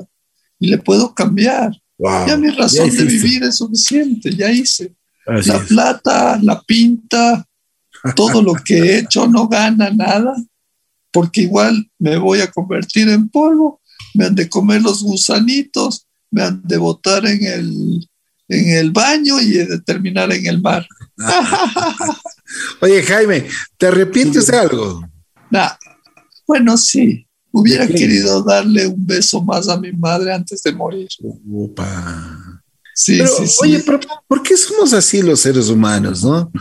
y 0.59 0.67
le 0.67 0.77
puedo 0.77 1.13
cambiar, 1.13 1.71
ya 1.99 2.37
mi 2.37 2.49
razón 2.49 2.89
de 2.95 3.03
vivir 3.03 3.43
es 3.43 3.57
suficiente, 3.57 4.33
ya 4.35 4.51
hice. 4.51 4.95
La 5.25 5.59
plata, 5.59 6.39
la 6.41 6.61
pinta, 6.61 7.45
todo 8.15 8.41
lo 8.41 8.53
que 8.53 8.77
he 8.77 8.99
hecho 8.99 9.27
no 9.27 9.47
gana 9.47 9.89
nada, 9.89 10.35
porque 11.11 11.41
igual 11.41 11.89
me 11.99 12.17
voy 12.17 12.39
a 12.39 12.51
convertir 12.51 13.09
en 13.09 13.27
polvo, 13.27 13.81
me 14.17 14.25
han 14.25 14.35
de 14.35 14.49
comer 14.49 14.81
los 14.81 15.03
gusanitos, 15.03 16.07
me 16.31 16.41
han 16.41 16.61
de 16.63 16.77
botar 16.77 17.23
en 17.27 17.45
el, 17.45 18.09
en 18.47 18.69
el 18.69 18.91
baño 18.91 19.39
y 19.39 19.59
he 19.59 19.65
de 19.65 19.79
terminar 19.79 20.33
en 20.33 20.47
el 20.47 20.59
mar. 20.59 20.87
Oye, 22.81 23.03
Jaime, 23.03 23.47
¿te 23.77 23.87
arrepientes 23.87 24.47
de 24.47 24.57
algo? 24.57 25.07
Bueno, 26.47 26.77
sí. 26.77 27.25
Hubiera 27.51 27.87
querido 27.87 28.43
darle 28.43 28.87
un 28.87 29.05
beso 29.05 29.41
más 29.43 29.69
a 29.69 29.79
mi 29.79 29.91
madre 29.91 30.33
antes 30.33 30.61
de 30.63 30.71
morir. 30.71 31.07
Opa. 31.51 32.63
Sí, 32.93 33.19
sí, 33.19 33.55
Oye, 33.61 33.83
pero 33.85 33.99
¿por 34.27 34.41
qué 34.41 34.57
somos 34.57 34.93
así 34.93 35.21
los 35.21 35.39
seres 35.39 35.69
humanos, 35.69 36.23
no? 36.23 36.51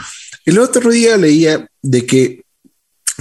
El 0.44 0.58
otro 0.58 0.90
día 0.90 1.16
leía 1.16 1.66
de 1.82 2.06
que 2.06 2.44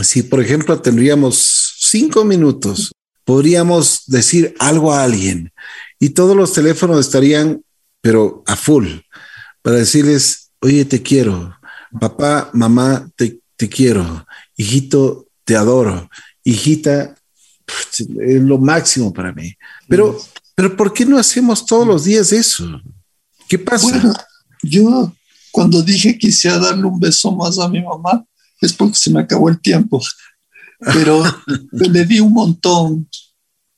si, 0.04 0.24
por 0.24 0.42
ejemplo, 0.42 0.82
tendríamos 0.82 1.76
cinco 1.80 2.26
minutos, 2.26 2.92
podríamos 3.26 4.04
decir 4.06 4.56
algo 4.60 4.94
a 4.94 5.04
alguien 5.04 5.52
y 6.00 6.10
todos 6.10 6.36
los 6.36 6.54
teléfonos 6.54 7.00
estarían, 7.00 7.62
pero 8.02 8.44
a 8.46 8.56
full, 8.56 8.88
para 9.62 9.78
decirles, 9.78 10.52
oye, 10.62 10.86
te 10.86 11.02
quiero, 11.02 11.58
papá, 12.00 12.50
mamá, 12.54 13.10
te, 13.16 13.40
te 13.58 13.68
quiero, 13.68 14.26
hijito, 14.56 15.28
te 15.44 15.56
adoro, 15.56 16.10
hijita, 16.44 17.16
es 18.22 18.42
lo 18.42 18.58
máximo 18.60 19.12
para 19.12 19.34
mí. 19.34 19.54
Pero, 19.88 20.18
pero 20.54 20.76
¿por 20.78 20.94
qué 20.94 21.06
no 21.06 21.18
hacemos 21.18 21.66
todos 21.66 21.88
los 21.88 22.04
días 22.04 22.32
eso? 22.32 22.82
¿Qué 23.48 23.58
pasa? 23.58 23.90
Bueno, 23.90 24.14
yo 24.62 25.14
cuando 25.52 25.82
dije 25.82 26.18
quisiera 26.18 26.60
darle 26.60 26.86
un 26.86 27.00
beso 27.00 27.32
más 27.32 27.58
a 27.60 27.68
mi 27.68 27.82
mamá, 27.82 28.24
es 28.62 28.74
porque 28.74 28.96
se 28.96 29.10
me 29.10 29.22
acabó 29.22 29.50
el 29.50 29.60
tiempo. 29.60 30.02
Pero 30.80 31.24
le 31.72 32.06
di 32.06 32.20
un 32.20 32.34
montón, 32.34 33.10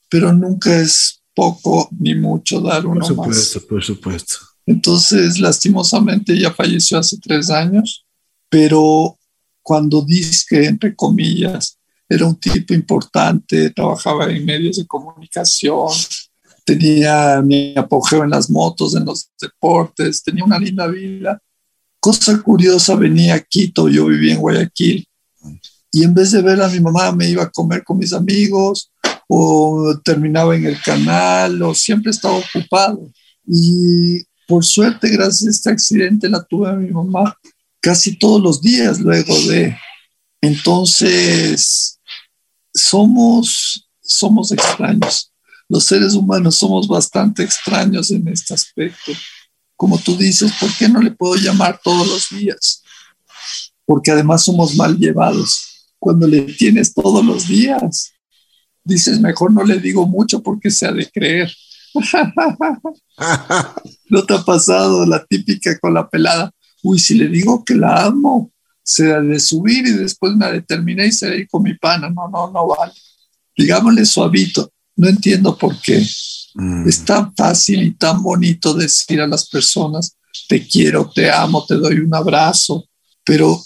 pero 0.08 0.32
nunca 0.32 0.80
es 0.80 1.22
poco 1.34 1.88
ni 1.98 2.14
mucho 2.14 2.60
dar 2.60 2.86
uno 2.86 3.00
más. 3.00 3.08
Por 3.08 3.34
supuesto, 3.34 3.66
por 3.66 3.84
supuesto. 3.84 4.34
Entonces, 4.66 5.38
lastimosamente, 5.38 6.34
ella 6.34 6.52
falleció 6.52 6.98
hace 6.98 7.16
tres 7.18 7.48
años, 7.48 8.04
pero 8.50 9.18
cuando 9.62 10.04
que 10.48 10.64
entre 10.64 10.94
comillas, 10.94 11.78
era 12.08 12.26
un 12.26 12.36
tipo 12.36 12.74
importante, 12.74 13.70
trabajaba 13.70 14.30
en 14.30 14.44
medios 14.44 14.78
de 14.78 14.86
comunicación, 14.86 15.88
tenía 16.64 17.40
mi 17.42 17.74
apogeo 17.76 18.24
en 18.24 18.30
las 18.30 18.50
motos, 18.50 18.94
en 18.94 19.04
los 19.04 19.30
deportes, 19.40 20.22
tenía 20.22 20.44
una 20.44 20.58
linda 20.58 20.86
vida. 20.86 21.40
Cosa 22.00 22.40
curiosa, 22.42 22.94
venía 22.94 23.34
a 23.34 23.40
Quito, 23.40 23.88
yo 23.88 24.06
vivía 24.06 24.34
en 24.34 24.40
Guayaquil, 24.40 25.07
y 25.90 26.04
en 26.04 26.14
vez 26.14 26.32
de 26.32 26.42
ver 26.42 26.60
a 26.60 26.68
mi 26.68 26.80
mamá 26.80 27.12
me 27.12 27.28
iba 27.28 27.42
a 27.42 27.50
comer 27.50 27.82
con 27.84 27.98
mis 27.98 28.12
amigos 28.12 28.90
o 29.28 29.98
terminaba 30.04 30.56
en 30.56 30.66
el 30.66 30.80
canal 30.80 31.60
o 31.62 31.74
siempre 31.74 32.10
estaba 32.10 32.36
ocupado. 32.36 33.10
Y 33.46 34.22
por 34.46 34.64
suerte, 34.64 35.08
gracias 35.08 35.46
a 35.46 35.50
este 35.50 35.70
accidente, 35.70 36.28
la 36.28 36.42
tuve 36.42 36.70
a 36.70 36.74
mi 36.74 36.90
mamá 36.90 37.36
casi 37.80 38.18
todos 38.18 38.42
los 38.42 38.60
días 38.60 39.00
luego 39.00 39.34
de... 39.42 39.76
Entonces, 40.40 41.98
somos, 42.72 43.88
somos 44.00 44.52
extraños 44.52 45.32
los 45.68 45.84
seres 45.84 46.14
humanos 46.14 46.56
somos 46.56 46.88
bastante 46.88 47.42
extraños 47.42 48.10
en 48.10 48.26
este 48.28 48.54
aspecto. 48.54 49.12
Como 49.76 49.98
tú 49.98 50.16
dices, 50.16 50.52
¿por 50.58 50.72
qué 50.76 50.88
no 50.88 51.00
le 51.00 51.10
puedo 51.10 51.36
llamar 51.36 51.78
todos 51.84 52.06
los 52.08 52.28
días? 52.30 52.82
Porque 53.84 54.10
además 54.10 54.44
somos 54.44 54.74
mal 54.74 54.96
llevados. 54.96 55.67
Cuando 55.98 56.26
le 56.26 56.42
tienes 56.42 56.94
todos 56.94 57.24
los 57.24 57.48
días, 57.48 58.12
dices, 58.84 59.20
mejor 59.20 59.52
no 59.52 59.64
le 59.64 59.78
digo 59.78 60.06
mucho 60.06 60.42
porque 60.42 60.70
se 60.70 60.86
ha 60.86 60.92
de 60.92 61.10
creer. 61.10 61.52
¿No 64.08 64.24
te 64.24 64.34
ha 64.34 64.42
pasado 64.42 65.06
la 65.06 65.24
típica 65.24 65.78
con 65.78 65.94
la 65.94 66.08
pelada? 66.08 66.50
Uy, 66.82 66.98
si 66.98 67.14
le 67.14 67.28
digo 67.28 67.64
que 67.64 67.74
la 67.74 68.04
amo, 68.04 68.52
se 68.82 69.12
ha 69.12 69.20
de 69.20 69.40
subir 69.40 69.86
y 69.86 69.92
después 69.92 70.34
me 70.34 70.50
determiné 70.52 71.06
y 71.06 71.12
se 71.12 71.26
a 71.28 71.34
ir 71.34 71.48
con 71.48 71.62
mi 71.62 71.74
pana. 71.74 72.08
No, 72.08 72.28
no, 72.28 72.50
no 72.50 72.68
vale. 72.68 72.92
Digámosle 73.56 74.04
suavito 74.04 74.72
no 74.98 75.08
entiendo 75.08 75.56
por 75.56 75.80
qué. 75.80 76.04
Mm. 76.54 76.88
Es 76.88 77.04
tan 77.04 77.34
fácil 77.34 77.82
y 77.82 77.92
tan 77.92 78.22
bonito 78.22 78.74
decir 78.74 79.20
a 79.20 79.26
las 79.26 79.48
personas, 79.48 80.16
te 80.48 80.66
quiero, 80.66 81.10
te 81.14 81.30
amo, 81.30 81.64
te 81.66 81.76
doy 81.76 82.00
un 82.00 82.14
abrazo, 82.14 82.84
pero 83.24 83.62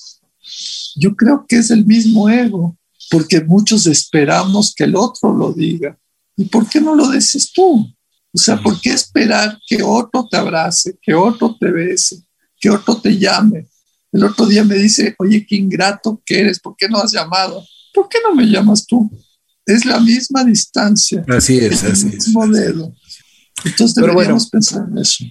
yo 0.96 1.14
creo 1.16 1.46
que 1.48 1.56
es 1.56 1.70
el 1.70 1.84
mismo 1.84 2.28
ego, 2.28 2.76
porque 3.10 3.42
muchos 3.42 3.86
esperamos 3.86 4.74
que 4.74 4.84
el 4.84 4.96
otro 4.96 5.32
lo 5.36 5.52
diga. 5.52 5.98
¿Y 6.36 6.46
por 6.46 6.68
qué 6.68 6.80
no 6.80 6.94
lo 6.94 7.10
dices 7.10 7.52
tú? 7.52 7.86
O 8.34 8.38
sea, 8.38 8.56
¿por 8.60 8.80
qué 8.80 8.90
esperar 8.90 9.58
que 9.66 9.82
otro 9.82 10.26
te 10.30 10.38
abrace, 10.38 10.96
que 11.02 11.14
otro 11.14 11.56
te 11.60 11.70
bese, 11.70 12.24
que 12.58 12.70
otro 12.70 12.96
te 12.96 13.18
llame? 13.18 13.68
El 14.10 14.24
otro 14.24 14.46
día 14.46 14.64
me 14.64 14.76
dice, 14.76 15.14
oye, 15.18 15.46
qué 15.46 15.56
ingrato 15.56 16.22
que 16.24 16.40
eres, 16.40 16.58
¿por 16.58 16.74
qué 16.76 16.88
no 16.88 16.98
has 16.98 17.12
llamado? 17.12 17.62
¿Por 17.92 18.08
qué 18.08 18.18
no 18.22 18.34
me 18.34 18.46
llamas 18.46 18.86
tú? 18.86 19.10
Es 19.66 19.84
la 19.84 20.00
misma 20.00 20.44
distancia. 20.44 21.24
Así 21.28 21.58
es, 21.58 21.84
así 21.84 22.08
es. 22.08 22.28
Modelo. 22.28 22.94
Entonces 23.64 23.94
deberíamos 23.94 24.48
pensar 24.48 24.86
en 24.90 24.98
eso. 24.98 25.24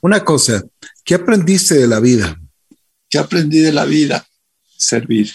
Una 0.00 0.24
cosa, 0.24 0.62
¿qué 1.04 1.14
aprendiste 1.14 1.74
de 1.74 1.86
la 1.86 2.00
vida? 2.00 2.36
¿Qué 3.08 3.18
aprendí 3.18 3.58
de 3.58 3.72
la 3.72 3.84
vida? 3.84 4.26
Servir. 4.80 5.30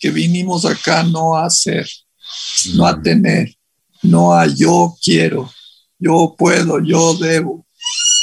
Que 0.00 0.10
vinimos 0.10 0.64
acá 0.64 1.04
no 1.04 1.36
a 1.36 1.46
hacer, 1.46 1.88
no 2.74 2.86
a 2.86 2.96
mm. 2.96 3.02
tener, 3.02 3.54
no 4.02 4.32
a 4.32 4.46
yo 4.46 4.96
quiero, 5.02 5.50
yo 5.98 6.34
puedo, 6.36 6.80
yo 6.82 7.14
debo, 7.14 7.64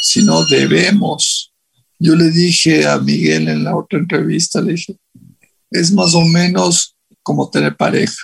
sino 0.04 0.46
debemos. 0.46 1.54
Yo 1.98 2.16
le 2.16 2.30
dije 2.30 2.86
a 2.88 3.00
Miguel 3.00 3.48
en 3.48 3.64
la 3.64 3.76
otra 3.76 4.00
entrevista, 4.00 4.62
le 4.62 4.74
dije, 4.74 4.98
es 5.72 5.92
más 5.92 6.14
o 6.14 6.22
menos 6.22 6.96
como 7.24 7.50
tener 7.50 7.76
pareja. 7.76 8.18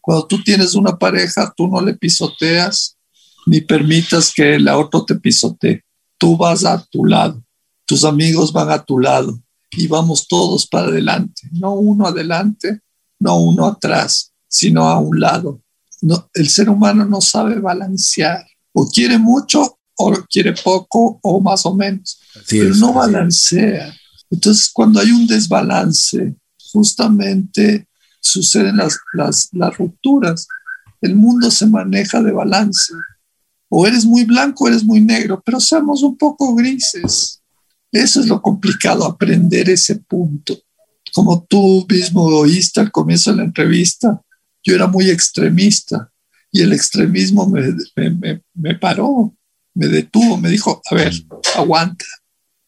Cuando 0.00 0.26
tú 0.26 0.42
tienes 0.42 0.74
una 0.74 0.96
pareja, 0.98 1.52
tú 1.56 1.68
no 1.68 1.80
le 1.80 1.94
pisoteas 1.94 2.98
ni 3.46 3.60
permitas 3.60 4.32
que 4.34 4.58
la 4.58 4.76
otro 4.76 5.04
te 5.04 5.14
pisotee. 5.14 5.82
Tú 6.18 6.36
vas 6.36 6.64
a 6.64 6.84
tu 6.90 7.04
lado, 7.04 7.42
tus 7.86 8.04
amigos 8.04 8.52
van 8.52 8.70
a 8.70 8.82
tu 8.82 8.98
lado 8.98 9.43
y 9.76 9.86
vamos 9.86 10.26
todos 10.28 10.66
para 10.66 10.88
adelante, 10.88 11.48
no 11.52 11.74
uno 11.74 12.06
adelante, 12.06 12.80
no 13.20 13.38
uno 13.38 13.66
atrás, 13.66 14.32
sino 14.48 14.88
a 14.88 14.98
un 14.98 15.20
lado 15.20 15.64
no, 16.04 16.28
el 16.34 16.48
ser 16.48 16.68
humano 16.68 17.04
no 17.06 17.20
sabe 17.20 17.58
balancear. 17.60 18.46
O 18.72 18.86
quiere 18.86 19.18
mucho 19.18 19.78
o 19.96 20.12
quiere 20.30 20.52
poco 20.52 21.18
o 21.22 21.40
más 21.40 21.64
o 21.64 21.74
menos, 21.74 22.20
pero 22.48 22.74
no 22.74 22.92
balancea. 22.92 23.94
Entonces, 24.30 24.70
cuando 24.72 25.00
hay 25.00 25.10
un 25.12 25.26
desbalance, 25.26 26.34
justamente 26.72 27.88
suceden 28.20 28.76
las, 28.76 28.98
las, 29.14 29.48
las 29.52 29.76
rupturas. 29.78 30.46
El 31.00 31.14
mundo 31.14 31.50
se 31.50 31.66
maneja 31.66 32.20
de 32.22 32.32
balance. 32.32 32.92
O 33.68 33.86
eres 33.86 34.04
muy 34.04 34.24
blanco 34.24 34.64
o 34.64 34.68
eres 34.68 34.84
muy 34.84 35.00
negro, 35.00 35.42
pero 35.44 35.60
seamos 35.60 36.02
un 36.02 36.18
poco 36.18 36.54
grises. 36.54 37.40
Eso 37.94 38.18
es 38.18 38.26
lo 38.26 38.42
complicado, 38.42 39.04
aprender 39.04 39.70
ese 39.70 39.94
punto. 39.94 40.58
Como 41.12 41.46
tú 41.48 41.86
mismo 41.88 42.24
oíste 42.24 42.80
al 42.80 42.90
comienzo 42.90 43.30
de 43.30 43.36
la 43.36 43.44
entrevista, 43.44 44.20
yo 44.64 44.74
era 44.74 44.88
muy 44.88 45.10
extremista 45.10 46.10
y 46.50 46.62
el 46.62 46.72
extremismo 46.72 47.46
me, 47.46 48.74
paró, 48.74 49.32
me 49.74 49.86
detuvo, 49.86 50.36
me 50.36 50.48
dijo, 50.48 50.82
a 50.90 50.94
ver, 50.96 51.12
aguanta, 51.54 52.04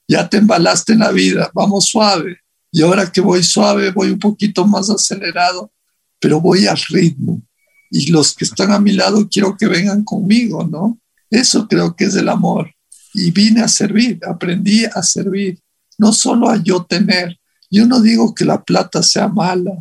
ya 0.06 0.28
te 0.28 0.36
embalaste 0.36 0.92
en 0.92 1.00
la 1.00 1.10
vida, 1.10 1.50
vamos 1.52 1.86
suave. 1.86 2.38
Y 2.70 2.82
ahora 2.82 3.10
que 3.10 3.20
voy 3.20 3.42
suave, 3.42 3.90
voy 3.90 4.10
un 4.10 4.20
poquito 4.20 4.64
más 4.64 4.90
acelerado, 4.90 5.72
pero 6.20 6.40
voy 6.40 6.68
al 6.68 6.78
ritmo. 6.88 7.42
Y 7.90 8.12
los 8.12 8.32
que 8.32 8.44
están 8.44 8.70
a 8.70 8.78
mi 8.78 8.92
lado 8.92 9.28
quiero 9.28 9.56
que 9.56 9.66
vengan 9.66 10.04
conmigo, 10.04 10.64
¿no? 10.64 11.00
Eso 11.28 11.66
creo 11.66 11.96
que 11.96 12.04
es 12.04 12.14
el 12.14 12.28
amor. 12.28 12.75
Y 13.18 13.30
vine 13.30 13.62
a 13.62 13.68
servir, 13.68 14.20
aprendí 14.28 14.84
a 14.84 15.02
servir, 15.02 15.58
no 15.96 16.12
solo 16.12 16.50
a 16.50 16.62
yo 16.62 16.84
tener. 16.84 17.38
Yo 17.70 17.86
no 17.86 18.00
digo 18.00 18.34
que 18.34 18.44
la 18.44 18.62
plata 18.62 19.02
sea 19.02 19.26
mala 19.26 19.72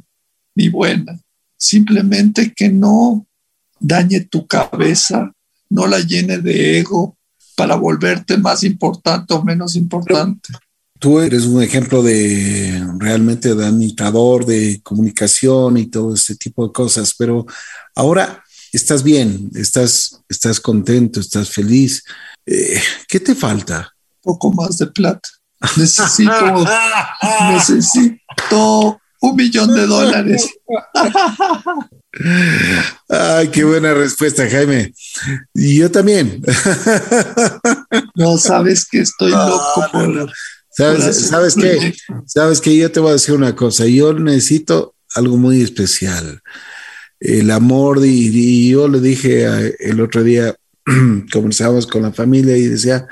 ni 0.56 0.70
buena, 0.70 1.20
simplemente 1.58 2.54
que 2.56 2.70
no 2.70 3.28
dañe 3.78 4.22
tu 4.22 4.48
cabeza, 4.48 5.34
no 5.70 5.86
la 5.86 6.00
llene 6.00 6.38
de 6.38 6.80
ego 6.80 7.18
para 7.58 7.76
volverte 7.76 8.38
más 8.38 8.64
importante 8.64 9.34
o 9.34 9.44
menos 9.44 9.76
importante. 9.76 10.54
Tú 10.98 11.20
eres 11.20 11.44
un 11.44 11.62
ejemplo 11.62 12.02
de 12.02 12.82
realmente 13.00 13.54
de 13.54 13.66
administrador, 13.66 14.46
de 14.46 14.80
comunicación 14.82 15.78
y 15.78 15.88
todo 15.88 16.14
ese 16.14 16.38
tipo 16.38 16.66
de 16.66 16.72
cosas, 16.72 17.14
pero 17.18 17.46
ahora 17.96 18.44
estás 18.72 19.04
bien, 19.04 19.52
estás, 19.56 20.22
estás 20.30 20.60
contento, 20.60 21.20
estás 21.20 21.50
feliz. 21.50 22.04
Eh, 22.46 22.82
¿Qué 23.08 23.20
te 23.20 23.36
falta? 23.36 23.92
Un 24.24 24.34
poco 24.34 24.52
más 24.54 24.78
de 24.78 24.88
plata. 24.88 25.30
Necesito, 25.78 26.66
necesito 27.52 29.00
un 29.22 29.36
millón 29.36 29.74
de 29.74 29.88
dólares. 29.88 30.48
Ay, 33.10 33.48
qué 33.50 33.64
buena 33.64 33.94
respuesta, 33.94 34.48
Jaime. 34.50 34.94
Y 35.54 35.78
yo 35.78 35.92
también. 35.92 36.42
No, 38.16 38.38
sabes 38.38 38.86
que 38.86 39.00
estoy 39.00 39.32
loco 39.32 39.88
por... 39.92 40.32
¿Sabes, 40.70 41.28
¿sabes 41.30 41.56
qué? 41.56 41.94
Sabes 42.26 42.60
que 42.60 42.76
yo 42.76 42.92
te 42.92 43.00
voy 43.00 43.12
a 43.12 43.14
decir 43.14 43.34
una 43.34 43.56
cosa. 43.56 43.86
Yo 43.86 44.14
necesito 44.14 44.96
algo 45.16 45.38
muy 45.38 45.62
especial. 45.62 46.42
El 47.20 47.50
amor, 47.52 48.00
y, 48.04 48.70
yo 48.70 48.88
le 48.90 49.00
dije 49.00 49.74
el 49.80 50.02
otro 50.02 50.24
día, 50.24 50.54
conversábamos 51.32 51.88
con 51.88 52.02
la 52.04 52.12
familia 52.12 52.58
y 52.58 52.68
decía, 52.68 53.08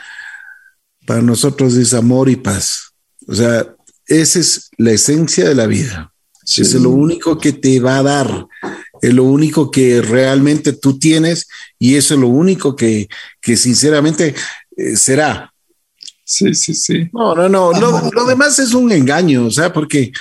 para 1.06 1.22
nosotros 1.22 1.76
es 1.76 1.94
amor 1.94 2.30
y 2.30 2.36
paz. 2.36 2.94
O 3.28 3.34
sea, 3.34 3.76
esa 4.06 4.40
es 4.40 4.70
la 4.78 4.92
esencia 4.92 5.48
de 5.48 5.56
la 5.56 5.68
vida. 5.68 6.14
Es 6.46 6.74
lo 6.74 6.90
único 6.90 7.38
que 7.38 7.54
te 7.54 7.80
va 7.80 8.00
a 8.00 8.04
dar, 8.04 8.48
es 9.02 9.14
lo 9.14 9.24
único 9.24 9.72
que 9.72 10.02
realmente 10.02 10.74
tú 10.74 11.00
tienes 11.00 11.48
y 11.80 11.96
eso 11.96 12.16
es 12.16 12.20
lo 12.20 12.28
único 12.28 12.76
que, 12.76 13.08
que 13.40 13.56
sinceramente 13.56 14.36
eh, 14.76 14.98
será. 14.98 15.54
Sí, 16.26 16.54
sí, 16.54 16.74
sí. 16.74 17.10
No, 17.14 17.34
no, 17.34 17.48
no, 17.48 17.72
lo, 17.72 18.12
lo, 18.12 18.26
demás 18.26 18.60
es 18.60 18.74
un 18.74 18.92
engaño, 18.92 19.46
o 19.46 19.52
sea, 19.52 19.72
porque 19.72 20.12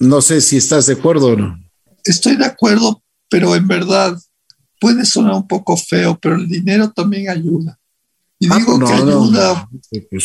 no 0.00 0.20
sé 0.20 0.40
si 0.40 0.56
estás 0.56 0.86
de 0.86 0.94
acuerdo 0.94 1.28
o 1.28 1.36
no. 1.36 1.58
Estoy 2.04 2.36
de 2.36 2.46
acuerdo, 2.46 3.02
pero 3.28 3.54
en 3.54 3.68
verdad 3.68 4.18
puede 4.78 5.04
sonar 5.04 5.34
un 5.34 5.46
poco 5.46 5.76
feo, 5.76 6.18
pero 6.20 6.36
el 6.36 6.48
dinero 6.48 6.90
también 6.90 7.28
ayuda. 7.28 7.78
Y 8.38 8.46
ah, 8.50 8.56
digo 8.58 8.78
que 8.78 8.92
ayuda 8.92 9.68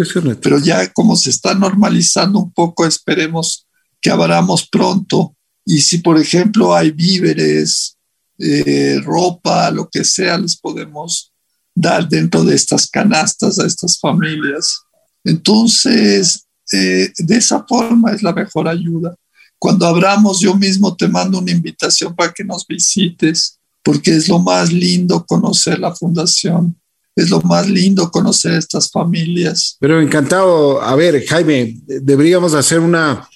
pero 0.42 0.60
ya 0.60 0.92
como 0.92 1.16
se 1.16 1.30
está 1.30 1.54
normalizando 1.56 2.40
un 2.40 2.52
poco, 2.52 2.86
esperemos 2.86 3.68
que 4.02 4.10
abramos 4.10 4.68
pronto. 4.68 5.36
Y 5.64 5.82
si, 5.82 6.00
por 6.00 6.20
ejemplo, 6.20 6.76
hay 6.76 6.92
víveres, 6.92 7.98
eh, 8.38 9.00
ropa, 9.04 9.72
lo 9.72 9.90
que 9.90 10.04
sea, 10.04 10.38
les 10.38 10.58
podemos 10.58 11.32
dar 11.76 12.08
dentro 12.08 12.44
de 12.44 12.56
estas 12.56 12.88
canastas 12.88 13.60
a 13.60 13.68
estas 13.68 14.00
familias. 14.00 14.82
Entonces, 15.24 16.48
eh, 16.72 17.12
de 17.18 17.36
esa 17.36 17.66
forma 17.68 18.14
es 18.14 18.24
la 18.24 18.34
mejor 18.34 18.68
ayuda. 18.68 19.16
Cuando 19.60 19.86
abramos, 19.86 20.40
yo 20.40 20.56
mismo 20.56 20.96
te 20.96 21.08
mando 21.08 21.40
una 21.40 21.52
invitación 21.52 22.16
para 22.16 22.32
que 22.32 22.44
nos 22.44 22.66
visites, 22.66 23.60
porque 23.84 24.12
es 24.12 24.30
lo 24.30 24.40
más 24.40 24.72
lindo 24.72 25.26
conocer 25.26 25.80
la 25.80 25.94
fundación, 25.94 26.80
es 27.16 27.30
lo 27.30 27.42
más 27.42 27.70
lindo 27.70 28.10
conocer 28.10 28.54
estas 28.54 28.90
familias. 28.90 29.78
Pero 29.80 30.02
encantado, 30.02 30.82
a 30.82 30.96
ver, 30.96 31.26
Jaime, 31.26 31.78
deberíamos 31.86 32.54
hacer 32.54 32.80
una, 32.80 33.28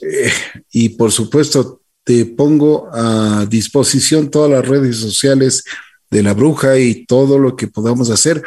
eh, 0.00 0.32
y 0.72 0.90
por 0.90 1.12
supuesto 1.12 1.82
te 2.04 2.24
pongo 2.24 2.88
a 2.92 3.44
disposición 3.46 4.30
todas 4.30 4.50
las 4.50 4.66
redes 4.66 4.96
sociales 4.96 5.64
de 6.10 6.22
la 6.22 6.34
bruja 6.34 6.78
y 6.78 7.06
todo 7.06 7.38
lo 7.38 7.56
que 7.56 7.66
podamos 7.66 8.10
hacer 8.10 8.42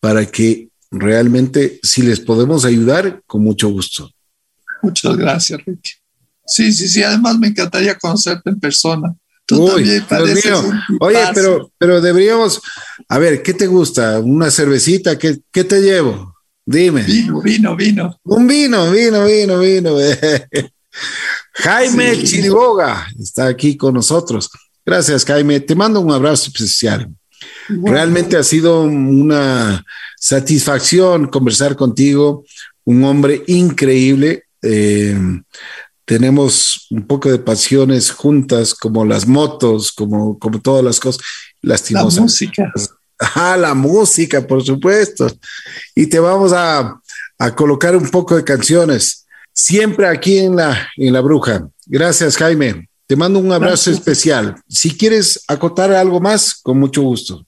para 0.00 0.26
que 0.26 0.68
realmente, 0.90 1.78
si 1.82 2.02
les 2.02 2.20
podemos 2.20 2.64
ayudar, 2.64 3.22
con 3.26 3.42
mucho 3.42 3.68
gusto. 3.68 4.10
Muchas 4.82 5.16
gracias, 5.16 5.64
Ricky. 5.64 5.92
Sí, 6.46 6.72
sí, 6.72 6.88
sí, 6.88 7.02
además 7.02 7.38
me 7.38 7.48
encantaría 7.48 7.96
conocerte 7.96 8.50
en 8.50 8.58
persona. 8.58 9.14
Tú 9.46 9.66
también 9.66 10.04
Oye, 11.00 11.18
pero, 11.34 11.70
pero 11.78 12.00
deberíamos, 12.00 12.60
a 13.08 13.18
ver, 13.18 13.42
¿qué 13.42 13.54
te 13.54 13.66
gusta? 13.66 14.20
¿Una 14.20 14.50
cervecita? 14.50 15.18
¿Qué, 15.18 15.40
qué 15.50 15.64
te 15.64 15.80
llevo? 15.80 16.34
Dime. 16.64 17.02
Vino, 17.02 17.40
vino, 17.40 17.76
vino. 17.76 18.20
Un 18.24 18.46
vino, 18.46 18.90
vino, 18.90 19.24
vino, 19.24 19.58
vino. 19.58 19.96
Jaime 21.54 22.22
Chiriboga 22.22 23.08
está 23.18 23.46
aquí 23.46 23.76
con 23.76 23.94
nosotros. 23.94 24.50
Gracias, 24.84 25.24
Jaime. 25.24 25.60
Te 25.60 25.74
mando 25.74 26.00
un 26.00 26.12
abrazo 26.12 26.48
especial. 26.48 27.08
Realmente 27.68 28.36
ha 28.36 28.42
sido 28.42 28.82
una 28.82 29.84
satisfacción 30.16 31.28
conversar 31.28 31.76
contigo, 31.76 32.44
un 32.84 33.04
hombre 33.04 33.42
increíble. 33.46 34.44
Eh, 34.62 35.16
tenemos 36.04 36.86
un 36.90 37.06
poco 37.06 37.30
de 37.30 37.38
pasiones 37.38 38.10
juntas, 38.10 38.74
como 38.74 39.04
las 39.04 39.26
motos, 39.26 39.92
como, 39.92 40.38
como 40.38 40.60
todas 40.60 40.84
las 40.84 41.00
cosas 41.00 41.22
lastimosas. 41.60 42.16
La 42.16 42.22
música. 42.22 42.72
Ah, 43.34 43.56
la 43.56 43.74
música, 43.74 44.44
por 44.46 44.64
supuesto. 44.64 45.28
Y 45.94 46.06
te 46.06 46.18
vamos 46.18 46.52
a, 46.52 47.00
a 47.38 47.54
colocar 47.54 47.96
un 47.96 48.08
poco 48.10 48.36
de 48.36 48.44
canciones, 48.44 49.26
siempre 49.52 50.06
aquí 50.06 50.38
en 50.38 50.56
la, 50.56 50.88
en 50.96 51.12
la 51.12 51.20
bruja. 51.20 51.68
Gracias, 51.86 52.36
Jaime. 52.36 52.88
Te 53.12 53.16
mando 53.16 53.40
un 53.40 53.52
abrazo 53.52 53.90
especial. 53.90 54.56
Si 54.66 54.96
quieres 54.96 55.44
acotar 55.46 55.92
algo 55.92 56.18
más, 56.18 56.54
con 56.54 56.80
mucho 56.80 57.02
gusto. 57.02 57.46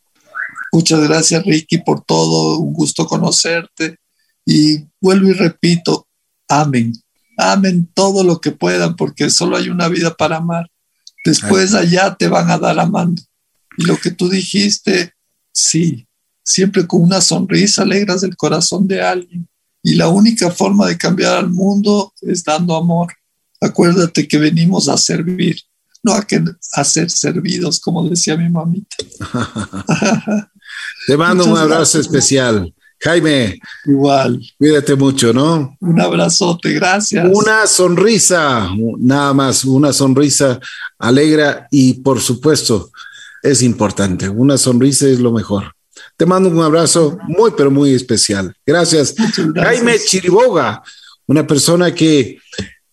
Muchas 0.70 1.00
gracias, 1.08 1.42
Ricky, 1.42 1.78
por 1.78 2.04
todo. 2.04 2.58
Un 2.58 2.74
gusto 2.74 3.06
conocerte. 3.06 3.96
Y 4.44 4.84
vuelvo 5.00 5.30
y 5.30 5.32
repito, 5.32 6.06
amen. 6.50 6.92
Amen 7.38 7.90
todo 7.94 8.24
lo 8.24 8.42
que 8.42 8.50
puedan, 8.50 8.94
porque 8.94 9.30
solo 9.30 9.56
hay 9.56 9.70
una 9.70 9.88
vida 9.88 10.14
para 10.14 10.36
amar. 10.36 10.70
Después 11.24 11.72
allá 11.72 12.14
te 12.14 12.28
van 12.28 12.50
a 12.50 12.58
dar 12.58 12.78
amando. 12.78 13.22
Y 13.78 13.84
lo 13.84 13.96
que 13.96 14.10
tú 14.10 14.28
dijiste, 14.28 15.14
sí, 15.50 16.06
siempre 16.44 16.86
con 16.86 17.00
una 17.00 17.22
sonrisa 17.22 17.84
alegras 17.84 18.22
el 18.22 18.36
corazón 18.36 18.86
de 18.86 19.00
alguien. 19.00 19.48
Y 19.82 19.94
la 19.94 20.08
única 20.08 20.50
forma 20.50 20.86
de 20.86 20.98
cambiar 20.98 21.38
al 21.38 21.48
mundo 21.48 22.12
es 22.20 22.44
dando 22.44 22.76
amor 22.76 23.14
acuérdate 23.64 24.28
que 24.28 24.38
venimos 24.38 24.88
a 24.88 24.96
servir, 24.96 25.56
no 26.02 26.12
a, 26.12 26.22
que, 26.22 26.42
a 26.72 26.84
ser 26.84 27.10
servidos, 27.10 27.80
como 27.80 28.08
decía 28.08 28.36
mi 28.36 28.48
mamita. 28.48 28.96
Te 31.06 31.16
mando 31.16 31.44
un 31.44 31.56
abrazo 31.56 32.00
especial. 32.00 32.72
Jaime. 33.00 33.58
Igual. 33.84 34.40
Cuídate 34.58 34.94
mucho, 34.94 35.32
¿no? 35.32 35.76
Un 35.80 36.00
abrazote, 36.00 36.72
gracias. 36.72 37.28
Una 37.30 37.66
sonrisa, 37.66 38.70
nada 38.98 39.34
más, 39.34 39.64
una 39.64 39.92
sonrisa 39.92 40.58
alegra 40.98 41.68
y 41.70 41.94
por 41.94 42.20
supuesto 42.20 42.90
es 43.42 43.62
importante. 43.62 44.28
Una 44.28 44.56
sonrisa 44.56 45.06
es 45.06 45.20
lo 45.20 45.32
mejor. 45.32 45.74
Te 46.16 46.24
mando 46.24 46.48
un 46.48 46.62
abrazo 46.62 47.18
muy, 47.28 47.52
pero 47.56 47.70
muy 47.70 47.92
especial. 47.92 48.54
Gracias. 48.64 49.14
gracias. 49.14 49.48
Jaime 49.54 49.98
Chiriboga, 49.98 50.82
una 51.26 51.46
persona 51.46 51.94
que 51.94 52.38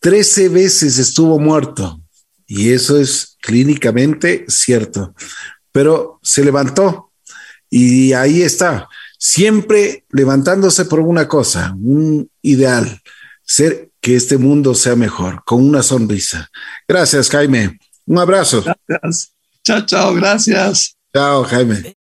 13 0.02 0.50
veces 0.50 0.98
estuvo 0.98 1.40
muerto 1.40 2.02
y 2.46 2.74
eso 2.74 3.00
es 3.00 3.38
clínicamente 3.40 4.46
cierto, 4.48 5.16
pero 5.72 6.20
se 6.22 6.44
levantó 6.44 7.12
y 7.70 8.12
ahí 8.14 8.42
está, 8.42 8.90
siempre 9.18 10.04
levantándose 10.10 10.86
por 10.86 11.00
una 11.00 11.28
cosa, 11.28 11.74
un 11.80 12.30
ideal, 12.42 13.02
ser 13.44 13.92
que 14.02 14.16
este 14.16 14.38
mundo 14.38 14.74
sea 14.74 14.96
mejor, 14.96 15.44
con 15.46 15.64
una 15.64 15.84
sonrisa. 15.84 16.50
Gracias, 16.88 17.30
Jaime. 17.30 17.80
Un 18.08 18.18
abrazo. 18.20 18.64
Gracias. 18.88 19.34
Chao, 19.64 19.86
chao, 19.86 20.14
gracias. 20.16 20.98
Chao, 21.14 21.44
Jaime. 21.44 21.96